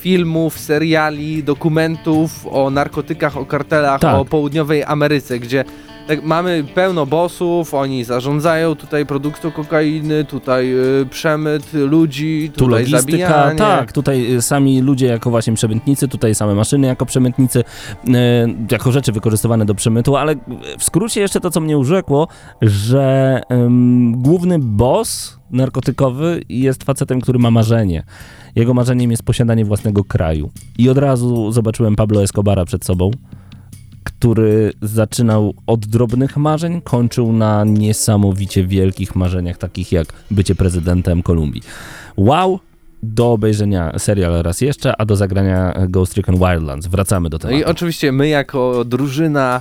filmów, 0.01 0.59
seriali, 0.59 1.43
dokumentów 1.45 2.47
o 2.51 2.71
narkotykach, 2.71 3.37
o 3.37 3.47
kartelach, 3.47 4.01
Tak. 4.01 4.15
o 4.15 4.25
południowej 4.25 4.85
Ameryce, 4.85 5.39
gdzie 5.39 5.65
tak, 6.07 6.23
mamy 6.23 6.65
pełno 6.75 7.07
bossów, 7.07 7.75
oni 7.75 8.05
zarządzają 8.05 8.75
tutaj 8.75 9.07
produkcją 9.07 9.51
kokainy, 9.51 10.25
tutaj 10.25 10.73
y, 11.03 11.07
przemyt 11.11 11.73
ludzi, 11.75 12.51
Tu 12.55 12.59
tutaj 12.65 12.85
logistyka, 12.85 13.01
zabijanie. 13.01 13.59
tak, 13.59 13.93
tutaj 13.93 14.35
y, 14.35 14.43
sami 14.43 14.81
ludzie 14.81 15.07
jako 15.07 15.31
właśnie 15.31 15.55
przemytnicy, 15.55 16.09
tutaj 16.09 16.35
same 16.35 16.55
maszyny 16.55 16.87
jako 16.87 17.07
przemytnicy, 17.07 17.61
y, 17.61 18.13
jako 18.71 18.93
rzeczy 18.93 19.13
wykorzystywane 19.13 19.65
do 19.65 19.75
przemytu, 19.75 20.17
ale 20.17 20.35
w 20.79 20.85
skrócie 20.85 21.21
jeszcze 21.21 21.41
to, 21.41 21.51
co 21.51 21.61
mnie 21.61 21.79
urzekło, 21.79 22.29
że 22.63 23.41
ym, 23.53 24.13
główny 24.23 24.59
boss 24.59 25.39
narkotykowy 25.51 26.41
jest 26.49 26.85
facetem, 26.85 27.21
który 27.21 27.39
ma 27.39 27.51
marzenie. 27.51 28.03
Jego 28.57 28.75
marzeniem 28.75 29.11
jest 29.11 29.23
posiadanie 29.23 29.65
własnego 29.65 30.05
kraju. 30.05 30.51
I 30.79 30.89
od 30.89 30.99
razu 30.99 31.53
zobaczyłem 31.53 31.97
Pablo 31.97 32.23
Escobara 32.23 32.65
przed 32.65 32.85
sobą, 32.85 33.11
który 34.07 34.73
zaczynał 34.83 35.55
od 35.67 35.87
drobnych 35.87 36.37
marzeń, 36.37 36.81
kończył 36.81 37.33
na 37.33 37.65
niesamowicie 37.65 38.67
wielkich 38.67 39.17
marzeniach, 39.17 39.59
takich 39.59 39.93
jak 39.93 40.07
bycie 40.31 40.55
prezydentem 40.55 41.23
Kolumbii. 41.23 41.63
Wow! 42.17 42.61
Do 43.03 43.33
obejrzenia 43.33 43.99
serial 43.99 44.43
raz 44.43 44.61
jeszcze, 44.61 44.97
a 45.01 45.05
do 45.05 45.17
zagrania 45.17 45.75
Ghost 45.89 46.17
Recon 46.17 46.37
Wildlands. 46.37 46.87
Wracamy 46.87 47.31
do 47.31 47.35
No 47.37 47.39
tematu. 47.39 47.59
i 47.61 47.65
oczywiście 47.65 48.13
my 48.13 48.29
jako 48.29 48.85
drużyna 48.85 49.61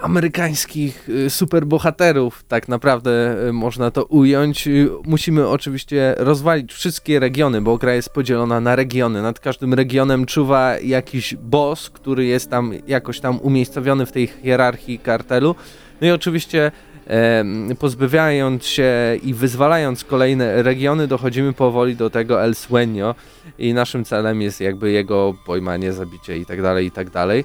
amerykańskich 0.00 1.08
y, 1.08 1.30
superbohaterów, 1.30 2.44
tak 2.48 2.68
naprawdę 2.68 3.36
y, 3.48 3.52
można 3.52 3.90
to 3.90 4.04
ująć, 4.04 4.66
y, 4.66 4.88
musimy 5.04 5.48
oczywiście 5.48 6.14
rozwalić 6.18 6.72
wszystkie 6.72 7.20
regiony, 7.20 7.60
bo 7.60 7.78
gra 7.78 7.94
jest 7.94 8.10
podzielona 8.10 8.60
na 8.60 8.76
regiony. 8.76 9.22
Nad 9.22 9.40
każdym 9.40 9.74
regionem 9.74 10.26
czuwa 10.26 10.78
jakiś 10.78 11.34
boss, 11.34 11.90
który 11.90 12.24
jest 12.24 12.50
tam 12.50 12.72
jakoś 12.86 13.20
tam 13.20 13.40
umiejscowiony 13.40 14.06
w 14.06 14.12
tej 14.12 14.26
hierarchii 14.26 14.98
kartelu. 14.98 15.54
No 16.00 16.06
i 16.06 16.10
oczywiście 16.10 16.72
em, 17.06 17.76
pozbawiając 17.78 18.66
się 18.66 18.92
i 19.22 19.34
wyzwalając 19.34 20.04
kolejne 20.04 20.62
regiony, 20.62 21.06
dochodzimy 21.06 21.52
powoli 21.52 21.96
do 21.96 22.10
tego 22.10 22.44
El 22.44 22.52
Sueño 22.52 23.14
i 23.58 23.74
naszym 23.74 24.04
celem 24.04 24.42
jest 24.42 24.60
jakby 24.60 24.90
jego 24.90 25.34
pojmanie, 25.46 25.92
zabicie 25.92 26.38
i 26.38 26.46
tak 26.46 26.62
dalej, 26.62 26.86
i 26.86 26.90
tak 26.90 27.10
dalej. 27.10 27.44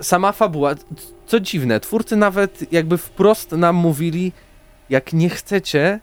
Sama 0.00 0.32
fabuła, 0.32 0.74
co 1.26 1.40
dziwne, 1.40 1.80
twórcy 1.80 2.16
nawet 2.16 2.72
jakby 2.72 2.98
wprost 2.98 3.52
nam 3.52 3.76
mówili, 3.76 4.32
jak 4.90 5.12
nie 5.12 5.28
chcecie 5.30 6.00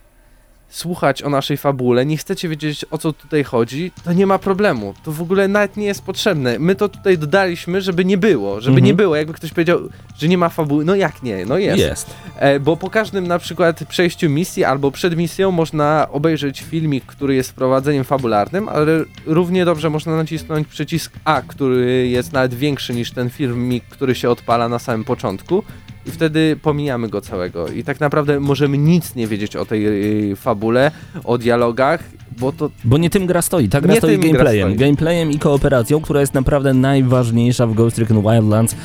słuchać 0.71 1.23
o 1.23 1.29
naszej 1.29 1.57
fabule, 1.57 2.05
nie 2.05 2.17
chcecie 2.17 2.49
wiedzieć 2.49 2.85
o 2.91 2.97
co 2.97 3.13
tutaj 3.13 3.43
chodzi, 3.43 3.91
to 4.03 4.13
nie 4.13 4.27
ma 4.27 4.39
problemu. 4.39 4.93
To 5.03 5.11
w 5.11 5.21
ogóle 5.21 5.47
nawet 5.47 5.77
nie 5.77 5.85
jest 5.85 6.03
potrzebne. 6.03 6.59
My 6.59 6.75
to 6.75 6.89
tutaj 6.89 7.17
dodaliśmy, 7.17 7.81
żeby 7.81 8.05
nie 8.05 8.17
było, 8.17 8.61
żeby 8.61 8.71
Mhm. 8.75 8.85
nie 8.85 8.93
było. 8.93 9.15
Jakby 9.15 9.33
ktoś 9.33 9.51
powiedział, 9.51 9.79
że 10.17 10.27
nie 10.27 10.37
ma 10.37 10.49
fabuły, 10.49 10.85
no 10.85 10.95
jak 10.95 11.23
nie? 11.23 11.45
No 11.45 11.57
jest. 11.57 11.79
Jest. 11.79 12.09
E, 12.35 12.59
bo 12.59 12.77
po 12.77 12.89
każdym 12.89 13.27
na 13.27 13.39
przykład 13.39 13.83
przejściu 13.89 14.29
misji 14.29 14.63
albo 14.63 14.91
przed 14.91 15.17
misją 15.17 15.51
można 15.51 16.07
obejrzeć 16.11 16.61
filmik, 16.61 17.05
który 17.05 17.35
jest 17.35 17.49
wprowadzeniem 17.49 18.03
fabularnym, 18.03 18.69
ale 18.69 18.91
równie 19.25 19.65
dobrze 19.65 19.89
można 19.89 20.15
nacisnąć 20.15 20.67
przycisk 20.67 21.13
A, 21.25 21.41
który 21.41 22.07
jest 22.07 22.33
nawet 22.33 22.53
większy 22.53 22.93
niż 22.93 23.11
ten 23.11 23.29
filmik, 23.29 23.83
który 23.83 24.15
się 24.15 24.29
odpala 24.29 24.69
na 24.69 24.79
samym 24.79 25.03
początku. 25.03 25.63
I 26.05 26.11
wtedy 26.11 26.57
pomijamy 26.61 27.09
go 27.09 27.21
całego. 27.21 27.67
I 27.67 27.83
tak 27.83 27.99
naprawdę 27.99 28.39
możemy 28.39 28.77
nic 28.77 29.15
nie 29.15 29.27
wiedzieć 29.27 29.55
o 29.55 29.65
tej 29.65 29.87
y, 30.31 30.35
fabule, 30.35 30.91
o 31.23 31.37
dialogach, 31.37 32.03
bo 32.39 32.51
to 32.51 32.69
Bo 32.83 32.97
nie 32.97 33.09
tym 33.09 33.25
gra 33.25 33.41
stoi. 33.41 33.69
Ta 33.69 33.81
gra 33.81 33.93
Nie 33.93 33.97
stoi 33.99 34.11
tym 34.11 34.21
gra 34.21 34.29
gameplayem. 34.29 34.69
stoi. 34.69 34.77
Gameplayem 34.79 35.31
i 35.31 35.39
kooperacją, 35.39 36.01
która 36.01 36.19
jest 36.21 36.33
naprawdę 36.33 36.73
najważniejsza 36.73 37.67
w 37.67 37.73
Ghost 37.73 37.97
Recon 37.97 38.21
Wildlands. 38.21 38.75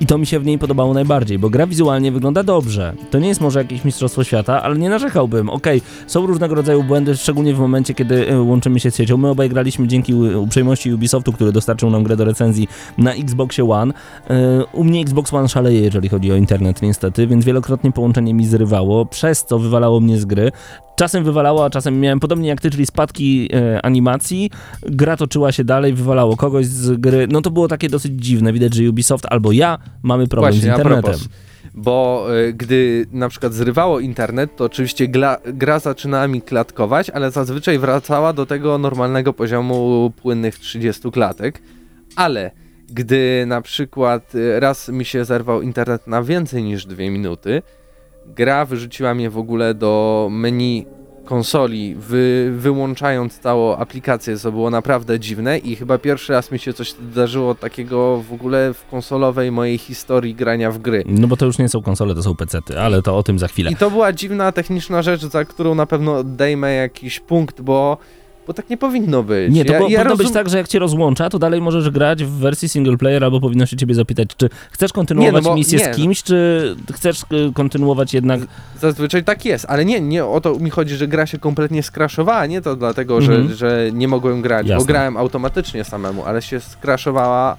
I 0.00 0.06
to 0.06 0.18
mi 0.18 0.26
się 0.26 0.40
w 0.40 0.46
niej 0.46 0.58
podobało 0.58 0.94
najbardziej, 0.94 1.38
bo 1.38 1.50
gra 1.50 1.66
wizualnie 1.66 2.12
wygląda 2.12 2.42
dobrze. 2.42 2.92
To 3.10 3.18
nie 3.18 3.28
jest 3.28 3.40
może 3.40 3.58
jakieś 3.58 3.84
mistrzostwo 3.84 4.24
świata, 4.24 4.62
ale 4.62 4.78
nie 4.78 4.90
narzekałbym. 4.90 5.50
Okej, 5.50 5.82
są 6.06 6.26
różnego 6.26 6.54
rodzaju 6.54 6.82
błędy, 6.82 7.16
szczególnie 7.16 7.54
w 7.54 7.58
momencie, 7.58 7.94
kiedy 7.94 8.28
e, 8.28 8.40
łączymy 8.40 8.80
się 8.80 8.90
z 8.90 8.96
siecią. 8.96 9.16
My 9.16 9.28
obaj 9.28 9.48
graliśmy 9.48 9.88
dzięki 9.88 10.14
uprzejmości 10.14 10.92
Ubisoftu, 10.92 11.32
który 11.32 11.52
dostarczył 11.52 11.90
nam 11.90 12.02
grę 12.02 12.16
do 12.16 12.24
recenzji 12.24 12.68
na 12.98 13.12
Xboxie 13.12 13.70
One. 13.70 13.94
E, 14.30 14.64
U 14.72 14.84
mnie 14.84 15.00
Xbox 15.00 15.34
One 15.34 15.48
szaleje, 15.48 15.80
jeżeli 15.80 16.08
chodzi 16.08 16.32
o 16.32 16.36
internet 16.36 16.82
niestety, 16.82 17.26
więc 17.26 17.44
wielokrotnie 17.44 17.92
połączenie 17.92 18.34
mi 18.34 18.46
zrywało, 18.46 19.06
przez 19.06 19.44
co 19.44 19.58
wywalało 19.58 20.00
mnie 20.00 20.18
z 20.18 20.24
gry. 20.24 20.52
Czasem 20.96 21.24
wywalało, 21.24 21.64
a 21.64 21.70
czasem 21.70 22.00
miałem 22.00 22.20
podobnie 22.20 22.48
jak 22.48 22.60
ty, 22.60 22.70
czyli 22.70 22.86
spadki 22.86 23.48
e, 23.54 23.84
animacji. 23.84 24.50
Gra 24.82 25.16
toczyła 25.16 25.52
się 25.52 25.64
dalej, 25.64 25.92
wywalało 25.92 26.36
kogoś 26.36 26.66
z 26.66 27.00
gry. 27.00 27.26
No 27.30 27.42
to 27.42 27.50
było 27.50 27.68
takie 27.68 27.88
dosyć 27.88 28.12
dziwne. 28.16 28.52
Widać, 28.52 28.74
że 28.74 28.90
Ubisoft 28.90 29.26
albo 29.30 29.52
ja 29.52 29.78
mamy 30.02 30.26
problem 30.26 30.52
Właśnie, 30.52 30.74
z 30.74 30.78
internetem. 30.78 31.14
Bo 31.74 32.26
y, 32.36 32.52
gdy 32.52 33.06
na 33.12 33.28
przykład 33.28 33.54
zrywało 33.54 34.00
internet, 34.00 34.56
to 34.56 34.64
oczywiście 34.64 35.08
gla, 35.08 35.38
gra 35.44 35.78
zaczynała 35.78 36.28
mi 36.28 36.42
klatkować, 36.42 37.10
ale 37.10 37.30
zazwyczaj 37.30 37.78
wracała 37.78 38.32
do 38.32 38.46
tego 38.46 38.78
normalnego 38.78 39.32
poziomu 39.32 40.12
płynnych 40.22 40.58
30 40.58 41.10
klatek. 41.10 41.62
Ale 42.16 42.50
gdy 42.88 43.44
na 43.46 43.62
przykład 43.62 44.34
y, 44.34 44.60
raz 44.60 44.88
mi 44.88 45.04
się 45.04 45.24
zerwał 45.24 45.62
internet 45.62 46.06
na 46.06 46.22
więcej 46.22 46.62
niż 46.62 46.86
2 46.86 46.96
minuty, 46.96 47.62
gra 48.34 48.64
wyrzuciła 48.64 49.14
mnie 49.14 49.30
w 49.30 49.38
ogóle 49.38 49.74
do 49.74 50.28
menu 50.30 50.86
konsoli, 51.26 51.94
wy, 51.94 52.52
wyłączając 52.56 53.38
całą 53.38 53.76
aplikację, 53.76 54.38
co 54.38 54.52
było 54.52 54.70
naprawdę 54.70 55.20
dziwne 55.20 55.58
i 55.58 55.76
chyba 55.76 55.98
pierwszy 55.98 56.32
raz 56.32 56.52
mi 56.52 56.58
się 56.58 56.72
coś 56.72 56.92
zdarzyło 56.92 57.54
takiego 57.54 58.22
w 58.22 58.32
ogóle 58.32 58.74
w 58.74 58.86
konsolowej 58.86 59.52
mojej 59.52 59.78
historii 59.78 60.34
grania 60.34 60.70
w 60.70 60.78
gry. 60.78 61.04
No 61.06 61.28
bo 61.28 61.36
to 61.36 61.46
już 61.46 61.58
nie 61.58 61.68
są 61.68 61.82
konsole, 61.82 62.14
to 62.14 62.22
są 62.22 62.36
pecety, 62.36 62.80
ale 62.80 63.02
to 63.02 63.16
o 63.16 63.22
tym 63.22 63.38
za 63.38 63.48
chwilę. 63.48 63.70
I 63.70 63.76
to 63.76 63.90
była 63.90 64.12
dziwna 64.12 64.52
techniczna 64.52 65.02
rzecz, 65.02 65.24
za 65.24 65.44
którą 65.44 65.74
na 65.74 65.86
pewno 65.86 66.16
odejmę 66.16 66.74
jakiś 66.74 67.20
punkt, 67.20 67.60
bo, 67.60 67.98
bo 68.46 68.54
tak 68.54 68.70
nie 68.70 68.76
powinno 68.76 69.22
być. 69.22 69.54
Nie, 69.54 69.64
to 69.64 69.72
ja, 69.72 69.78
po, 69.78 69.88
ja 69.88 69.98
powinno 69.98 70.16
być 70.16 70.26
rozum- 70.26 70.32
tak, 70.34 70.48
że 70.48 70.58
jak 70.58 70.68
cię 70.68 70.78
rozłącza, 70.78 71.30
to 71.30 71.38
dalej 71.38 71.60
możesz 71.60 71.90
grać 71.90 72.24
w 72.24 72.30
wersji 72.30 72.68
single 72.68 72.96
player, 72.96 73.24
albo 73.24 73.40
powinno 73.40 73.66
się 73.66 73.76
ciebie 73.76 73.94
zapytać, 73.94 74.28
czy 74.36 74.48
chcesz 74.70 74.92
kontynuować 74.92 75.34
Nie, 75.34 75.40
no 75.40 75.50
bo- 75.50 75.56
misję 75.56 75.78
nie. 75.78 75.94
z 75.94 75.96
kimś, 75.96 76.22
czy 76.22 76.76
chcesz 76.92 77.22
y, 77.22 77.52
kontynuować 77.54 78.14
jednak... 78.14 78.40
Zazwyczaj 78.80 79.24
tak 79.24 79.44
jest, 79.44 79.66
ale 79.68 79.84
nie, 79.84 80.00
nie 80.00 80.24
o 80.24 80.40
to 80.40 80.58
mi 80.58 80.70
chodzi, 80.70 80.96
że 80.96 81.08
gra 81.08 81.26
się 81.26 81.38
kompletnie 81.38 81.82
skraszowała, 81.82 82.46
nie 82.46 82.60
to 82.62 82.76
dlatego, 82.76 83.18
Mhm. 83.18 83.48
że, 83.48 83.54
że 83.54 83.90
nie 83.92 84.08
mogłem 84.08 84.42
grać, 84.42 84.66
bo 84.66 84.72
Jasne. 84.72 84.86
grałem 84.86 85.16
automatycznie 85.16 85.84
samemu, 85.84 86.24
ale 86.24 86.42
się 86.42 86.60
skraszowała 86.60 87.56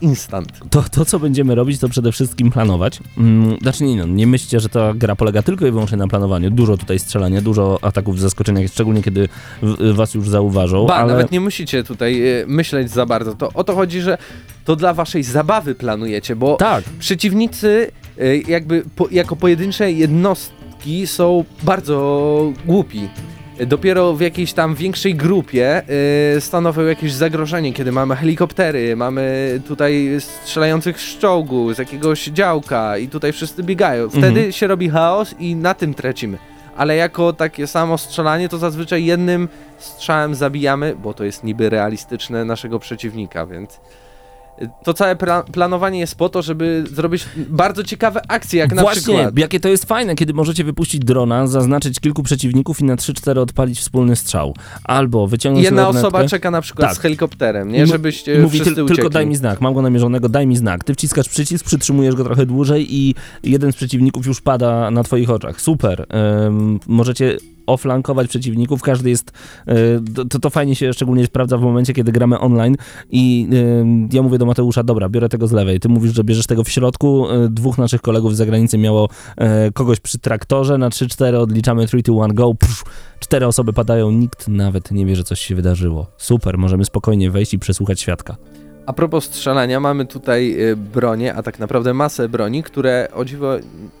instant. 0.00 0.60
To, 0.70 0.82
to, 0.82 1.04
co 1.04 1.18
będziemy 1.18 1.54
robić, 1.54 1.80
to 1.80 1.88
przede 1.88 2.12
wszystkim 2.12 2.50
planować. 2.50 2.98
Mm, 3.18 3.56
znaczy 3.62 3.84
nie, 3.84 3.96
no, 3.96 4.06
nie 4.06 4.26
myślcie, 4.26 4.60
że 4.60 4.68
ta 4.68 4.94
gra 4.94 5.16
polega 5.16 5.42
tylko 5.42 5.66
i 5.66 5.70
wyłącznie 5.70 5.96
na 5.98 6.08
planowaniu. 6.08 6.50
Dużo 6.50 6.76
tutaj 6.76 6.98
strzelania, 6.98 7.40
dużo 7.42 7.78
ataków 7.82 8.18
z 8.18 8.22
zaskoczenia, 8.22 8.68
szczególnie 8.68 9.02
kiedy 9.02 9.28
w, 9.62 9.94
was 9.94 10.14
już 10.14 10.28
zauważą, 10.28 10.86
Ba, 10.86 10.94
ale... 10.94 11.12
nawet 11.12 11.30
nie 11.32 11.40
musicie 11.40 11.84
tutaj 11.84 12.28
e, 12.28 12.44
myśleć 12.46 12.90
za 12.90 13.06
bardzo. 13.06 13.34
To 13.34 13.48
o 13.54 13.64
to 13.64 13.74
chodzi, 13.74 14.00
że 14.00 14.18
to 14.64 14.76
dla 14.76 14.94
waszej 14.94 15.22
zabawy 15.22 15.74
planujecie, 15.74 16.36
bo 16.36 16.56
Tak, 16.56 16.84
przeciwnicy 16.98 17.90
e, 18.18 18.36
jakby 18.36 18.82
po, 18.96 19.08
jako 19.10 19.36
pojedyncze 19.36 19.92
jednostki 19.92 21.06
są 21.06 21.44
bardzo 21.62 22.52
głupi. 22.66 23.08
Dopiero 23.66 24.14
w 24.14 24.20
jakiejś 24.20 24.52
tam 24.52 24.74
większej 24.74 25.14
grupie 25.14 25.82
e, 26.36 26.40
stanowią 26.40 26.82
jakieś 26.82 27.12
zagrożenie, 27.12 27.72
kiedy 27.72 27.92
mamy 27.92 28.16
helikoptery, 28.16 28.96
mamy 28.96 29.60
tutaj 29.68 30.16
strzelających 30.20 31.00
z 31.00 31.18
czołgu, 31.18 31.74
z 31.74 31.78
jakiegoś 31.78 32.24
działka 32.24 32.98
i 32.98 33.08
tutaj 33.08 33.32
wszyscy 33.32 33.62
biegają. 33.62 34.08
Wtedy 34.10 34.26
Mhm. 34.26 34.52
się 34.52 34.66
robi 34.66 34.90
chaos 34.90 35.34
i 35.38 35.56
na 35.56 35.74
tym 35.74 35.94
tracimy. 35.94 36.38
Ale 36.76 36.96
jako 36.96 37.32
takie 37.32 37.66
samo 37.66 37.98
strzelanie, 37.98 38.48
to 38.48 38.58
zazwyczaj 38.58 39.04
jednym 39.04 39.48
strzałem 39.78 40.34
zabijamy, 40.34 40.96
bo 41.02 41.14
to 41.14 41.24
jest 41.24 41.44
niby 41.44 41.70
realistyczne 41.70 42.44
naszego 42.44 42.78
przeciwnika, 42.78 43.46
więc 43.46 43.80
to 44.84 44.94
całe 44.94 45.16
pla- 45.16 45.42
planowanie 45.52 45.98
jest 45.98 46.14
po 46.14 46.28
to, 46.28 46.42
żeby 46.42 46.84
zrobić 46.92 47.24
bardzo 47.48 47.84
ciekawe 47.84 48.20
akcje, 48.30 48.58
jak 48.60 48.74
na 48.74 48.82
Właśnie, 48.82 49.02
przykład. 49.14 49.38
jakie 49.38 49.60
to 49.60 49.68
jest 49.68 49.84
fajne, 49.84 50.14
kiedy 50.14 50.32
możecie 50.34 50.64
wypuścić 50.64 51.00
drona, 51.04 51.46
zaznaczyć 51.46 52.00
kilku 52.00 52.22
przeciwników 52.22 52.80
i 52.80 52.84
na 52.84 52.96
3-4 52.96 53.38
odpalić 53.38 53.78
wspólny 53.80 54.16
strzał. 54.16 54.54
Albo 54.84 55.26
wyciągnąć 55.26 55.64
Jedna 55.64 55.82
lornetkę 55.82 56.08
osoba 56.08 56.28
czeka 56.28 56.50
na 56.50 56.60
przykład 56.60 56.88
Tak. 56.88 56.96
z 56.96 57.00
helikopterem, 57.00 57.70
I 57.70 57.72
nie? 57.72 57.80
mu- 57.86 57.92
Żebyście 57.92 58.34
i 58.34 58.38
mówi 58.38 58.58
wszyscy 58.58 58.74
tyl, 58.74 58.84
uciekli. 58.84 58.96
tylko 58.96 59.10
daj 59.10 59.26
mi 59.26 59.36
znak, 59.36 59.60
mam 59.60 59.74
go 59.74 59.82
namierzonego, 59.82 60.28
daj 60.28 60.46
mi 60.46 60.56
znak. 60.56 60.84
Ty 60.84 60.94
wciskasz 60.94 61.28
przycisk, 61.28 61.64
przytrzymujesz 61.66 62.14
go 62.14 62.24
trochę 62.24 62.46
dłużej 62.46 62.94
i 62.94 63.14
jeden 63.44 63.72
z 63.72 63.76
przeciwników 63.76 64.26
już 64.26 64.40
pada 64.40 64.90
na 64.90 65.02
twoich 65.02 65.30
oczach. 65.30 65.60
Super. 65.60 66.06
Ym, 66.46 66.80
możecie 66.86 67.36
oflankować 67.70 68.28
przeciwników, 68.28 68.82
każdy 68.82 69.10
jest, 69.10 69.32
y, 69.68 70.24
to- 70.28 70.38
to, 70.38 70.50
fajnie 70.50 70.74
się 70.76 70.92
szczególnie 70.92 71.26
sprawdza 71.26 71.58
w 71.58 71.62
momencie, 71.62 71.92
kiedy 71.92 72.12
gramy 72.12 72.38
online. 72.38 72.76
I 73.10 73.48
ym, 73.80 74.08
ja 74.12 74.22
mówię 74.22 74.38
do 74.38 74.46
Mateusza, 74.46 74.82
dobra, 74.82 75.08
biorę 75.08 75.28
tego 75.28 75.46
z 75.46 75.52
lewej, 75.52 75.80
ty 75.80 75.88
mówisz, 75.88 76.14
że 76.14 76.24
bierzesz 76.24 76.46
tego 76.46 76.64
w 76.64 76.68
środku, 76.68 77.30
y, 77.30 77.48
dwóch 77.50 77.78
naszych 77.78 78.00
kolegów 78.00 78.34
z 78.34 78.36
zagranicy 78.36 78.78
miało 78.78 79.08
kogoś 79.74 80.00
przy 80.00 80.18
traktorze, 80.18 80.78
na 80.78 80.88
3-4 80.88 81.34
odliczamy 81.40 81.86
3, 81.86 82.02
2, 82.02 82.12
1, 82.22 82.34
go, 82.34 82.54
psz, 82.54 82.84
cztery 83.20 83.46
osoby 83.46 83.72
padają, 83.72 84.10
nikt 84.10 84.48
nawet 84.48 84.90
nie 84.90 85.06
wie, 85.06 85.16
że 85.16 85.24
coś 85.24 85.40
się 85.40 85.54
wydarzyło. 85.54 86.06
Super, 86.16 86.58
możemy 86.58 86.84
spokojnie 86.84 87.30
wejść 87.30 87.54
i 87.54 87.58
przesłuchać 87.58 88.00
świadka. 88.00 88.36
A 88.90 88.92
propos 88.92 89.24
strzelania, 89.24 89.80
mamy 89.80 90.06
tutaj 90.06 90.56
y, 90.70 90.76
bronię, 90.76 91.34
a 91.34 91.42
tak 91.42 91.58
naprawdę 91.58 91.94
masę 91.94 92.28
broni, 92.28 92.62
które 92.62 93.08
o 93.14 93.24
dziwo 93.24 93.52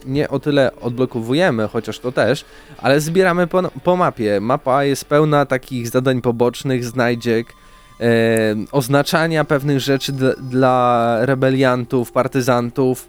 nie 0.06 0.28
o 0.28 0.38
tyle 0.38 0.70
odblokowujemy, 0.80 1.68
chociaż 1.68 1.98
to 1.98 2.12
też, 2.12 2.44
ale 2.78 3.00
zbieramy 3.00 3.46
po, 3.46 3.62
po 3.84 3.96
mapie. 3.96 4.40
Mapa 4.40 4.84
jest 4.84 5.04
pełna 5.04 5.46
takich 5.46 5.88
zadań 5.88 6.20
pobocznych, 6.20 6.84
znajdziek, 6.84 7.46
e, 8.00 8.06
oznaczania 8.72 9.44
pewnych 9.44 9.80
rzeczy 9.80 10.12
dla 10.38 11.16
rebeliantów, 11.20 12.12
partyzantów. 12.12 13.08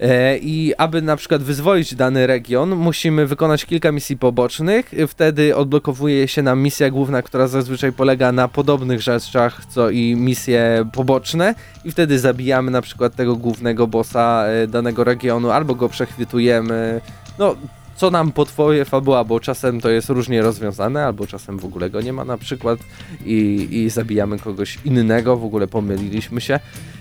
E, 0.00 0.38
I 0.38 0.74
aby 0.78 1.02
na 1.02 1.16
przykład 1.16 1.42
wyzwolić 1.42 1.94
dany 1.94 2.26
region, 2.26 2.76
musimy 2.76 3.26
wykonać 3.26 3.64
kilka 3.64 3.92
misji 3.92 4.16
pobocznych. 4.16 4.92
Wtedy 5.08 5.56
odblokowuje 5.56 6.28
się 6.28 6.42
nam 6.42 6.60
misja 6.60 6.90
główna, 6.90 7.22
która 7.22 7.48
zazwyczaj 7.48 7.92
polega 7.92 8.32
na 8.32 8.48
podobnych 8.48 9.00
rzeczach, 9.00 9.66
co 9.66 9.90
i 9.90 10.14
misje 10.16 10.84
poboczne. 10.92 11.54
I 11.84 11.90
wtedy 11.90 12.18
zabijamy 12.18 12.70
na 12.70 12.82
przykład 12.82 13.14
tego 13.14 13.36
głównego 13.36 13.86
bossa 13.86 14.44
e, 14.46 14.66
danego 14.66 15.04
regionu, 15.04 15.50
albo 15.50 15.74
go 15.74 15.88
przechwytujemy. 15.88 17.00
No, 17.38 17.56
co 17.96 18.10
nam 18.10 18.32
podpowie 18.32 18.84
fabuła, 18.84 19.24
bo 19.24 19.40
czasem 19.40 19.80
to 19.80 19.90
jest 19.90 20.08
różnie 20.08 20.42
rozwiązane, 20.42 21.06
albo 21.06 21.26
czasem 21.26 21.58
w 21.58 21.64
ogóle 21.64 21.90
go 21.90 22.00
nie 22.00 22.12
ma 22.12 22.24
na 22.24 22.38
przykład 22.38 22.78
i, 23.24 23.68
i 23.70 23.90
zabijamy 23.90 24.38
kogoś 24.38 24.78
innego, 24.84 25.36
w 25.36 25.44
ogóle 25.44 25.66
pomyliliśmy 25.66 26.40
się. 26.40 26.60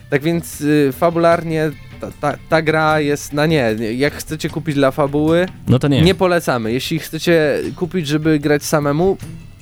Tak 0.10 0.22
więc 0.22 0.62
y, 0.62 0.92
fabularnie 0.92 1.72
ta, 2.02 2.12
ta, 2.22 2.38
ta 2.50 2.62
gra 2.62 3.00
jest 3.00 3.34
na 3.34 3.46
nie. 3.46 3.76
Jak 3.98 4.14
chcecie 4.14 4.50
kupić 4.50 4.76
dla 4.76 4.92
fabuły, 4.92 5.46
No 5.68 5.80
to 5.80 5.88
nie. 5.88 6.02
nie. 6.02 6.16
polecamy. 6.16 6.72
Jeśli 6.74 7.00
chcecie 7.00 7.60
kupić, 7.76 8.08
żeby 8.08 8.40
grać 8.40 8.64
samemu, 8.64 9.18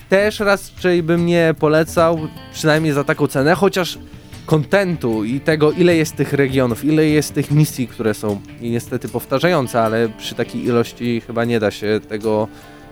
też 0.10 0.40
raczej 0.40 1.04
bym 1.04 1.26
nie 1.26 1.56
polecał, 1.60 2.20
przynajmniej 2.54 2.94
za 2.94 3.04
taką 3.04 3.28
cenę, 3.28 3.56
chociaż 3.56 4.00
kontentu 4.46 5.24
i 5.26 5.40
tego, 5.40 5.72
ile 5.72 5.96
jest 5.96 6.16
tych 6.16 6.34
regionów, 6.34 6.86
ile 6.86 7.06
jest 7.06 7.34
tych 7.34 7.52
misji, 7.52 7.88
które 7.88 8.14
są 8.14 8.42
niestety 8.62 9.10
powtarzające, 9.10 9.82
ale 9.82 10.10
przy 10.18 10.36
takiej 10.36 10.66
ilości 10.66 11.22
chyba 11.28 11.46
nie 11.46 11.60
da 11.60 11.72
się 11.72 12.00
tego 12.10 12.48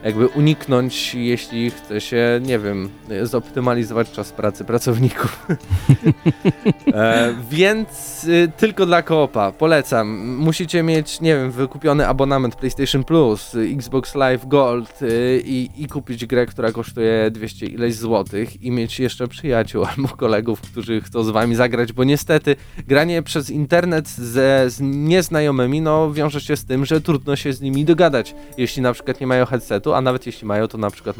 jakby 0.05 0.27
uniknąć, 0.27 1.15
jeśli 1.15 1.71
chce 1.71 2.01
się, 2.01 2.39
nie 2.41 2.59
wiem, 2.59 2.89
zoptymalizować 3.23 4.11
czas 4.11 4.31
pracy 4.31 4.65
pracowników. 4.65 5.47
e, 6.93 7.35
więc 7.51 8.23
y, 8.23 8.51
tylko 8.57 8.85
dla 8.85 9.01
koopa, 9.01 9.51
polecam. 9.51 10.35
Musicie 10.37 10.83
mieć, 10.83 11.21
nie 11.21 11.35
wiem, 11.35 11.51
wykupiony 11.51 12.07
abonament 12.07 12.55
PlayStation 12.55 13.03
Plus, 13.03 13.55
Xbox 13.55 14.15
Live 14.15 14.47
Gold 14.47 15.01
y, 15.01 15.41
i, 15.45 15.69
i 15.77 15.87
kupić 15.87 16.25
grę, 16.25 16.45
która 16.45 16.71
kosztuje 16.71 17.31
200 17.31 17.65
ileś 17.65 17.95
złotych 17.95 18.63
i 18.63 18.71
mieć 18.71 18.99
jeszcze 18.99 19.27
przyjaciół 19.27 19.85
albo 19.97 20.07
kolegów, 20.07 20.61
którzy 20.61 21.01
chcą 21.01 21.23
z 21.23 21.29
wami 21.29 21.55
zagrać, 21.55 21.93
bo 21.93 22.03
niestety 22.03 22.55
granie 22.87 23.23
przez 23.23 23.49
internet 23.49 24.09
ze, 24.09 24.69
z 24.69 24.81
nieznajomymi, 24.81 25.81
no 25.81 26.11
wiąże 26.11 26.41
się 26.41 26.55
z 26.55 26.65
tym, 26.65 26.85
że 26.85 27.01
trudno 27.01 27.35
się 27.35 27.53
z 27.53 27.61
nimi 27.61 27.85
dogadać, 27.85 28.35
jeśli 28.57 28.81
na 28.81 28.93
przykład 28.93 29.21
nie 29.21 29.27
mają 29.27 29.45
headsetu, 29.45 29.94
a 29.95 30.01
nawet 30.01 30.25
jeśli 30.25 30.47
mają, 30.47 30.67
to 30.67 30.77
na 30.77 30.89
przykład 30.89 31.15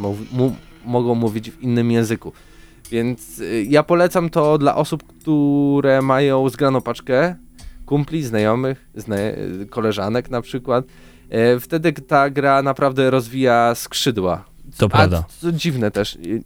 mogą 0.86 1.16
mówić 1.16 1.52
w 1.52 1.62
innym 1.62 1.92
języku. 1.92 2.32
Więc 2.92 3.40
y, 3.40 3.66
ja 3.70 3.84
polecam 3.84 4.30
to 4.30 4.58
dla 4.58 4.76
osób, 4.76 5.04
które 5.22 6.02
mają 6.02 6.50
zgraną 6.50 6.82
paczkę 6.82 7.36
kumpli, 7.86 8.24
znajomych, 8.24 8.90
zna 8.96 9.16
koleżanek 9.70 10.30
na 10.30 10.42
przykład. 10.42 10.86
E, 11.30 11.60
wtedy 11.60 11.94
ta 11.94 12.30
gra 12.30 12.62
naprawdę 12.62 13.10
rozwija 13.10 13.76
skrzydła. 13.76 14.46
To 14.78 14.90
prawda. 14.90 15.18
A 15.18 15.42
co 15.42 15.52
dziwne 15.52 15.92
też, 15.92 16.16
y, 16.16 16.44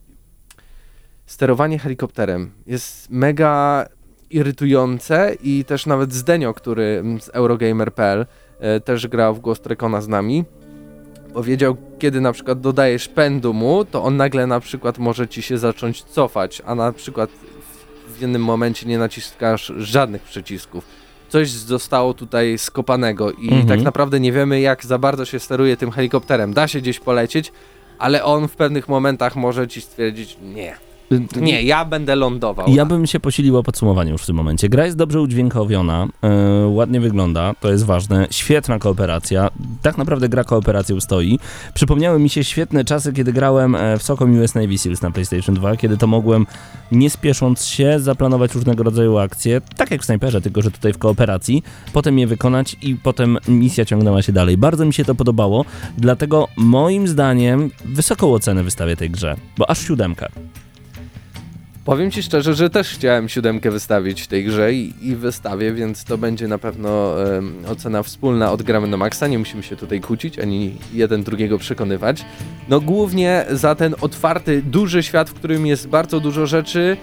sterowanie 1.25 1.79
helikopterem 1.79 2.51
jest 2.67 3.09
mega 3.09 3.85
irytujące 4.29 5.35
i 5.43 5.65
też 5.65 5.85
nawet 5.85 6.13
Zdenio, 6.13 6.53
który 6.53 6.83
mm, 6.83 7.21
z 7.21 7.29
Eurogamer.pl 7.29 8.25
e, 8.59 8.79
też 8.79 9.07
grał 9.07 9.35
w 9.35 9.39
Ghost 9.39 9.65
Recona 9.65 10.01
z 10.01 10.07
nami, 10.07 10.45
powiedział, 11.33 11.77
kiedy 11.99 12.21
na 12.21 12.31
przykład 12.33 12.61
dodajesz 12.61 13.07
pędu 13.07 13.53
mu, 13.53 13.85
to 13.85 14.03
on 14.03 14.17
nagle 14.17 14.47
na 14.47 14.59
przykład 14.59 14.97
może 14.97 15.27
ci 15.27 15.41
się 15.41 15.57
zacząć 15.57 16.03
cofać, 16.03 16.61
a 16.65 16.75
na 16.75 16.91
przykład 16.93 17.29
w 18.17 18.21
jednym 18.21 18.43
momencie 18.43 18.85
nie 18.85 18.97
naciskasz 18.97 19.73
żadnych 19.77 20.21
przycisków. 20.23 20.83
Coś 21.29 21.49
zostało 21.49 22.13
tutaj 22.13 22.57
skopanego 22.57 23.31
i 23.31 23.47
Mhm. 23.49 23.67
tak 23.67 23.81
naprawdę 23.81 24.19
nie 24.19 24.31
wiemy 24.31 24.59
jak 24.61 24.85
za 24.85 24.97
bardzo 24.97 25.25
się 25.25 25.39
steruje 25.39 25.77
tym 25.77 25.91
helikopterem. 25.91 26.53
Da 26.53 26.67
się 26.67 26.81
gdzieś 26.81 26.99
polecieć, 26.99 27.51
ale 27.99 28.23
on 28.23 28.47
w 28.47 28.55
pewnych 28.55 28.87
momentach 28.89 29.35
może 29.35 29.67
ci 29.67 29.81
stwierdzić 29.81 30.37
nie. 30.41 30.88
Nie, 31.41 31.63
ja 31.63 31.85
będę 31.85 32.15
lądował. 32.15 32.69
Ja 32.69 32.85
bym 32.85 33.07
się 33.07 33.19
posilił 33.19 33.57
o 33.57 33.63
podsumowanie 33.63 34.11
już 34.11 34.21
w 34.21 34.25
tym 34.25 34.35
momencie. 34.35 34.69
Gra 34.69 34.85
jest 34.85 34.97
dobrze 34.97 35.21
udźwiękowiona, 35.21 36.07
e, 36.21 36.67
ładnie 36.67 36.99
wygląda, 36.99 37.53
to 37.59 37.71
jest 37.71 37.85
ważne. 37.85 38.27
Świetna 38.31 38.79
kooperacja. 38.79 39.49
Tak 39.81 39.97
naprawdę 39.97 40.29
gra 40.29 40.43
kooperacją 40.43 41.01
stoi. 41.01 41.39
Przypomniały 41.73 42.19
mi 42.19 42.29
się 42.29 42.43
świetne 42.43 42.85
czasy, 42.85 43.13
kiedy 43.13 43.33
grałem 43.33 43.75
e, 43.75 43.97
w 43.97 44.03
Socom 44.03 44.39
US 44.39 44.55
Navy 44.55 44.77
Seals 44.77 45.01
na 45.01 45.11
PlayStation 45.11 45.55
2, 45.55 45.77
kiedy 45.77 45.97
to 45.97 46.07
mogłem, 46.07 46.45
nie 46.91 47.09
spiesząc 47.09 47.65
się, 47.65 47.99
zaplanować 47.99 48.55
różnego 48.55 48.83
rodzaju 48.83 49.17
akcje, 49.17 49.61
tak 49.77 49.91
jak 49.91 50.01
w 50.01 50.05
Snajperze, 50.05 50.41
tylko 50.41 50.61
że 50.61 50.71
tutaj 50.71 50.93
w 50.93 50.97
kooperacji, 50.97 51.63
potem 51.93 52.19
je 52.19 52.27
wykonać 52.27 52.75
i 52.81 52.95
potem 52.95 53.37
misja 53.47 53.85
ciągnęła 53.85 54.21
się 54.21 54.33
dalej. 54.33 54.57
Bardzo 54.57 54.85
mi 54.85 54.93
się 54.93 55.05
to 55.05 55.15
podobało, 55.15 55.65
dlatego 55.97 56.47
moim 56.57 57.07
zdaniem 57.07 57.71
wysoką 57.85 58.33
ocenę 58.33 58.63
wystawię 58.63 58.95
tej 58.95 59.09
grze, 59.09 59.35
bo 59.57 59.69
aż 59.69 59.79
siódemkę. 59.79 60.29
Powiem 61.85 62.11
ci 62.11 62.23
szczerze, 62.23 62.53
że 62.53 62.69
też 62.69 62.89
chciałem 62.89 63.29
siódemkę 63.29 63.71
wystawić 63.71 64.21
w 64.21 64.27
tej 64.27 64.43
grze 64.45 64.73
i, 64.73 64.93
i 65.01 65.15
wystawię, 65.15 65.73
więc 65.73 66.03
to 66.03 66.17
będzie 66.17 66.47
na 66.47 66.57
pewno 66.57 67.13
ocena 67.71 68.03
wspólna 68.03 68.51
od 68.51 68.63
Gramy 68.63 68.87
na 68.87 68.97
Maxa. 68.97 69.27
Nie 69.27 69.39
musimy 69.39 69.63
się 69.63 69.75
tutaj 69.75 70.01
kłócić, 70.01 70.39
ani 70.39 70.75
jeden 70.93 71.23
drugiego 71.23 71.57
przekonywać. 71.57 72.25
No 72.69 72.81
głównie 72.81 73.45
za 73.51 73.75
ten 73.75 73.95
otwarty, 74.01 74.61
duży 74.61 75.03
świat, 75.03 75.29
w 75.29 75.33
którym 75.33 75.65
jest 75.67 75.87
bardzo 75.87 76.19
dużo 76.19 76.47
rzeczy, 76.47 76.97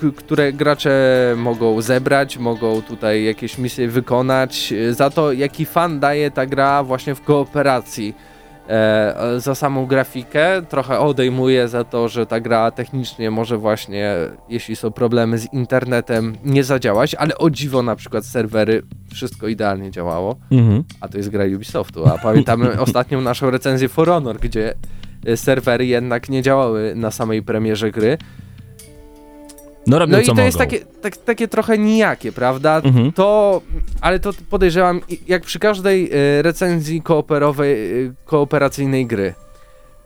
k- 0.00 0.06
które 0.16 0.52
gracze 0.52 1.34
mogą 1.36 1.82
zebrać, 1.82 2.38
mogą 2.38 2.82
tutaj 2.82 3.24
jakieś 3.24 3.58
misje 3.58 3.88
wykonać, 3.88 4.72
e, 4.72 4.94
za 4.94 5.10
to 5.10 5.32
jaki 5.32 5.66
fan 5.66 6.00
daje 6.00 6.30
ta 6.30 6.46
gra 6.46 6.82
właśnie 6.82 7.14
w 7.14 7.20
kooperacji. 7.22 8.14
E, 8.68 9.14
za 9.40 9.54
samą 9.54 9.86
grafikę 9.86 10.62
trochę 10.68 10.98
odejmuje 11.00 11.68
za 11.68 11.84
to, 11.84 12.08
że 12.08 12.26
ta 12.26 12.40
gra 12.40 12.70
technicznie 12.70 13.30
może 13.30 13.58
właśnie, 13.58 14.14
jeśli 14.48 14.76
są 14.76 14.90
problemy 14.90 15.38
z 15.38 15.52
internetem, 15.52 16.36
nie 16.44 16.64
zadziałać, 16.64 17.14
ale 17.14 17.38
o 17.38 17.50
dziwo 17.50 17.82
na 17.82 17.96
przykład 17.96 18.24
serwery 18.26 18.82
wszystko 19.12 19.48
idealnie 19.48 19.90
działało, 19.90 20.36
Mhm. 20.50 20.84
a 21.00 21.08
to 21.08 21.16
jest 21.18 21.28
gra 21.30 21.44
Ubisoftu, 21.56 22.06
a 22.08 22.18
pamiętamy 22.18 22.80
ostatnią 22.80 23.20
naszą 23.20 23.50
recenzję 23.50 23.88
For 23.88 24.08
Honor, 24.08 24.36
gdzie 24.40 24.74
e, 25.26 25.36
serwery 25.36 25.86
jednak 25.86 26.28
nie 26.28 26.42
działały 26.42 26.92
na 26.96 27.10
samej 27.10 27.42
premierze 27.42 27.90
gry. 27.90 28.18
No 29.86 29.98
robią 29.98 30.12
No 30.12 30.18
i 30.18 30.22
co 30.22 30.26
to 30.28 30.34
mogą. 30.34 30.46
jest 30.46 30.58
takie, 30.58 30.78
tak, 30.80 31.16
takie 31.16 31.48
trochę 31.48 31.78
nijakie, 31.78 32.32
prawda? 32.32 32.80
Mhm. 32.84 33.12
To, 33.12 33.60
ale 34.00 34.20
to 34.20 34.30
podejrzewam, 34.50 35.00
jak 35.28 35.42
przy 35.42 35.58
każdej 35.58 36.10
e, 36.12 36.42
recenzji 36.42 37.02
kooperowej, 37.02 38.04
e, 38.06 38.12
kooperacyjnej 38.24 39.06
gry. 39.06 39.34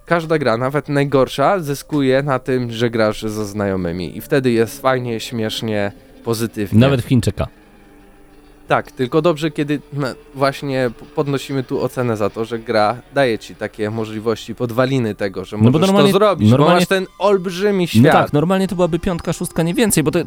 Każda 0.07 0.39
gra, 0.39 0.57
nawet 0.57 0.89
najgorsza, 0.89 1.61
zyskuje 1.61 2.23
na 2.23 2.39
tym, 2.39 2.71
że 2.71 2.91
grasz 2.91 3.23
ze 3.23 3.47
znajomymi 3.47 4.17
i 4.17 4.21
wtedy 4.21 4.51
jest 4.51 4.83
fajnie, 4.83 5.21
śmiesznie, 5.21 5.93
pozytywnie. 6.25 6.81
Nawet 6.81 7.03
w 7.03 7.09
Chińczyka. 7.09 7.47
Tak, 8.69 8.93
tylko 8.93 9.23
dobrze, 9.23 9.51
kiedy 9.51 9.81
no, 9.93 10.07
właśnie 10.35 10.91
podnosimy 11.15 11.63
tu 11.63 11.81
ocenę 11.81 12.17
za 12.17 12.31
to, 12.31 12.45
że 12.45 12.59
gra 12.59 12.97
daje 13.15 13.39
ci 13.39 13.55
takie 13.55 13.91
możliwości, 13.91 14.55
podwaliny 14.55 15.15
tego, 15.15 15.45
że 15.45 15.57
No 15.57 15.63
bo 15.63 15.71
możesz 15.71 15.87
normalnie- 15.87 16.13
to 16.13 16.19
zrobić, 16.19 16.51
normalnie- 16.51 16.75
bo 16.75 16.81
masz 16.81 16.87
ten 16.89 17.07
olbrzymi 17.19 17.89
świat. 17.89 18.03
No 18.05 18.13
tak, 18.13 18.33
normalnie 18.33 18.69
to 18.69 18.75
byłaby 18.75 18.99
piątka, 18.99 19.33
szóstka, 19.33 19.63
nie 19.63 19.75
więcej, 19.75 20.03
bo 20.05 20.11
to, 20.11 20.19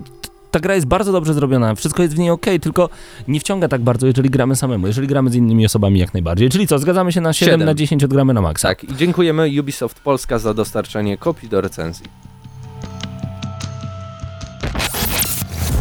ta 0.52 0.60
gra 0.60 0.76
jest 0.76 0.88
bardzo 0.88 1.12
dobrze 1.12 1.34
zrobiona, 1.34 1.76
wszystko 1.76 2.04
jest 2.04 2.16
w 2.16 2.20
niej 2.20 2.30
ok, 2.30 2.46
tylko 2.62 2.90
nie 3.28 3.40
wciąga 3.40 3.68
tak 3.68 3.82
bardzo, 3.82 4.08
jeżeli 4.08 4.30
gramy 4.30 4.56
samemu, 4.56 4.88
jeżeli 4.88 5.08
gramy 5.08 5.30
z 5.30 5.36
innymi 5.36 5.66
osobami 5.66 6.00
jak 6.00 6.14
najbardziej. 6.14 6.50
Czyli 6.50 6.68
co, 6.68 6.80
zgadzamy 6.80 7.12
się 7.12 7.22
na 7.22 7.34
7 7.34 7.54
Siedem. 7.54 7.66
na 7.66 7.74
10 7.74 8.04
odgramy 8.04 8.34
na 8.34 8.42
maksa. 8.42 8.68
Tak, 8.68 8.84
i 8.84 8.96
dziękujemy 8.96 9.50
Ubisoft 9.60 10.00
Polska 10.00 10.40
za 10.40 10.54
dostarczenie 10.54 11.18
kopii 11.18 11.50
do 11.50 11.62
recenzji. 11.62 12.06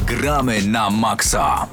Gramy 0.06 0.62
na 0.62 0.90
maksa. 0.90 1.66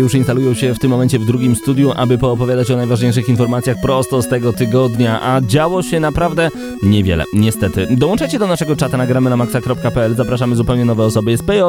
Panowie 0.00 0.14
już 0.14 0.14
instalują 0.14 0.54
się 0.54 0.74
w 0.74 0.78
tym 0.78 0.90
momencie 0.90 1.18
w 1.18 1.24
drugim 1.24 1.56
studiu, 1.56 1.92
aby 1.96 2.18
poopowiadać 2.18 2.70
o 2.70 2.76
najważniejszych 2.76 3.28
informacjach 3.28 3.76
prosto 3.82 4.22
z 4.22 4.28
tego 4.28 4.52
tygodnia, 4.52 5.20
a 5.22 5.40
działo 5.40 5.82
się 5.82 6.00
naprawdę 6.00 6.50
niewiele, 6.82 7.24
niestety. 7.32 7.86
Dołączajcie 7.90 8.38
do 8.38 8.46
naszego 8.46 8.76
czata 8.76 8.96
na 8.96 9.06
gramy 9.06 9.30
na 9.30 9.36
maxa.pl, 9.36 10.14
zapraszamy 10.14 10.56
zupełnie 10.56 10.84
nowe 10.84 11.04
osoby, 11.04 11.30
jest 11.30 11.44
PJ, 11.46 11.60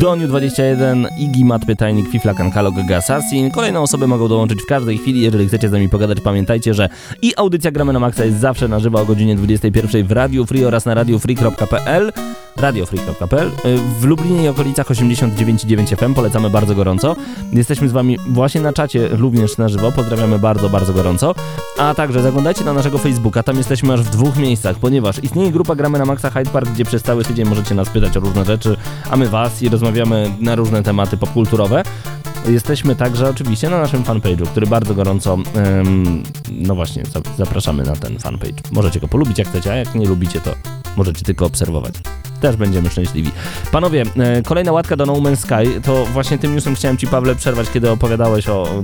Doniu21, 0.00 1.06
Igi, 1.18 1.44
Mat 1.44 1.66
Pytajnik, 1.66 2.10
Fiflakan, 2.10 2.50
Kalog, 2.50 2.74
Assassin. 2.96 3.50
Kolejne 3.50 3.80
osoby 3.80 4.06
mogą 4.06 4.28
dołączyć 4.28 4.62
w 4.62 4.66
każdej 4.66 4.98
chwili, 4.98 5.20
jeżeli 5.20 5.48
chcecie 5.48 5.68
z 5.68 5.72
nami 5.72 5.88
pogadać, 5.88 6.20
pamiętajcie, 6.20 6.74
że 6.74 6.88
i 7.22 7.32
audycja 7.36 7.70
Gramy 7.70 7.92
na 7.92 8.00
Maxa 8.00 8.24
jest 8.24 8.38
zawsze 8.38 8.68
na 8.68 8.80
żywo 8.80 9.00
o 9.00 9.04
godzinie 9.04 9.36
21 9.36 10.06
w 10.06 10.12
Radio 10.12 10.46
Free 10.46 10.64
oraz 10.64 10.86
na 10.86 10.94
radiofree.pl 10.94 12.12
radiofree.pl. 12.56 13.48
Y, 13.48 13.78
W 14.00 14.04
Lublinie 14.04 14.44
i 14.44 14.48
okolicach 14.48 14.86
89,9 14.86 15.96
FM 15.96 16.14
polecamy 16.14 16.50
bardzo 16.50 16.74
gorąco. 16.74 17.16
Jesteśmy 17.52 17.88
z 17.88 17.92
wami 17.92 18.18
właśnie 18.28 18.60
na 18.60 18.72
czacie, 18.72 19.08
również 19.08 19.58
na 19.58 19.68
żywo. 19.68 19.92
Pozdrawiamy 19.92 20.38
bardzo, 20.38 20.68
bardzo 20.68 20.92
gorąco. 20.92 21.34
A 21.78 21.94
także 21.94 22.22
zaglądajcie 22.22 22.64
na 22.64 22.72
naszego 22.72 22.98
Facebooka, 22.98 23.42
tam 23.42 23.56
jesteśmy 23.56 23.94
aż 23.94 24.02
w 24.02 24.10
dwóch 24.10 24.36
miejscach, 24.36 24.76
ponieważ 24.76 25.24
istnieje 25.24 25.52
grupa 25.52 25.74
Gramy 25.74 25.98
na 25.98 26.04
Maxa 26.04 26.30
Hyde 26.30 26.50
Park, 26.50 26.68
gdzie 26.68 26.84
przez 26.84 27.02
cały 27.02 27.24
tydzień 27.24 27.48
możecie 27.48 27.74
nas 27.74 27.88
pytać 27.88 28.16
o 28.16 28.20
różne 28.20 28.44
rzeczy, 28.44 28.76
a 29.10 29.16
my 29.16 29.28
was 29.28 29.62
i 29.62 29.68
rozmawiamy 29.68 30.30
na 30.40 30.54
różne 30.54 30.82
tematy 30.82 31.16
popkulturowe. 31.16 31.82
Jesteśmy 32.48 32.96
także 32.96 33.28
oczywiście 33.30 33.70
na 33.70 33.78
naszym 33.78 34.02
fanpage'u, 34.02 34.46
który 34.46 34.66
bardzo 34.66 34.94
gorąco, 34.94 35.38
em, 35.54 36.22
no 36.50 36.74
właśnie, 36.74 37.02
za- 37.06 37.20
zapraszamy 37.44 37.82
na 37.84 37.96
ten 37.96 38.18
fanpage. 38.18 38.54
Możecie 38.72 39.00
go 39.00 39.08
polubić 39.08 39.38
jak 39.38 39.48
chcecie, 39.48 39.72
a 39.72 39.76
jak 39.76 39.94
nie 39.94 40.06
lubicie, 40.06 40.40
to 40.40 40.54
możecie 40.96 41.24
tylko 41.24 41.46
obserwować. 41.46 41.94
Też 42.40 42.56
będziemy 42.56 42.90
szczęśliwi. 42.90 43.30
Panowie, 43.72 44.02
e, 44.16 44.42
kolejna 44.42 44.72
łatka 44.72 44.96
do 44.96 45.06
No 45.06 45.12
Man's 45.12 45.36
Sky, 45.36 45.80
to 45.84 46.04
właśnie 46.06 46.38
tym 46.38 46.54
newsem 46.54 46.74
chciałem 46.74 46.96
Ci, 46.96 47.06
Pawle, 47.06 47.34
przerwać, 47.34 47.70
kiedy 47.70 47.90
opowiadałeś 47.90 48.48
o, 48.48 48.82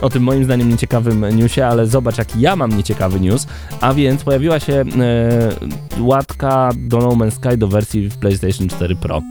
o 0.00 0.10
tym 0.10 0.22
moim 0.22 0.44
zdaniem 0.44 0.68
nieciekawym 0.68 1.36
newsie, 1.36 1.60
ale 1.66 1.86
zobacz, 1.86 2.18
jaki 2.18 2.40
ja 2.40 2.56
mam 2.56 2.76
nieciekawy 2.76 3.20
news. 3.20 3.46
A 3.80 3.94
więc 3.94 4.22
pojawiła 4.24 4.60
się 4.60 4.72
e, 4.72 4.84
łatka 6.00 6.70
do 6.76 6.98
No 6.98 7.08
Man's 7.08 7.30
Sky 7.30 7.56
do 7.58 7.68
wersji 7.68 8.08
w 8.08 8.16
PlayStation 8.18 8.68
4 8.68 8.96
Pro. 8.96 9.22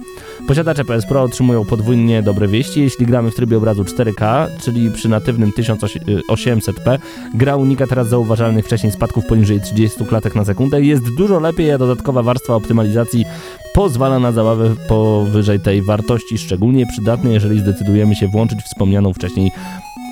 Posiadacze 0.48 0.86
PS 0.86 1.06
Pro 1.06 1.22
otrzymują 1.22 1.66
podwójnie 1.66 2.24
dobre 2.24 2.48
wieści, 2.48 2.82
jeśli 2.82 3.06
gramy 3.06 3.32
w 3.32 3.36
trybie 3.36 3.58
obrazu 3.58 3.84
4K, 3.84 4.48
czyli 4.62 4.92
przy 4.92 5.10
natywnym 5.10 5.52
1800p. 5.52 7.00
Gra 7.34 7.56
unika 7.56 7.88
teraz 7.88 8.10
zauważalnych 8.10 8.66
wcześniej 8.66 8.92
spadków 8.92 9.26
poniżej 9.26 9.62
30 9.62 10.06
klatek 10.06 10.36
na 10.36 10.46
sekundę. 10.46 10.82
Jest 10.82 11.16
dużo 11.16 11.40
lepiej, 11.40 11.72
a 11.72 11.78
dodatkowa 11.78 12.24
warstwa 12.24 12.56
optymalizacji 12.56 13.26
pozwala 13.74 14.20
na 14.20 14.32
zabawę 14.32 14.76
powyżej 14.88 15.60
tej 15.60 15.82
wartości, 15.82 16.38
szczególnie 16.38 16.86
przydatne, 16.86 17.34
jeżeli 17.34 17.60
zdecydujemy 17.60 18.16
się 18.16 18.28
włączyć 18.28 18.60
wspomnianą 18.62 19.14
wcześniej 19.14 19.52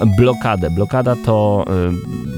blokadę. 0.05 0.69
Blokada 0.69 1.15
to 1.15 1.65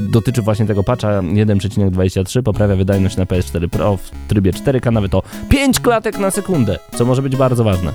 y, 0.07 0.11
dotyczy 0.11 0.41
właśnie 0.41 0.65
tego 0.65 0.83
patcha 0.83 1.07
1.23, 1.07 2.41
poprawia 2.43 2.75
wydajność 2.75 3.17
na 3.17 3.25
PS4 3.25 3.69
Pro 3.69 3.97
w 3.97 4.11
trybie 4.27 4.51
4K 4.51 4.91
nawet 4.91 5.15
o 5.15 5.23
5 5.49 5.79
klatek 5.79 6.19
na 6.19 6.31
sekundę, 6.31 6.79
co 6.95 7.05
może 7.05 7.21
być 7.21 7.35
bardzo 7.35 7.63
ważne. 7.63 7.93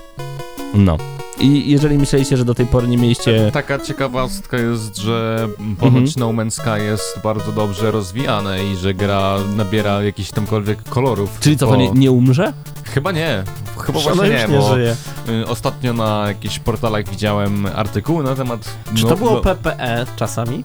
No. 0.75 0.97
I 1.41 1.71
jeżeli 1.71 1.99
myśleliście, 1.99 2.37
że 2.37 2.45
do 2.45 2.55
tej 2.55 2.67
pory 2.67 2.89
nie 2.89 2.97
mieliście... 2.97 3.51
Taka 3.53 3.79
ciekawostka 3.79 4.57
jest, 4.57 4.97
że 4.97 5.49
ponoć 5.81 5.97
Mhm. 5.97 6.13
No 6.17 6.29
Man's 6.43 6.51
Sky 6.51 6.85
jest 6.85 7.21
bardzo 7.25 7.53
dobrze 7.53 7.91
rozwijane 7.91 8.65
i 8.65 8.77
że 8.77 8.95
gra 8.95 9.37
nabiera 9.57 10.03
jakichś 10.03 10.31
tamkolwiek 10.31 10.83
kolorów. 10.83 11.41
Czyli 11.41 11.57
co, 11.57 11.67
to 11.67 11.73
bo- 11.73 11.79
nie, 11.79 11.91
nie 11.91 12.11
umrze? 12.11 12.53
Chyba 12.85 13.13
nie. 13.13 13.45
Chyba 13.79 14.01
właśnie 14.01 14.29
nie 14.29 14.49
bo 14.49 14.75
żyje. 14.75 14.97
y, 15.29 15.47
ostatnio 15.47 15.93
na 15.93 16.25
jakichś 16.29 16.59
portalach 16.59 17.09
widziałem 17.09 17.67
artykuły 17.67 18.25
na 18.25 18.35
temat... 18.35 18.77
Czy 18.95 19.03
no, 19.03 19.09
to 19.09 19.17
było 19.17 19.33
no, 19.35 19.41
PPE 19.41 20.07
czasami? 20.17 20.65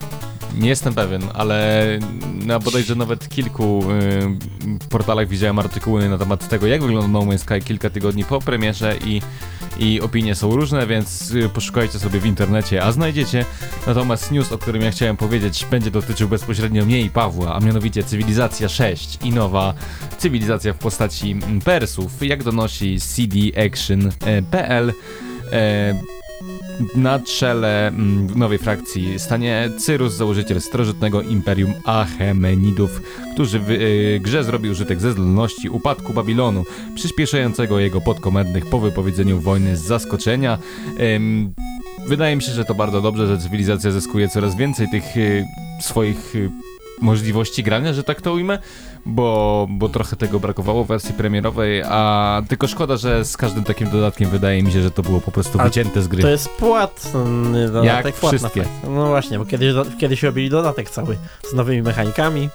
Nie 0.56 0.70
jestem 0.70 0.94
pewien, 0.94 1.22
ale 1.34 1.86
na 2.46 2.60
bodajże 2.60 2.96
nawet 2.96 3.30
kilku 3.30 3.84
y, 3.92 4.90
portalach 4.90 5.28
widziałem 5.28 5.60
artykuły 5.60 6.10
na 6.10 6.18
temat 6.18 6.50
tego, 6.50 6.68
jak 6.68 6.82
wygląda 6.82 7.08
No 7.08 7.20
Man's 7.20 7.38
Sky 7.38 7.62
kilka 7.66 7.90
tygodni 7.90 8.26
po 8.26 8.40
premierze 8.40 8.96
i, 9.06 9.22
i 9.80 10.02
opinie 10.02 10.36
są 10.36 10.56
różne, 10.56 10.88
więc 10.88 11.32
y, 11.32 11.50
poszukajcie 11.50 12.00
sobie 12.00 12.20
w 12.20 12.26
internecie, 12.26 12.84
a 12.84 12.92
znajdziecie. 12.92 13.46
Natomiast 13.88 14.32
news, 14.32 14.52
o 14.52 14.58
którym 14.58 14.82
ja 14.82 14.92
chciałem 14.92 15.18
powiedzieć, 15.18 15.66
będzie 15.72 15.92
dotyczył 15.92 16.30
bezpośrednio 16.30 16.86
mnie 16.86 17.02
i 17.02 17.10
Pawła, 17.10 17.56
a 17.56 17.60
mianowicie 17.60 18.04
Cywilizacja 18.04 18.70
6 18.70 19.20
i 19.24 19.30
nowa 19.30 19.74
cywilizacja 20.18 20.74
w 20.74 20.78
postaci 20.78 21.36
Persów, 21.64 22.24
jak 22.24 22.44
donosi 22.44 22.98
cdaction.pl. 23.00 24.94
E, 25.52 26.21
na 26.96 27.20
czele 27.20 27.88
mm, 27.88 28.40
nowej 28.40 28.58
frakcji 28.58 29.20
stanie 29.20 29.70
Cyrus, 29.78 30.14
założyciel 30.14 30.62
starożytnego 30.62 31.22
imperium 31.22 31.74
Achemenidów, 31.86 33.02
który 33.34 33.60
w 33.60 33.70
y, 33.70 34.20
grze 34.24 34.44
zrobił 34.44 34.72
użytek 34.72 35.00
ze 35.00 35.12
zdolności 35.12 35.70
upadku 35.70 36.14
Babilonu, 36.14 36.66
przyspieszającego 36.96 37.80
jego 37.80 38.02
podkomendnych 38.02 38.66
po 38.66 38.80
wypowiedzeniu 38.80 39.40
wojny 39.40 39.78
z 39.78 39.82
zaskoczenia. 39.82 40.58
Wydaje 42.08 42.36
mi 42.36 42.42
się, 42.42 42.52
że 42.52 42.66
to 42.66 42.76
bardzo 42.76 43.02
dobrze, 43.02 43.28
że 43.28 43.38
cywilizacja 43.38 43.92
zyskuje 43.92 44.30
coraz 44.30 44.56
więcej 44.56 44.90
tych 44.90 45.18
y, 45.18 45.46
swoich 45.82 46.36
y, 46.36 46.50
możliwości 47.02 47.64
grania, 47.64 47.94
że 47.94 48.04
tak 48.04 48.22
to 48.22 48.34
ujmę, 48.34 48.60
bo, 49.06 49.68
bo 49.70 49.90
trochę 49.90 50.16
tego 50.16 50.40
brakowało 50.40 50.84
w 50.84 50.88
wersji 50.88 51.14
premierowej, 51.14 51.84
a 51.86 52.42
tylko 52.50 52.68
szkoda, 52.68 52.98
że 52.98 53.26
z 53.26 53.38
każdym 53.38 53.64
takim 53.64 53.90
dodatkiem 53.90 54.30
wydaje 54.30 54.64
mi 54.64 54.72
się, 54.72 54.82
że 54.82 54.92
to 54.92 55.02
było 55.02 55.22
po 55.22 55.32
prostu 55.32 55.62
A 55.62 55.64
wycięte 55.64 56.02
z 56.02 56.08
gry. 56.08 56.22
To 56.22 56.30
jest 56.30 56.50
płatny 56.50 57.68
dodatek. 57.68 58.06
Jak 58.06 58.16
płatna 58.16 58.40
wszystkie. 58.40 58.64
frakcja. 58.64 58.90
No 58.90 59.08
właśnie, 59.08 59.40
bo 59.40 59.46
kiedyś, 59.46 59.74
do, 59.74 59.86
kiedyś 60.00 60.24
robili 60.24 60.50
dodatek 60.50 60.90
cały 60.90 61.18
z 61.52 61.54
nowymi 61.54 61.82
mechanikami, 61.82 62.50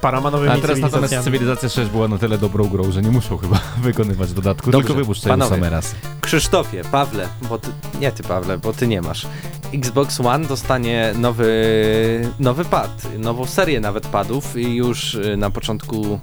paroma 0.00 0.30
nowymi 0.30 0.52
A 0.52 0.58
teraz 0.58 0.78
natomiast. 0.78 1.14
Cywilizacja 1.24 1.68
6 1.68 1.90
była 1.90 2.08
na 2.08 2.18
tyle 2.18 2.38
dobrą 2.38 2.64
grą, 2.68 2.92
że 2.92 3.02
nie 3.02 3.10
muszą 3.10 3.38
chyba 3.38 3.60
wykonywać 3.82 4.32
dodatku, 4.32 4.70
Dobrze, 4.70 4.88
tylko 4.88 5.00
wypuszczają 5.00 5.32
panowie. 5.32 5.56
same 5.56 5.70
raz. 5.70 5.94
Krzysztofie, 6.20 6.82
Pawle, 6.84 7.28
bo 7.48 7.58
ty, 7.58 7.68
nie 8.00 8.12
ty 8.12 8.22
Pawle, 8.22 8.58
bo 8.58 8.72
ty 8.72 8.88
nie 8.88 9.02
masz. 9.02 9.26
Xbox 9.74 10.20
One 10.20 10.46
dostanie 10.46 11.12
nowy, 11.16 12.30
nowy 12.40 12.64
pad, 12.64 13.02
nową 13.18 13.46
serię 13.46 13.80
nawet 13.80 14.06
padów 14.06 14.56
i 14.56 14.74
już 14.74 15.14
y, 15.14 15.36
na 15.36 15.50
początku, 15.50 16.20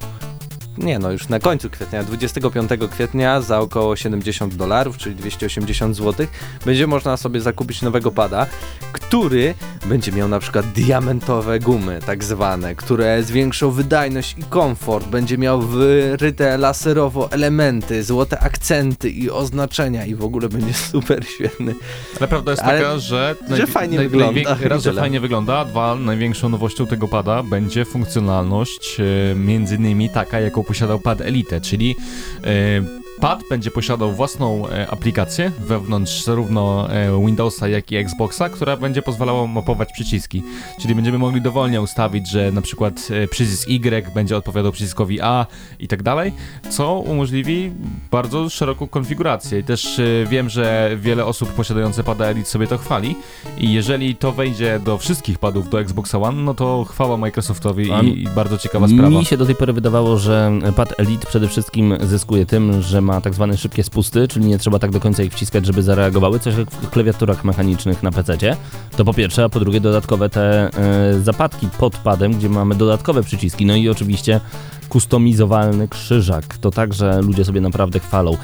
nie 0.78 0.98
no, 0.98 1.12
już 1.12 1.28
na 1.28 1.38
końcu 1.38 1.70
kwietnia, 1.70 2.02
25 2.02 2.70
kwietnia 2.90 3.40
za 3.40 3.60
około 3.60 3.96
70 3.96 4.54
dolarów, 4.54 4.96
czyli 4.96 5.16
280 5.16 5.96
zł, 5.96 6.26
będzie 6.64 6.86
można 6.86 7.16
sobie 7.16 7.40
zakupić 7.40 7.82
nowego 7.82 8.10
pada, 8.10 8.46
który 8.92 9.54
będzie 9.86 10.12
miał 10.12 10.28
na 10.28 10.38
przykład 10.38 10.66
diamentowe 10.66 11.58
gumy, 11.58 12.00
tak 12.06 12.24
zwane, 12.24 12.74
które 12.74 13.22
zwiększą 13.22 13.70
wydajność 13.70 14.34
i 14.38 14.42
komfort, 14.42 15.06
będzie 15.06 15.38
miał 15.38 15.62
wyryte 15.62 16.58
laserowo 16.58 17.32
elementy, 17.32 18.04
złote 18.04 18.40
akcenty 18.40 19.10
i 19.10 19.30
oznaczenia 19.30 20.06
i 20.06 20.14
w 20.14 20.24
ogóle 20.24 20.48
będzie 20.48 20.74
super 20.92 21.24
świetny. 21.26 21.74
Ale 22.18 22.28
prawda 22.28 22.50
jest 22.50 22.62
Ale- 22.62 22.78
taka, 22.78 22.98
że, 22.98 23.36
że 23.50 23.66
fajnie 23.66 23.98
wygląda 23.98 24.56
Raz, 24.60 24.82
że 24.82 24.92
fajnie 24.92 25.20
wygląda, 25.20 25.64
dwa, 25.64 25.94
największą 25.94 26.48
nowością 26.48 26.86
tego 26.86 27.08
pada 27.08 27.42
będzie 27.42 27.84
funkcjonalność 27.84 29.00
e, 29.00 29.34
między 29.34 29.76
innymi 29.76 30.10
taka, 30.10 30.40
jaką 30.40 30.59
posiadał 30.64 31.00
pad 31.00 31.20
Elite, 31.20 31.60
czyli 31.60 31.96
e, 32.44 33.00
Pad 33.20 33.42
będzie 33.50 33.70
posiadał 33.70 34.12
własną 34.12 34.68
e, 34.68 34.90
aplikację 34.90 35.52
wewnątrz 35.58 36.24
zarówno 36.24 36.90
e, 36.92 37.26
Windowsa, 37.26 37.68
jak 37.68 37.92
i 37.92 37.96
Xboxa, 37.96 38.48
która 38.48 38.76
będzie 38.76 39.02
pozwalała 39.02 39.46
mapować 39.46 39.92
przyciski. 39.92 40.42
Czyli 40.80 40.94
będziemy 40.94 41.18
mogli 41.18 41.40
dowolnie 41.40 41.80
ustawić, 41.80 42.30
że 42.30 42.52
na 42.52 42.62
przykład 42.62 43.08
e, 43.10 43.28
przycisk 43.28 43.68
Y 43.68 44.14
będzie 44.14 44.36
odpowiadał 44.36 44.72
przyciskowi 44.72 45.20
A 45.20 45.46
i 45.78 45.88
tak 45.88 46.02
dalej, 46.02 46.32
co 46.70 46.98
umożliwi 46.98 47.72
bardzo 48.10 48.50
szeroką 48.50 48.88
konfigurację. 48.88 49.58
I 49.58 49.64
też 49.64 50.00
wiem, 50.26 50.48
że 50.48 50.90
wiele 50.96 51.26
osób 51.26 51.48
posiadające 51.48 52.04
pada 52.04 52.26
Elite 52.26 52.48
sobie 52.48 52.66
to 52.66 52.78
chwali 52.78 53.16
i 53.58 53.72
jeżeli 53.72 54.16
to 54.16 54.32
wejdzie 54.32 54.80
do 54.84 54.98
wszystkich 54.98 55.38
padów 55.38 55.70
do 55.70 55.80
Xboxa 55.80 56.18
One, 56.18 56.42
no 56.42 56.54
to 56.54 56.84
chwała 56.84 57.16
Microsoftowi 57.16 57.88
i, 58.04 58.22
i 58.22 58.28
bardzo 58.28 58.58
ciekawa 58.58 58.88
sprawa. 58.88 59.18
Mi 59.18 59.24
się 59.24 59.36
do 59.36 59.46
tej 59.46 59.54
pory 59.54 59.72
wydawało, 59.72 60.18
że 60.18 60.52
pad 60.76 60.94
Elite 60.98 61.26
przede 61.26 61.48
wszystkim 61.48 61.96
zyskuje 62.02 62.46
tym, 62.46 62.82
że 62.82 63.00
ma 63.00 63.09
tak 63.20 63.34
zwane 63.34 63.56
szybkie 63.56 63.84
spusty, 63.84 64.28
czyli 64.28 64.46
nie 64.46 64.58
trzeba 64.58 64.78
tak 64.78 64.90
do 64.90 65.00
końca 65.00 65.22
ich 65.22 65.32
wciskać, 65.32 65.66
żeby 65.66 65.82
zareagowały, 65.82 66.40
coś 66.40 66.56
jak 66.56 66.70
w 66.70 66.90
klawiaturach 66.90 67.44
mechanicznych 67.44 68.02
na 68.02 68.10
PC. 68.10 68.36
To 68.96 69.04
po 69.04 69.14
pierwsze, 69.14 69.44
a 69.44 69.48
po 69.48 69.60
drugie 69.60 69.80
dodatkowe 69.80 70.30
te 70.30 70.70
e, 70.78 71.20
zapadki 71.20 71.68
pod 71.78 71.96
padem, 71.96 72.32
gdzie 72.32 72.48
mamy 72.48 72.74
dodatkowe 72.74 73.22
przyciski, 73.22 73.66
no 73.66 73.76
i 73.76 73.88
oczywiście 73.88 74.40
kustomizowalny 74.88 75.88
krzyżak. 75.88 76.58
To 76.58 76.70
także 76.70 77.22
ludzie 77.22 77.44
sobie 77.44 77.60
naprawdę 77.60 78.00
chwalą. 78.00 78.36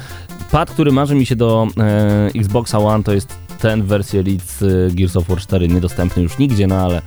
Pad, 0.51 0.71
który 0.71 0.91
marzy 0.91 1.15
mi 1.15 1.25
się 1.25 1.35
do 1.35 1.67
e, 1.77 2.29
Xboxa 2.35 2.79
One, 2.79 3.03
to 3.03 3.13
jest 3.13 3.33
ten 3.59 3.83
w 3.83 3.85
wersji 3.85 4.19
Elite 4.19 4.43
e, 4.61 4.91
Gears 4.91 5.15
of 5.15 5.27
War 5.27 5.39
4, 5.39 5.67
niedostępny 5.67 6.23
już 6.23 6.37
nigdzie, 6.37 6.67
no 6.67 6.75
ale 6.75 7.01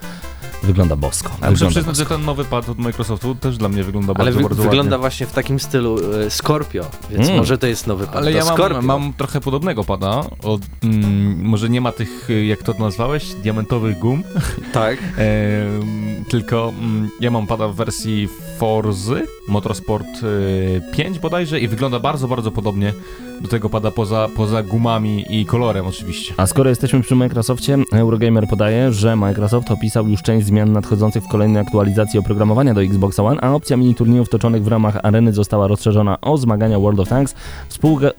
wygląda 0.63 0.97
bosko. 0.97 1.31
Ale 1.41 1.51
muszę 1.51 1.67
przyznać, 1.69 1.97
że 1.97 2.07
ten 2.07 2.25
nowy 2.25 2.45
pad 2.45 2.69
od 2.69 2.79
Microsoftu 2.79 3.35
też 3.35 3.57
dla 3.57 3.69
mnie 3.69 3.85
wygląda 3.85 4.13
Ale 4.17 4.25
bardzo, 4.25 4.39
wy, 4.39 4.43
bardzo 4.43 4.63
wygląda 4.63 4.83
ładnie. 4.91 4.99
właśnie 4.99 5.27
w 5.27 5.33
takim 5.33 5.61
stylu 5.61 5.99
y, 6.27 6.31
Scorpio, 6.31 6.85
więc 7.11 7.27
Mm. 7.27 7.39
może 7.39 7.59
to 7.59 7.67
jest 7.67 7.87
nowy 7.87 8.07
pad 8.07 8.17
Ale 8.17 8.33
ja 8.33 8.45
mam, 8.45 8.85
mam 8.85 9.13
trochę 9.13 9.41
podobnego 9.41 9.85
pada. 9.85 10.25
Od, 10.43 10.61
mm, 10.83 11.45
może 11.45 11.69
nie 11.71 11.81
ma 11.81 11.93
tych, 11.93 12.31
y, 12.31 12.45
jak 12.45 12.63
to 12.63 12.73
nazwałeś, 12.79 13.25
diamentowych 13.35 13.99
gum, 13.99 14.23
Tak. 14.73 14.99
Em, 15.17 16.25
tylko 16.29 16.73
mm, 16.79 17.11
ja 17.21 17.31
mam 17.31 17.47
pada 17.47 17.69
w 17.69 17.75
wersji 17.75 18.29
Forzy 18.59 19.27
Motorsport 19.49 20.07
y, 20.23 20.83
5 20.93 21.19
bodajże 21.19 21.61
i 21.61 21.69
wygląda 21.69 22.01
bardzo, 22.01 22.29
bardzo 22.29 22.51
podobnie 22.51 22.93
do 23.41 23.49
tego 23.49 23.69
pada 23.71 23.91
poza, 23.91 24.29
poza 24.37 24.63
gumami 24.63 25.25
i 25.31 25.47
kolorem 25.47 25.87
oczywiście. 25.87 26.35
A 26.37 26.47
skoro 26.47 26.71
jesteśmy 26.71 27.01
przy 27.01 27.17
Microsoftie, 27.17 27.79
Eurogamer 27.93 28.49
podaje, 28.49 28.93
że 28.93 29.17
Microsoft 29.17 29.71
opisał 29.71 30.09
już 30.09 30.23
część 30.23 30.47
zmian 30.47 30.73
nadchodzących 30.73 31.25
w 31.25 31.29
kolejnej 31.29 31.63
aktualizacji 31.63 32.19
oprogramowania 32.19 32.75
do 32.75 32.83
Xbox 32.83 33.19
One, 33.19 33.41
a 33.41 33.53
opcja 33.53 33.77
mini 33.77 33.95
turniejów 33.95 34.29
toczonych 34.29 34.65
w 34.65 34.69
ramach 34.69 34.99
areny 35.03 35.33
została 35.33 35.67
rozszerzona 35.67 36.21
o 36.21 36.37
zmagania 36.37 36.79
World 36.79 37.01
of 37.01 37.09
Tanks 37.09 37.35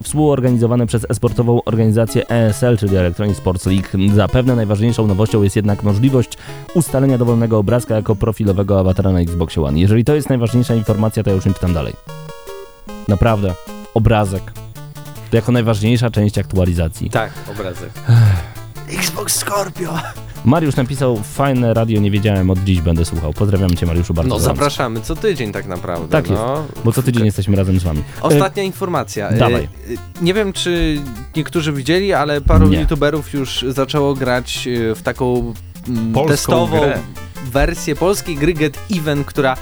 współorganizowane 0.02 0.86
przez 0.86 1.06
esportową 1.10 1.64
organizację 1.64 2.28
ESL, 2.28 2.76
czyli 2.76 2.96
Electronic 2.96 3.36
Sports 3.36 3.66
League. 3.66 4.14
Zapewne 4.14 4.56
najważniejszą 4.56 5.06
nowością 5.06 5.42
jest 5.42 5.56
jednak 5.56 5.82
możliwość 5.82 6.38
ustalenia 6.74 7.18
dowolnego 7.18 7.58
obrazka 7.58 7.96
jako 7.96 8.16
profilowego 8.16 8.80
awatara 8.80 9.12
na 9.12 9.20
Xbox 9.20 9.58
One. 9.58 9.78
Jeżeli 9.78 10.04
to 10.04 10.14
jest 10.14 10.28
najważniejsza 10.28 10.74
informacja, 10.74 11.22
to 11.22 11.30
ja 11.30 11.36
już 11.36 11.46
nie 11.46 11.52
pytam 11.52 11.74
dalej. 11.74 11.92
Naprawdę, 13.08 13.54
obrazek. 13.94 14.61
Jako 15.32 15.52
najważniejsza 15.52 16.10
część 16.10 16.38
aktualizacji. 16.38 17.10
Tak, 17.10 17.32
obrazek. 17.50 17.90
Xbox 18.98 19.36
Scorpio. 19.36 19.94
Mariusz 20.44 20.76
napisał, 20.76 21.16
fajne 21.22 21.74
radio, 21.74 22.00
nie 22.00 22.10
wiedziałem, 22.10 22.50
od 22.50 22.64
dziś 22.64 22.80
będę 22.80 23.04
słuchał. 23.04 23.32
Pozdrawiam 23.32 23.76
cię 23.76 23.86
Mariuszu 23.86 24.14
bardzo 24.14 24.28
No 24.28 24.34
gorąco. 24.34 24.54
zapraszamy 24.54 25.00
co 25.00 25.16
tydzień 25.16 25.52
tak 25.52 25.66
naprawdę. 25.66 26.08
Tak 26.08 26.30
jest. 26.30 26.42
no. 26.42 26.64
Bo 26.84 26.92
co 26.92 27.02
tydzień 27.02 27.24
jesteśmy 27.24 27.56
razem 27.56 27.80
z 27.80 27.82
wami. 27.82 28.02
Ostatnia 28.20 28.62
informacja. 28.62 29.28
E, 29.28 29.38
dawaj. 29.38 29.62
e, 29.64 29.68
Nie 30.24 30.34
wiem, 30.34 30.52
czy 30.52 31.00
niektórzy 31.36 31.72
widzieli, 31.72 32.12
ale 32.12 32.40
paru 32.40 32.68
Nie. 32.68 32.80
youtuberów 32.80 33.32
już 33.34 33.64
zaczęło 33.68 34.14
grać 34.14 34.68
e, 34.90 34.94
w 34.94 35.02
taką 35.02 35.54
mm, 35.88 36.12
Polską 36.12 36.28
testową 36.32 36.80
grę. 36.80 36.98
wersję 37.52 37.96
polskiej 37.96 38.36
gry 38.36 38.54
Get 38.54 38.78
Even, 38.96 39.24
która 39.24 39.52
e, 39.52 39.56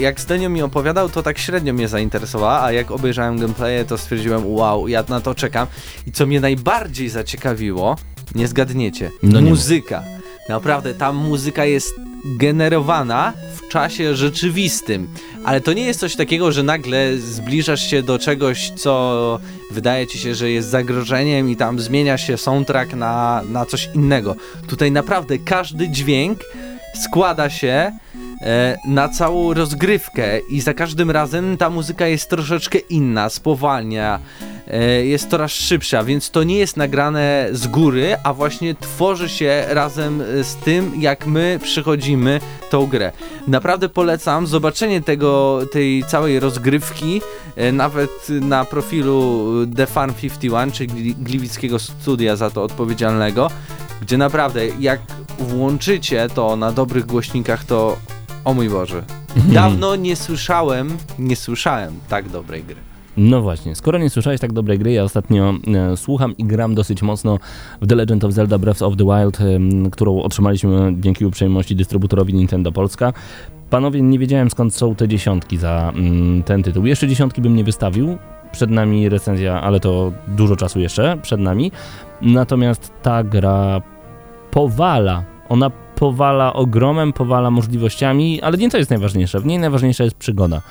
jak 0.00 0.20
Zdenio 0.20 0.48
mi 0.48 0.62
opowiadał, 0.62 1.08
to 1.08 1.22
tak 1.22 1.38
średnio 1.38 1.72
mnie 1.72 1.88
zainteresowała, 1.88 2.62
a 2.62 2.72
jak 2.72 2.90
obejrzałem 2.90 3.38
gameplaye, 3.38 3.84
to 3.84 3.98
stwierdziłem, 3.98 4.54
wow, 4.54 4.88
ja 4.88 5.04
na 5.08 5.20
to 5.20 5.34
czekam. 5.34 5.66
I 6.06 6.12
co 6.12 6.26
mnie 6.26 6.40
najbardziej 6.40 7.08
zaciekawiło, 7.08 7.96
nie 8.34 8.48
zgadniecie, 8.48 9.10
No 9.22 9.40
nie 9.40 9.50
muzyka. 9.50 10.02
Naprawdę, 10.48 10.94
ta 10.94 11.12
muzyka 11.12 11.64
jest 11.64 11.94
generowana 12.24 13.32
w 13.56 13.68
czasie 13.68 14.16
rzeczywistym. 14.16 15.08
Ale 15.44 15.60
to 15.60 15.72
nie 15.72 15.84
jest 15.84 16.00
coś 16.00 16.16
takiego, 16.16 16.52
że 16.52 16.62
nagle 16.62 17.16
zbliżasz 17.16 17.90
się 17.90 18.02
do 18.02 18.18
czegoś, 18.18 18.70
co 18.76 19.40
wydaje 19.70 20.06
ci 20.06 20.18
się, 20.18 20.34
że 20.34 20.50
jest 20.50 20.68
zagrożeniem 20.68 21.50
i 21.50 21.56
tam 21.56 21.80
zmienia 21.80 22.18
się 22.18 22.36
soundtrack 22.36 22.94
na, 22.94 23.42
na 23.48 23.66
coś 23.66 23.90
innego. 23.94 24.36
Tutaj 24.66 24.92
naprawdę 24.92 25.38
każdy 25.38 25.88
dźwięk 25.88 26.38
składa 27.04 27.50
się 27.50 27.68
e, 27.68 27.92
na 28.86 29.08
całą 29.08 29.54
rozgrywkę 29.54 30.38
i 30.38 30.60
za 30.60 30.74
każdym 30.74 31.10
razem 31.10 31.56
ta 31.56 31.70
muzyka 31.70 32.06
jest 32.06 32.30
troszeczkę 32.30 32.78
inna, 32.78 33.28
spowalnia, 33.28 34.18
e, 34.68 35.06
jest 35.06 35.30
coraz 35.30 35.50
szybsza, 35.50 36.04
więc 36.04 36.30
to 36.30 36.42
nie 36.42 36.58
jest 36.58 36.76
nagrane 36.76 37.48
z 37.52 37.66
góry, 37.66 38.16
a 38.24 38.34
właśnie 38.34 38.74
tworzy 38.74 39.28
się 39.28 39.64
razem 39.68 40.20
e, 40.20 40.44
z 40.44 40.56
tym, 40.56 40.92
jak 41.00 41.26
my 41.26 41.58
przychodzimy 41.62 42.40
tą 42.70 42.86
grę. 42.86 43.12
Naprawdę 43.48 43.88
polecam 43.88 44.46
zobaczenie 44.46 45.00
tego, 45.02 45.60
tej 45.72 46.04
całej 46.04 46.40
rozgrywki, 46.40 47.20
e, 47.56 47.72
nawet 47.72 48.28
na 48.28 48.64
profilu 48.64 49.50
The 49.76 49.86
Farm 49.86 50.14
51, 50.14 50.72
czyli 50.72 50.90
Gli- 50.90 51.14
Gliwickiego 51.14 51.78
studia 51.78 52.36
za 52.36 52.50
to 52.50 52.62
odpowiedzialnego, 52.62 53.50
gdzie 54.02 54.18
naprawdę 54.18 54.66
jak 54.80 55.00
włączycie 55.38 56.28
to 56.34 56.56
na 56.56 56.72
dobrych 56.72 57.06
głośnikach, 57.06 57.64
to 57.64 57.96
o 58.44 58.54
mój 58.54 58.68
Boże. 58.68 59.02
Dawno 59.52 59.96
nie 59.96 60.16
słyszałem, 60.16 60.96
nie 61.18 61.36
słyszałem 61.36 61.94
tak 62.08 62.28
dobrej 62.28 62.64
gry. 62.64 62.76
No 63.16 63.42
właśnie, 63.42 63.74
skoro 63.74 63.98
nie 63.98 64.10
słyszałeś 64.10 64.40
tak 64.40 64.52
dobrej 64.52 64.78
gry, 64.78 64.92
ja 64.92 65.02
ostatnio 65.04 65.54
e, 65.74 65.96
słucham 65.96 66.36
i 66.36 66.44
gram 66.44 66.74
dosyć 66.74 67.02
mocno 67.02 67.38
w 67.80 67.86
The 67.86 67.94
Legend 67.94 68.24
of 68.24 68.32
Zelda 68.32 68.58
Breath 68.58 68.82
of 68.82 68.96
the 68.96 69.04
Wild, 69.04 69.40
em, 69.40 69.90
którą 69.90 70.22
otrzymaliśmy 70.22 70.94
dzięki 70.98 71.26
uprzejmości 71.26 71.76
dystrybutorowi 71.76 72.34
Nintendo 72.34 72.72
Polska. 72.72 73.12
Panowie, 73.70 74.02
nie 74.02 74.18
wiedziałem 74.18 74.50
skąd 74.50 74.74
są 74.74 74.94
te 74.94 75.08
dziesiątki 75.08 75.56
za 75.56 75.92
mm, 75.96 76.42
ten 76.42 76.62
tytuł. 76.62 76.86
Jeszcze 76.86 77.08
dziesiątki 77.08 77.40
bym 77.40 77.56
nie 77.56 77.64
wystawił. 77.64 78.18
Przed 78.52 78.70
nami 78.70 79.08
recenzja, 79.08 79.62
ale 79.62 79.80
to 79.80 80.12
dużo 80.28 80.56
czasu 80.56 80.80
jeszcze 80.80 81.18
przed 81.22 81.40
nami. 81.40 81.72
Natomiast 82.22 82.92
ta 83.02 83.24
gra 83.24 83.82
powala. 84.50 85.24
Ona 85.48 85.70
powala 85.96 86.52
ogromem, 86.52 87.12
powala 87.12 87.50
możliwościami, 87.50 88.42
ale 88.42 88.58
nie 88.58 88.70
to 88.70 88.78
jest 88.78 88.90
najważniejsze. 88.90 89.40
W 89.40 89.46
niej 89.46 89.58
najważniejsza 89.58 90.04
jest 90.04 90.16
przygoda. 90.16 90.62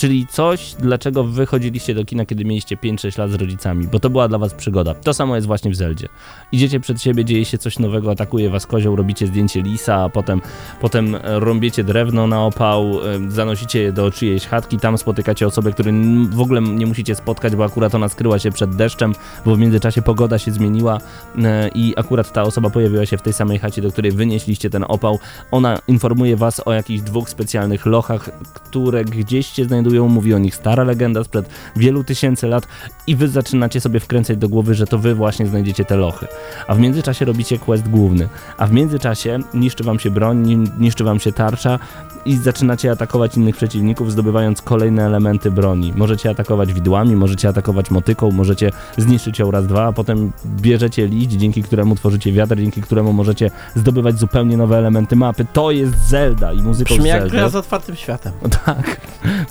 Czyli 0.00 0.26
coś, 0.26 0.74
dlaczego 0.78 1.24
wy 1.24 1.46
chodziliście 1.46 1.94
do 1.94 2.04
kina, 2.04 2.26
kiedy 2.26 2.44
mieliście 2.44 2.76
5-6 2.76 3.18
lat 3.18 3.30
z 3.30 3.34
rodzicami, 3.34 3.86
bo 3.86 4.00
to 4.00 4.10
była 4.10 4.28
dla 4.28 4.38
was 4.38 4.54
przygoda. 4.54 4.94
To 4.94 5.14
samo 5.14 5.34
jest 5.36 5.46
właśnie 5.46 5.70
w 5.70 5.76
Zeldzie. 5.76 6.08
Idziecie 6.52 6.80
przed 6.80 7.02
siebie, 7.02 7.24
dzieje 7.24 7.44
się 7.44 7.58
coś 7.58 7.78
nowego, 7.78 8.10
atakuje 8.10 8.50
was 8.50 8.66
kozioł, 8.66 8.96
robicie 8.96 9.26
zdjęcie 9.26 9.62
lisa, 9.62 9.96
a 9.96 10.08
potem, 10.08 10.40
potem 10.80 11.16
rąbiecie 11.22 11.84
drewno 11.84 12.26
na 12.26 12.44
opał, 12.44 12.92
zanosicie 13.28 13.82
je 13.82 13.92
do 13.92 14.10
czyjejś 14.10 14.46
chatki, 14.46 14.78
tam 14.78 14.98
spotykacie 14.98 15.46
osobę, 15.46 15.72
której 15.72 15.94
w 16.30 16.40
ogóle 16.40 16.60
nie 16.60 16.86
musicie 16.86 17.14
spotkać, 17.14 17.56
bo 17.56 17.64
akurat 17.64 17.94
ona 17.94 18.08
skryła 18.08 18.38
się 18.38 18.50
przed 18.50 18.76
deszczem, 18.76 19.14
bo 19.44 19.56
w 19.56 19.58
międzyczasie 19.58 20.02
pogoda 20.02 20.38
się 20.38 20.52
zmieniła 20.52 20.98
e, 21.38 21.70
i 21.74 21.94
akurat 21.96 22.32
ta 22.32 22.42
osoba 22.42 22.70
pojawiła 22.70 23.06
się 23.06 23.18
w 23.18 23.22
tej 23.22 23.32
samej 23.32 23.58
chacie, 23.58 23.82
do 23.82 23.92
której 23.92 24.12
wynieśliście 24.12 24.70
ten 24.70 24.84
opał. 24.88 25.18
Ona 25.50 25.78
informuje 25.88 26.36
was 26.36 26.66
o 26.66 26.72
jakichś 26.72 27.00
dwóch 27.00 27.30
specjalnych 27.30 27.86
lochach, 27.86 28.30
które 28.54 29.04
gdzieś 29.04 29.46
się 29.46 29.64
znajdują, 29.64 29.89
mówi 29.98 30.34
o 30.34 30.38
nich 30.38 30.54
stara 30.54 30.84
legenda 30.84 31.24
sprzed 31.24 31.48
wielu 31.76 32.04
tysięcy 32.04 32.46
lat 32.46 32.66
i 33.06 33.16
wy 33.16 33.28
zaczynacie 33.28 33.80
sobie 33.80 34.00
wkręcać 34.00 34.36
do 34.36 34.48
głowy, 34.48 34.74
że 34.74 34.86
to 34.86 34.98
wy 34.98 35.14
właśnie 35.14 35.46
znajdziecie 35.46 35.84
te 35.84 35.96
lochy. 35.96 36.26
A 36.66 36.74
w 36.74 36.78
międzyczasie 36.78 37.24
robicie 37.24 37.58
quest 37.58 37.88
główny, 37.88 38.28
a 38.58 38.66
w 38.66 38.72
międzyczasie 38.72 39.38
niszczy 39.54 39.84
wam 39.84 39.98
się 39.98 40.10
broń, 40.10 40.46
ni- 40.46 40.70
niszczy 40.78 41.04
wam 41.04 41.20
się 41.20 41.32
tarcza 41.32 41.78
i 42.24 42.36
zaczynacie 42.36 42.90
atakować 42.90 43.36
innych 43.36 43.56
przeciwników, 43.56 44.12
zdobywając 44.12 44.62
kolejne 44.62 45.06
elementy 45.06 45.50
broni. 45.50 45.92
Możecie 45.96 46.30
atakować 46.30 46.72
widłami, 46.72 47.16
możecie 47.16 47.48
atakować 47.48 47.90
motyką, 47.90 48.30
możecie 48.30 48.70
zniszczyć 48.96 49.38
ją 49.38 49.50
raz, 49.50 49.66
dwa, 49.66 49.86
a 49.86 49.92
potem 49.92 50.32
bierzecie 50.46 51.06
liść, 51.06 51.30
dzięki 51.30 51.62
któremu 51.62 51.96
tworzycie 51.96 52.32
wiatr, 52.32 52.56
dzięki 52.56 52.82
któremu 52.82 53.12
możecie 53.12 53.50
zdobywać 53.74 54.18
zupełnie 54.18 54.56
nowe 54.56 54.78
elementy 54.78 55.16
mapy. 55.16 55.46
To 55.52 55.70
jest 55.70 56.08
Zelda 56.08 56.52
i 56.52 56.62
muzyką 56.62 56.94
Brzmi 56.94 57.04
z 57.04 57.06
jak 57.06 57.28
gra 57.28 57.48
z 57.48 57.54
otwartym 57.54 57.96
światem. 57.96 58.32
No 58.42 58.48
tak, 58.66 59.00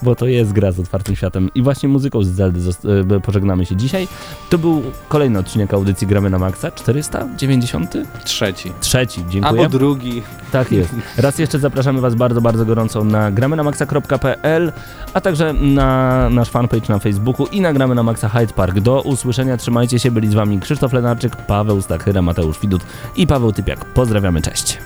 bo 0.03 0.15
to 0.15 0.27
jest 0.31 0.51
gra 0.51 0.71
z 0.71 0.79
otwartym 0.79 1.15
światem. 1.15 1.49
I 1.55 1.61
właśnie 1.61 1.89
muzyką 1.89 2.23
z 2.23 2.27
Zeldy 2.27 2.59
e, 3.15 3.19
pożegnamy 3.19 3.65
się 3.65 3.75
dzisiaj. 3.75 4.07
To 4.49 4.57
był 4.57 4.83
kolejny 5.09 5.39
odcinek 5.39 5.73
audycji 5.73 6.07
Gramy 6.07 6.29
na 6.29 6.39
Maxa, 6.39 6.71
493. 6.71 8.53
Trzeci. 8.79 9.23
Dziękuję. 9.29 9.61
Albo 9.61 9.69
drugi. 9.69 10.23
Tak 10.51 10.71
jest. 10.71 10.95
Raz 11.17 11.39
jeszcze 11.39 11.59
zapraszamy 11.59 12.01
Was 12.01 12.15
bardzo, 12.15 12.41
bardzo 12.41 12.65
gorąco 12.65 13.03
na 13.03 13.31
gramy 13.31 13.55
na 13.55 13.63
maxa.pl, 13.63 14.71
a 15.13 15.21
także 15.21 15.53
na 15.53 16.29
nasz 16.29 16.49
fanpage 16.49 16.85
na 16.89 16.99
Facebooku 16.99 17.47
i 17.47 17.61
na 17.61 17.73
gramy 17.73 17.95
na 17.95 18.03
Maxa 18.03 18.29
Hyde 18.29 18.53
Park. 18.53 18.79
Do 18.79 19.01
usłyszenia, 19.01 19.57
trzymajcie 19.57 19.99
się, 19.99 20.11
byli 20.11 20.27
z 20.27 20.33
Wami 20.33 20.59
Krzysztof 20.59 20.93
Lenarczyk, 20.93 21.35
Paweł 21.35 21.81
Stachyra, 21.81 22.21
Mateusz 22.21 22.59
Widut 22.59 22.81
i 23.15 23.27
Paweł 23.27 23.51
Typiak. 23.51 23.85
Pozdrawiamy, 23.85 24.41
cześć. 24.41 24.77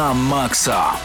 Na 0.00 0.14
maksa. 0.14 0.96